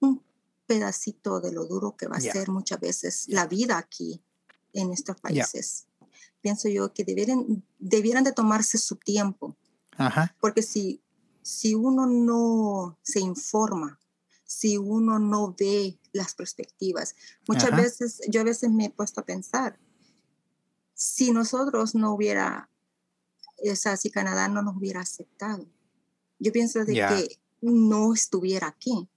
un 0.00 0.22
pedacito 0.66 1.40
de 1.40 1.52
lo 1.52 1.66
duro 1.66 1.96
que 1.96 2.06
va 2.06 2.16
a 2.16 2.20
ser 2.20 2.48
muchas 2.48 2.80
veces 2.80 3.24
la 3.28 3.46
vida 3.46 3.78
aquí 3.78 4.22
en 4.72 4.92
estos 4.92 5.20
países. 5.20 5.86
Pienso 6.40 6.68
yo 6.68 6.94
que 6.94 7.04
debieran, 7.04 7.64
debieran 7.78 8.24
de 8.24 8.32
tomarse 8.32 8.78
su 8.78 8.96
tiempo, 8.96 9.56
porque 10.40 10.62
si, 10.62 11.02
si 11.42 11.74
uno 11.74 12.06
no 12.06 12.98
se 13.02 13.20
informa 13.20 13.98
si 14.50 14.76
uno 14.76 15.20
no 15.20 15.54
ve 15.56 15.96
las 16.12 16.34
perspectivas. 16.34 17.14
Muchas 17.46 17.70
veces, 17.70 18.20
yo 18.28 18.40
a 18.40 18.44
veces 18.44 18.68
me 18.68 18.86
he 18.86 18.90
puesto 18.90 19.20
a 19.20 19.24
pensar, 19.24 19.78
si 20.92 21.30
nosotros 21.30 21.94
no 21.94 22.12
hubiera, 22.12 22.68
o 23.58 23.76
sea, 23.76 23.96
si 23.96 24.10
Canadá 24.10 24.48
no 24.48 24.60
nos 24.60 24.76
hubiera 24.76 25.02
aceptado, 25.02 25.64
yo 26.40 26.50
pienso 26.50 26.84
de 26.84 26.94
que 26.94 27.38
no 27.60 28.12
estuviera 28.12 28.66
aquí, 28.66 29.08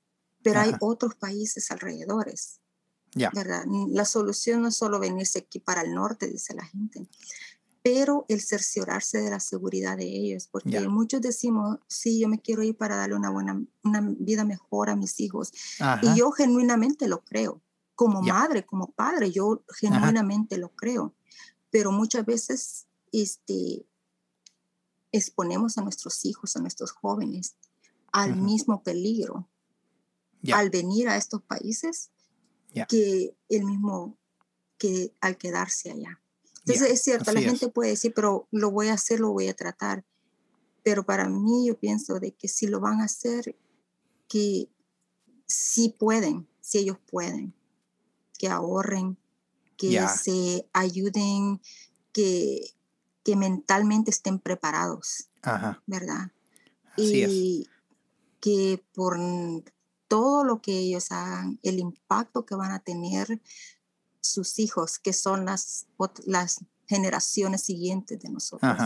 pero 0.43 0.59
hay 0.59 0.75
otros 0.79 1.15
países 1.15 1.71
alrededores. 1.71 2.59
¿verdad? 3.15 3.65
La 3.89 4.05
solución 4.05 4.61
no 4.61 4.67
es 4.67 4.75
solo 4.75 4.99
venirse 4.99 5.39
aquí 5.39 5.59
para 5.59 5.81
el 5.81 5.93
norte, 5.93 6.27
dice 6.27 6.53
la 6.53 6.65
gente 6.65 7.07
pero 7.83 8.25
el 8.29 8.41
cerciorarse 8.41 9.19
de 9.19 9.29
la 9.29 9.39
seguridad 9.39 9.97
de 9.97 10.05
ellos, 10.05 10.47
porque 10.47 10.79
muchos 10.87 11.21
decimos, 11.21 11.79
sí, 11.87 12.19
yo 12.19 12.29
me 12.29 12.39
quiero 12.39 12.63
ir 12.63 12.77
para 12.77 12.95
darle 12.95 13.15
una 13.15 13.29
buena, 13.29 13.61
una 13.83 14.01
vida 14.17 14.45
mejor 14.45 14.89
a 14.89 14.95
mis 14.95 15.19
hijos. 15.19 15.51
Y 16.01 16.17
yo 16.17 16.31
genuinamente 16.31 17.07
lo 17.07 17.23
creo, 17.23 17.61
como 17.93 18.21
madre, 18.21 18.65
como 18.65 18.91
padre, 18.91 19.31
yo 19.31 19.63
genuinamente 19.75 20.57
lo 20.57 20.69
creo, 20.69 21.13
pero 21.69 21.91
muchas 21.91 22.25
veces 22.25 22.87
este, 23.11 23.85
exponemos 25.11 25.77
a 25.77 25.81
nuestros 25.81 26.23
hijos, 26.23 26.55
a 26.55 26.61
nuestros 26.61 26.91
jóvenes, 26.91 27.57
al 28.13 28.35
mismo 28.37 28.81
peligro 28.81 29.49
al 30.51 30.69
venir 30.69 31.07
a 31.07 31.15
estos 31.15 31.41
países 31.43 32.11
que 32.89 33.37
el 33.49 33.63
mismo 33.65 34.17
que 34.77 35.13
al 35.21 35.37
quedarse 35.37 35.91
allá. 35.91 36.19
Entonces 36.65 36.91
es 36.91 37.03
cierto, 37.03 37.31
la 37.31 37.41
gente 37.41 37.67
puede 37.67 37.91
decir, 37.91 38.13
pero 38.13 38.47
lo 38.51 38.71
voy 38.71 38.87
a 38.87 38.93
hacer, 38.93 39.19
lo 39.19 39.31
voy 39.31 39.47
a 39.49 39.53
tratar. 39.53 40.05
Pero 40.81 41.05
para 41.05 41.27
mí 41.29 41.67
yo 41.67 41.77
pienso 41.77 42.19
de 42.19 42.31
que 42.31 42.47
si 42.47 42.67
lo 42.67 42.79
van 42.79 43.01
a 43.01 43.05
hacer, 43.05 43.55
que 44.27 44.69
sí 45.45 45.95
pueden, 45.97 46.47
si 46.61 46.79
ellos 46.79 46.97
pueden, 47.09 47.53
que 48.37 48.47
ahorren, 48.47 49.17
que 49.77 50.05
se 50.07 50.67
ayuden, 50.71 51.59
que, 52.13 52.73
que 53.23 53.35
mentalmente 53.35 54.11
estén 54.11 54.39
preparados, 54.39 55.29
¿verdad? 55.85 56.31
y 56.95 57.67
que 58.39 58.83
por 58.93 59.17
todo 60.07 60.43
lo 60.43 60.61
que 60.61 60.77
ellos 60.77 61.11
hagan, 61.11 61.59
el 61.63 61.79
impacto 61.79 62.45
que 62.45 62.55
van 62.55 62.71
a 62.71 62.79
tener 62.79 63.41
sus 64.23 64.59
hijos, 64.59 64.99
que 64.99 65.13
son 65.13 65.45
las, 65.45 65.87
las 66.25 66.63
generaciones 66.87 67.61
siguientes 67.61 68.19
de 68.19 68.29
nosotros. 68.29 68.77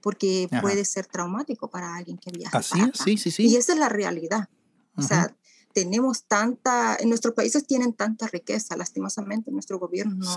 Porque 0.00 0.48
puede 0.60 0.84
ser 0.84 1.06
traumático 1.06 1.68
para 1.68 1.96
alguien 1.96 2.16
que 2.18 2.30
viaja. 2.30 2.58
Así 2.58 2.78
sí, 2.94 3.18
sí, 3.18 3.30
sí. 3.30 3.48
Y 3.48 3.56
esa 3.56 3.72
es 3.72 3.78
la 3.78 3.88
realidad. 3.88 4.48
O 4.96 5.02
sea, 5.02 5.34
tenemos 5.74 6.24
tanta, 6.24 6.96
en 6.98 7.08
nuestros 7.08 7.34
países 7.34 7.66
tienen 7.66 7.92
tanta 7.92 8.26
riqueza, 8.28 8.76
lastimosamente, 8.76 9.50
nuestro 9.50 9.78
gobierno 9.78 10.14
no, 10.14 10.34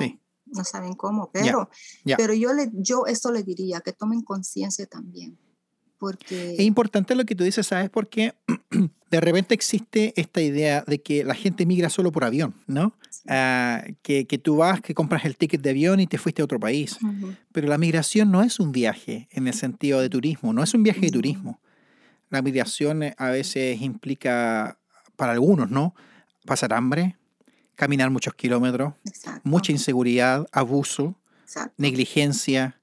no 0.48 0.64
saben 0.66 0.96
cómo, 0.96 1.32
pero, 1.32 1.70
pero 2.18 2.34
yo, 2.34 2.52
le, 2.54 2.70
yo 2.74 3.06
eso 3.06 3.32
le 3.32 3.44
diría, 3.44 3.80
que 3.80 3.94
tomen 3.94 4.22
conciencia 4.22 4.86
también 4.86 5.38
porque... 6.00 6.54
Es 6.54 6.62
importante 6.62 7.14
lo 7.14 7.26
que 7.26 7.36
tú 7.36 7.44
dices, 7.44 7.68
¿sabes? 7.68 7.90
Porque 7.90 8.34
de 9.12 9.20
repente 9.20 9.54
existe 9.54 10.14
esta 10.16 10.42
idea 10.42 10.84
de 10.86 11.02
que 11.02 11.24
la 11.24 11.36
gente 11.36 11.66
migra 11.66 11.90
solo 11.90 12.12
por 12.12 12.24
avión, 12.24 12.54
¿no? 12.68 12.94
Ah, 13.28 13.84
que, 14.02 14.26
que, 14.26 14.38
tú 14.38 14.58
vas, 14.58 14.82
que 14.82 14.94
compras 14.94 15.26
el 15.26 15.36
ticket 15.36 15.62
de 15.62 15.72
avión 15.72 16.00
y 16.00 16.08
te 16.08 16.18
fuiste 16.18 16.42
a 16.42 16.46
otro 16.46 16.60
país. 16.60 16.98
Pero 17.52 17.68
la 17.68 17.78
migración 17.78 18.32
no 18.32 18.42
es 18.44 18.60
un 18.60 18.72
viaje 18.72 19.28
en 19.32 19.48
el 19.48 19.54
sentido 19.54 20.00
de 20.02 20.10
turismo, 20.10 20.54
no 20.54 20.64
es 20.64 20.74
un 20.74 20.84
viaje 20.84 21.02
de 21.02 21.12
turismo. 21.12 21.60
La 22.30 22.42
migración 22.42 23.04
a 23.18 23.30
veces 23.30 23.82
implica, 23.82 24.80
para 25.16 25.34
algunos, 25.34 25.70
¿no? 25.70 25.96
Pasar 26.46 26.74
hambre, 26.74 27.18
caminar 27.76 28.10
muchos 28.12 28.34
kilómetros, 28.36 28.94
Exacto. 29.06 29.42
mucha 29.44 29.72
inseguridad, 29.72 30.48
abuso, 30.52 31.16
Exacto. 31.44 31.74
negligencia 31.78 32.79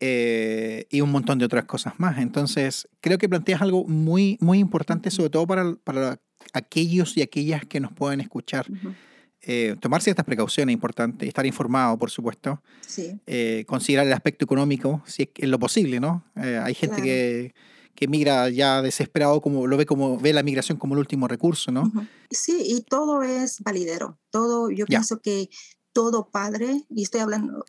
eh, 0.00 0.86
y 0.90 1.00
un 1.02 1.10
montón 1.12 1.38
de 1.38 1.44
otras 1.44 1.64
cosas 1.66 1.94
más. 1.98 2.18
Entonces, 2.18 2.88
creo 3.00 3.18
que 3.18 3.28
planteas 3.28 3.60
algo 3.62 3.84
muy, 3.86 4.38
muy 4.40 4.58
importante, 4.58 5.10
sobre 5.10 5.30
todo 5.30 5.46
para, 5.46 5.74
para 5.76 6.20
aquellos 6.52 7.16
y 7.16 7.22
aquellas 7.22 7.64
que 7.66 7.80
nos 7.80 7.92
pueden 7.92 8.20
escuchar. 8.20 8.66
Ujú. 8.70 8.94
Eh, 9.42 9.76
tomar 9.80 10.02
ciertas 10.02 10.24
precauciones 10.26 10.72
es 10.72 10.76
importante, 10.76 11.26
estar 11.26 11.46
informado, 11.46 11.98
por 11.98 12.10
supuesto, 12.10 12.62
Sí, 12.86 13.18
eh, 13.26 13.64
considerar 13.66 14.06
el 14.06 14.12
aspecto 14.12 14.44
económico, 14.44 15.02
si 15.06 15.22
es, 15.22 15.28
que- 15.32 15.46
lo 15.46 15.58
posible, 15.58 15.98
¿no? 16.00 16.24
Eh, 16.36 16.60
hay 16.62 16.74
gente 16.74 16.96
Claro. 16.96 17.04
que, 17.04 17.54
que 17.94 18.08
migra 18.08 18.50
ya 18.50 18.82
desesperado, 18.82 19.40
como 19.40 19.66
lo 19.66 19.76
ve 19.78 19.86
como 19.86 20.18
ve 20.18 20.32
la 20.32 20.42
migración 20.42 20.76
como 20.76 20.94
el 20.94 21.00
último 21.00 21.26
recurso, 21.28 21.70
¿no? 21.72 21.82
Ujú. 21.84 22.02
Sí, 22.30 22.56
y 22.66 22.82
todo 22.82 23.22
es 23.22 23.60
validero. 23.60 24.18
Todo, 24.30 24.70
yo 24.70 24.84
pienso 24.86 25.20
que 25.20 25.48
todo 25.92 26.28
padre, 26.30 26.84
y 26.90 27.02
estoy 27.02 27.20
hablando 27.20 27.64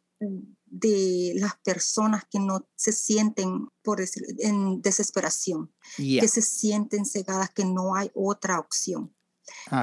de 0.71 1.33
las 1.35 1.57
personas 1.57 2.23
que 2.31 2.39
no 2.39 2.65
se 2.75 2.93
sienten 2.93 3.67
por 3.83 3.99
decir, 3.99 4.23
en 4.39 4.81
desesperación, 4.81 5.69
que 5.97 6.27
se 6.29 6.41
sienten 6.41 7.05
cegadas, 7.05 7.49
que 7.49 7.65
no 7.65 7.93
hay 7.93 8.09
otra 8.15 8.57
opción. 8.57 9.13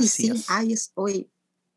y 0.00 0.08
sí, 0.08 0.30
es. 0.30 0.48
hay, 0.48 0.74
hoy, 0.94 1.30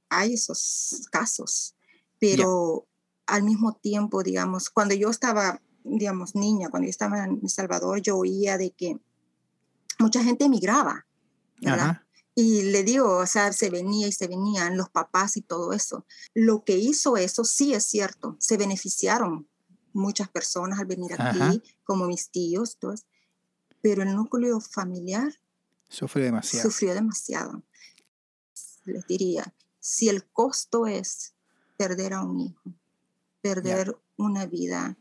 hay 0.09 0.33
esos 0.33 1.07
casos, 1.11 1.75
pero 2.19 2.87
al 3.25 3.43
mismo 3.43 3.73
tiempo, 3.73 4.23
digamos, 4.23 4.69
cuando 4.69 4.95
yo 4.95 5.09
estaba, 5.09 5.61
digamos, 5.83 6.33
niña, 6.33 6.69
cuando 6.69 6.85
yo 6.85 6.91
estaba 6.91 7.25
en 7.25 7.41
El 7.43 7.49
Salvador, 7.49 8.01
yo 8.01 8.17
oía 8.17 8.57
de 8.57 8.71
que 8.71 8.97
mucha 9.99 10.23
gente 10.23 10.45
emigraba, 10.45 11.05
¿verdad? 11.59 11.89
Ajá, 11.89 12.07
Y 12.33 12.63
le 12.71 12.83
digo, 12.83 13.17
o 13.17 13.25
sea, 13.25 13.51
se 13.51 13.69
venía 13.69 14.07
y 14.07 14.11
se 14.11 14.27
venían 14.27 14.77
los 14.77 14.89
papás 14.89 15.35
y 15.35 15.41
todo 15.41 15.73
eso. 15.73 16.05
Lo 16.33 16.63
que 16.63 16.77
hizo 16.77 17.17
eso 17.17 17.43
sí 17.43 17.73
es 17.73 17.85
cierto, 17.85 18.37
se 18.39 18.57
beneficiaron 18.57 19.49
muchas 19.93 20.29
personas 20.29 20.79
al 20.79 20.85
venir 20.85 21.13
aquí, 21.13 21.39
Ajá. 21.39 21.53
como 21.83 22.07
mis 22.07 22.29
tíos, 22.31 22.77
todos, 22.79 23.05
pero 23.81 24.03
el 24.03 24.15
núcleo 24.15 24.61
familiar 24.61 25.33
sufrió 25.89 26.25
demasiado. 26.25 26.69
sufrió 26.69 26.93
demasiado. 26.93 27.63
Les 28.85 29.05
diría, 29.05 29.53
si 29.79 30.07
el 30.07 30.25
costo 30.25 30.87
es 30.87 31.33
perder 31.77 32.13
a 32.13 32.23
un 32.23 32.39
hijo, 32.39 32.73
perder 33.41 33.97
una 34.17 34.45
vida, 34.45 34.97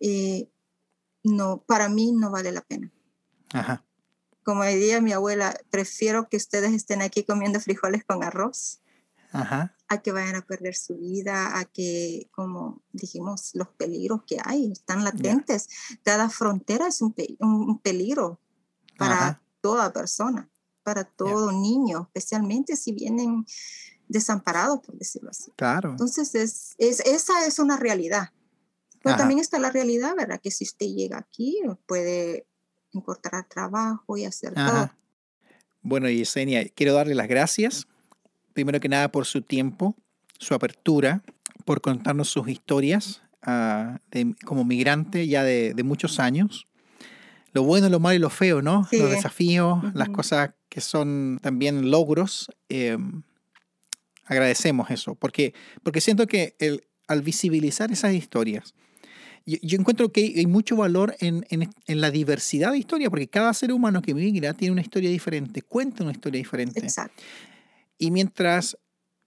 eh, 0.00 0.50
no, 1.22 1.62
para 1.62 1.88
mí 1.88 2.12
no 2.12 2.30
vale 2.30 2.52
la 2.52 2.62
pena. 2.62 2.92
Ajá, 3.52 3.84
Como 4.44 4.64
diría 4.64 5.00
mi 5.00 5.12
abuela, 5.12 5.58
prefiero 5.70 6.28
que 6.28 6.36
ustedes 6.36 6.72
estén 6.72 7.02
aquí 7.02 7.24
comiendo 7.24 7.60
frijoles 7.60 8.04
con 8.04 8.22
arroz 8.24 8.80
ajá, 9.32 9.76
a 9.88 10.02
que 10.02 10.12
vayan 10.12 10.36
a 10.36 10.46
perder 10.46 10.74
su 10.74 10.96
vida, 10.96 11.58
a 11.58 11.64
que, 11.64 12.28
como 12.32 12.82
dijimos, 12.92 13.50
los 13.54 13.68
peligros 13.68 14.22
que 14.26 14.38
hay 14.44 14.72
están 14.72 15.04
latentes. 15.04 15.68
Cada 16.04 16.30
frontera 16.30 16.86
es 16.88 17.00
un, 17.02 17.12
pe- 17.12 17.36
un- 17.40 17.68
un 17.70 17.78
peligro 17.78 18.40
para 18.98 19.14
Ajá. 19.14 19.42
toda 19.60 19.92
persona, 19.92 20.48
para 20.82 21.04
todo 21.04 21.52
niño, 21.52 22.02
especialmente 22.08 22.76
si 22.76 22.92
vienen 22.92 23.44
desamparados, 24.08 24.80
por 24.80 24.96
decirlo 24.98 25.30
así. 25.30 25.52
claro. 25.56 25.90
Entonces, 25.90 26.34
es, 26.34 26.74
es- 26.78 27.00
esa 27.00 27.46
es 27.46 27.58
una 27.58 27.76
realidad. 27.76 28.30
Pero 29.02 29.10
Ajá. 29.14 29.18
también 29.18 29.40
está 29.40 29.58
la 29.58 29.70
realidad, 29.70 30.14
¿verdad? 30.16 30.40
Que 30.42 30.50
si 30.50 30.64
usted 30.64 30.86
llega 30.86 31.18
aquí, 31.18 31.58
puede 31.86 32.46
encontrar 32.92 33.46
trabajo 33.48 34.16
y 34.16 34.24
hacer 34.24 34.54
todo. 34.54 34.64
Ajá. 34.66 34.96
Bueno, 35.82 36.08
Yesenia, 36.08 36.64
quiero 36.68 36.92
darle 36.94 37.14
las 37.14 37.28
gracias, 37.28 37.86
primero 38.52 38.80
que 38.80 38.88
nada 38.88 39.10
por 39.10 39.26
su 39.26 39.42
tiempo, 39.42 39.96
su 40.38 40.54
apertura, 40.54 41.22
por 41.64 41.80
contarnos 41.80 42.28
sus 42.28 42.48
historias 42.48 43.22
ah, 43.42 43.98
de- 44.10 44.34
como 44.44 44.64
migrante 44.64 45.26
ya 45.26 45.42
de, 45.44 45.72
de 45.74 45.82
muchos 45.82 46.18
años. 46.20 46.66
Lo 47.52 47.62
bueno, 47.64 47.88
lo 47.88 47.98
malo 47.98 48.14
y 48.16 48.18
lo 48.18 48.30
feo, 48.30 48.62
¿no? 48.62 48.84
Sí. 48.84 48.98
Los 48.98 49.10
desafíos, 49.10 49.82
las 49.94 50.08
Ujú. 50.08 50.16
cosas 50.16 50.50
que 50.68 50.80
son 50.80 51.38
también 51.42 51.90
logros. 51.90 52.50
eh, 52.68 52.96
agradecemos 54.26 54.90
eso, 54.90 55.14
porque, 55.16 55.54
porque 55.82 56.00
siento 56.00 56.26
que 56.26 56.54
el, 56.60 56.84
al 57.08 57.22
visibilizar 57.22 57.90
esas 57.90 58.12
historias, 58.14 58.74
yo, 59.50 59.58
yo 59.62 59.78
encuentro 59.78 60.10
que 60.12 60.20
hay, 60.36 60.46
mucho 60.46 60.76
valor 60.76 61.14
en, 61.20 61.44
en- 61.50 61.70
en 61.86 62.00
la 62.00 62.10
diversidad 62.10 62.72
de 62.72 62.78
historias, 62.78 63.10
porque 63.10 63.28
cada 63.28 63.52
ser 63.54 63.72
humano 63.72 64.02
que 64.02 64.14
migra 64.14 64.54
tiene 64.54 64.72
una 64.72 64.80
historia 64.82 65.10
diferente, 65.10 65.62
cuenta 65.62 66.02
una 66.04 66.12
historia 66.12 66.38
diferente. 66.38 66.80
Exacto. 66.80 67.22
Y 67.98 68.10
mientras, 68.10 68.76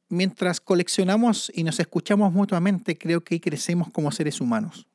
mientras 0.09 0.59
coleccionamos 0.59 1.51
y 1.53 1.63
nos 1.63 1.79
escuchamos 1.79 2.33
mutuamente, 2.33 2.97
creo 2.97 3.21
que 3.23 3.39
crecemos 3.39 3.89
como 3.91 4.11
seres 4.11 4.41
humanos. 4.41 4.87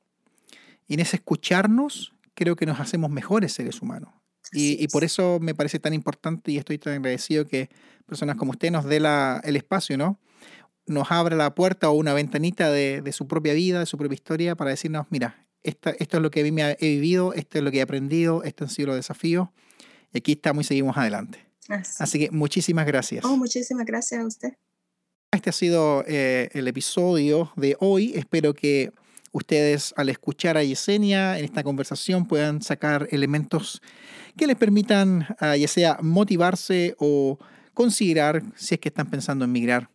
Y 0.87 0.95
en 0.95 1.01
ese 1.01 1.16
escucharnos, 1.16 2.12
creo 2.35 2.57
que 2.57 2.66
nos 2.66 2.81
hacemos 2.81 3.11
mejores 3.11 3.53
seres 3.53 3.83
humanos. 3.83 4.11
Y, 4.53 4.83
y 4.83 4.89
por 4.89 5.05
es. 5.05 5.12
eso 5.12 5.39
me 5.41 5.55
parece 5.55 5.79
tan 5.79 5.93
importante 5.93 6.51
y 6.53 6.57
estoy 6.57 6.79
tan 6.79 6.95
agradecido 6.95 7.47
que 7.47 7.68
personas 8.07 8.37
como 8.37 8.53
usted 8.53 8.70
nos 8.70 8.85
dé 8.87 8.99
la- 8.99 9.41
el 9.45 9.57
espacio, 9.57 9.99
¿no? 9.99 10.18
Nos 10.89 11.11
abra 11.11 11.36
la 11.36 11.55
puerta 11.55 11.91
o 11.91 11.93
una 11.93 12.14
ventanita 12.14 12.70
de, 12.70 13.03
de 13.03 13.12
su 13.12 13.26
propia 13.28 13.53
vida, 13.55 13.78
de 13.80 13.86
su 13.86 13.97
propia 13.99 14.14
historia, 14.14 14.55
para 14.57 14.70
decirnos, 14.70 15.07
mira, 15.11 15.47
esta- 15.62 15.91
esto 15.99 16.16
es 16.16 16.22
lo 16.22 16.30
que 16.30 16.41
a 16.41 16.43
mí 16.45 16.51
me 16.53 16.76
he 16.80 16.89
vivido, 16.89 17.32
esto 17.34 17.59
es 17.59 17.64
lo 17.64 17.70
que 17.70 17.78
he 17.78 17.82
aprendido, 17.82 18.43
estos 18.43 18.68
han 18.70 18.74
sido 18.74 18.86
los 18.89 18.97
desafíos, 18.97 19.49
y 20.12 20.18
aquí 20.18 20.32
estamos 20.32 20.64
y 20.64 20.68
seguimos 20.68 20.97
adelante. 20.97 21.39
Así. 21.68 22.03
Así 22.03 22.18
que 22.18 22.30
muchísimas 22.30 22.86
gracias. 22.86 23.24
Oh, 23.24 23.36
muchísimas 23.36 23.84
gracias 23.84 24.22
a 24.22 24.26
usted. 24.26 24.53
Este 25.30 25.51
ha 25.51 25.53
sido 25.53 26.03
eh, 26.07 26.49
el 26.55 26.66
episodio 26.68 27.53
de 27.57 27.76
hoy. 27.80 28.12
Espero 28.16 28.55
que 28.55 28.91
ustedes 29.32 29.93
al 29.99 30.09
escuchar 30.09 30.57
a 30.57 30.64
Yesenia 30.64 31.39
en 31.39 31.45
esta 31.45 31.62
conversación 31.62 32.26
puedan 32.26 32.62
sacar 32.62 33.09
elementos 33.11 33.82
que 34.39 34.47
les 34.47 34.57
permitan 34.57 35.26
ah, 35.39 35.55
ya 35.55 35.68
sea 35.68 35.99
motivarse 36.01 36.95
o 36.99 37.39
considerar 37.74 38.43
si 38.57 38.76
es 38.76 38.80
que 38.80 38.89
están 38.89 39.11
pensando 39.11 39.45
en 39.45 39.53
migrar. 39.53 39.91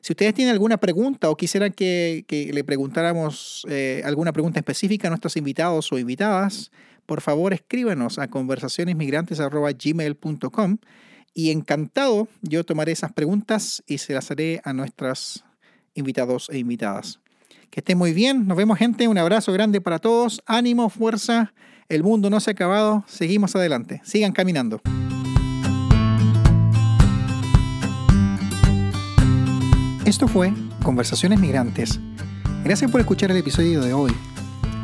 Si 0.00 0.12
ustedes 0.12 0.34
tienen 0.34 0.52
alguna 0.52 0.76
pregunta 0.76 1.30
o 1.30 1.36
quisieran 1.36 1.72
que, 1.72 2.24
que 2.28 2.52
le 2.52 2.62
preguntáramos 2.64 3.66
eh, 3.68 4.02
alguna 4.04 4.32
pregunta 4.32 4.60
específica 4.60 5.08
a 5.08 5.10
nuestros 5.10 5.36
invitados 5.36 5.90
o 5.92 5.98
invitadas, 5.98 6.70
por 7.06 7.20
favor 7.20 7.52
escríbanos 7.52 8.18
a 8.18 8.28
conversacionesmigrantes.gmail.com 8.28 10.78
y 11.34 11.50
encantado 11.50 12.28
yo 12.42 12.64
tomaré 12.64 12.92
esas 12.92 13.12
preguntas 13.12 13.82
y 13.86 13.98
se 13.98 14.14
las 14.14 14.30
haré 14.30 14.60
a 14.64 14.72
nuestros 14.72 15.44
invitados 15.94 16.48
e 16.50 16.58
invitadas. 16.58 17.20
Que 17.70 17.80
estén 17.80 17.98
muy 17.98 18.12
bien, 18.12 18.46
nos 18.46 18.56
vemos 18.56 18.78
gente, 18.78 19.08
un 19.08 19.18
abrazo 19.18 19.52
grande 19.52 19.80
para 19.80 19.98
todos, 19.98 20.40
ánimo, 20.46 20.88
fuerza, 20.90 21.52
el 21.88 22.04
mundo 22.04 22.30
no 22.30 22.38
se 22.40 22.50
ha 22.50 22.52
acabado, 22.52 23.04
seguimos 23.08 23.56
adelante, 23.56 24.00
sigan 24.04 24.32
caminando. 24.32 24.80
Esto 30.04 30.28
fue 30.28 30.52
Conversaciones 30.82 31.40
Migrantes. 31.40 31.98
Gracias 32.62 32.90
por 32.90 33.00
escuchar 33.00 33.30
el 33.30 33.38
episodio 33.38 33.80
de 33.80 33.94
hoy. 33.94 34.14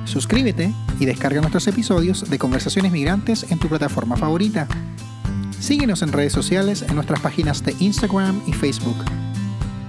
Suscríbete 0.06 0.72
y 0.98 1.04
descarga 1.04 1.42
nuestros 1.42 1.66
episodios 1.66 2.30
de 2.30 2.38
Conversaciones 2.38 2.90
Migrantes 2.90 3.44
en 3.50 3.58
tu 3.58 3.68
plataforma 3.68 4.16
favorita. 4.16 4.66
Síguenos 5.58 6.00
en 6.00 6.12
redes 6.12 6.32
sociales 6.32 6.86
en 6.88 6.94
nuestras 6.94 7.20
páginas 7.20 7.62
de 7.62 7.76
Instagram 7.80 8.40
y 8.46 8.54
Facebook. 8.54 8.96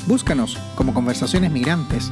Búscanos 0.06 0.60
como 0.76 0.94
Conversaciones 0.94 1.50
Migrantes. 1.50 2.12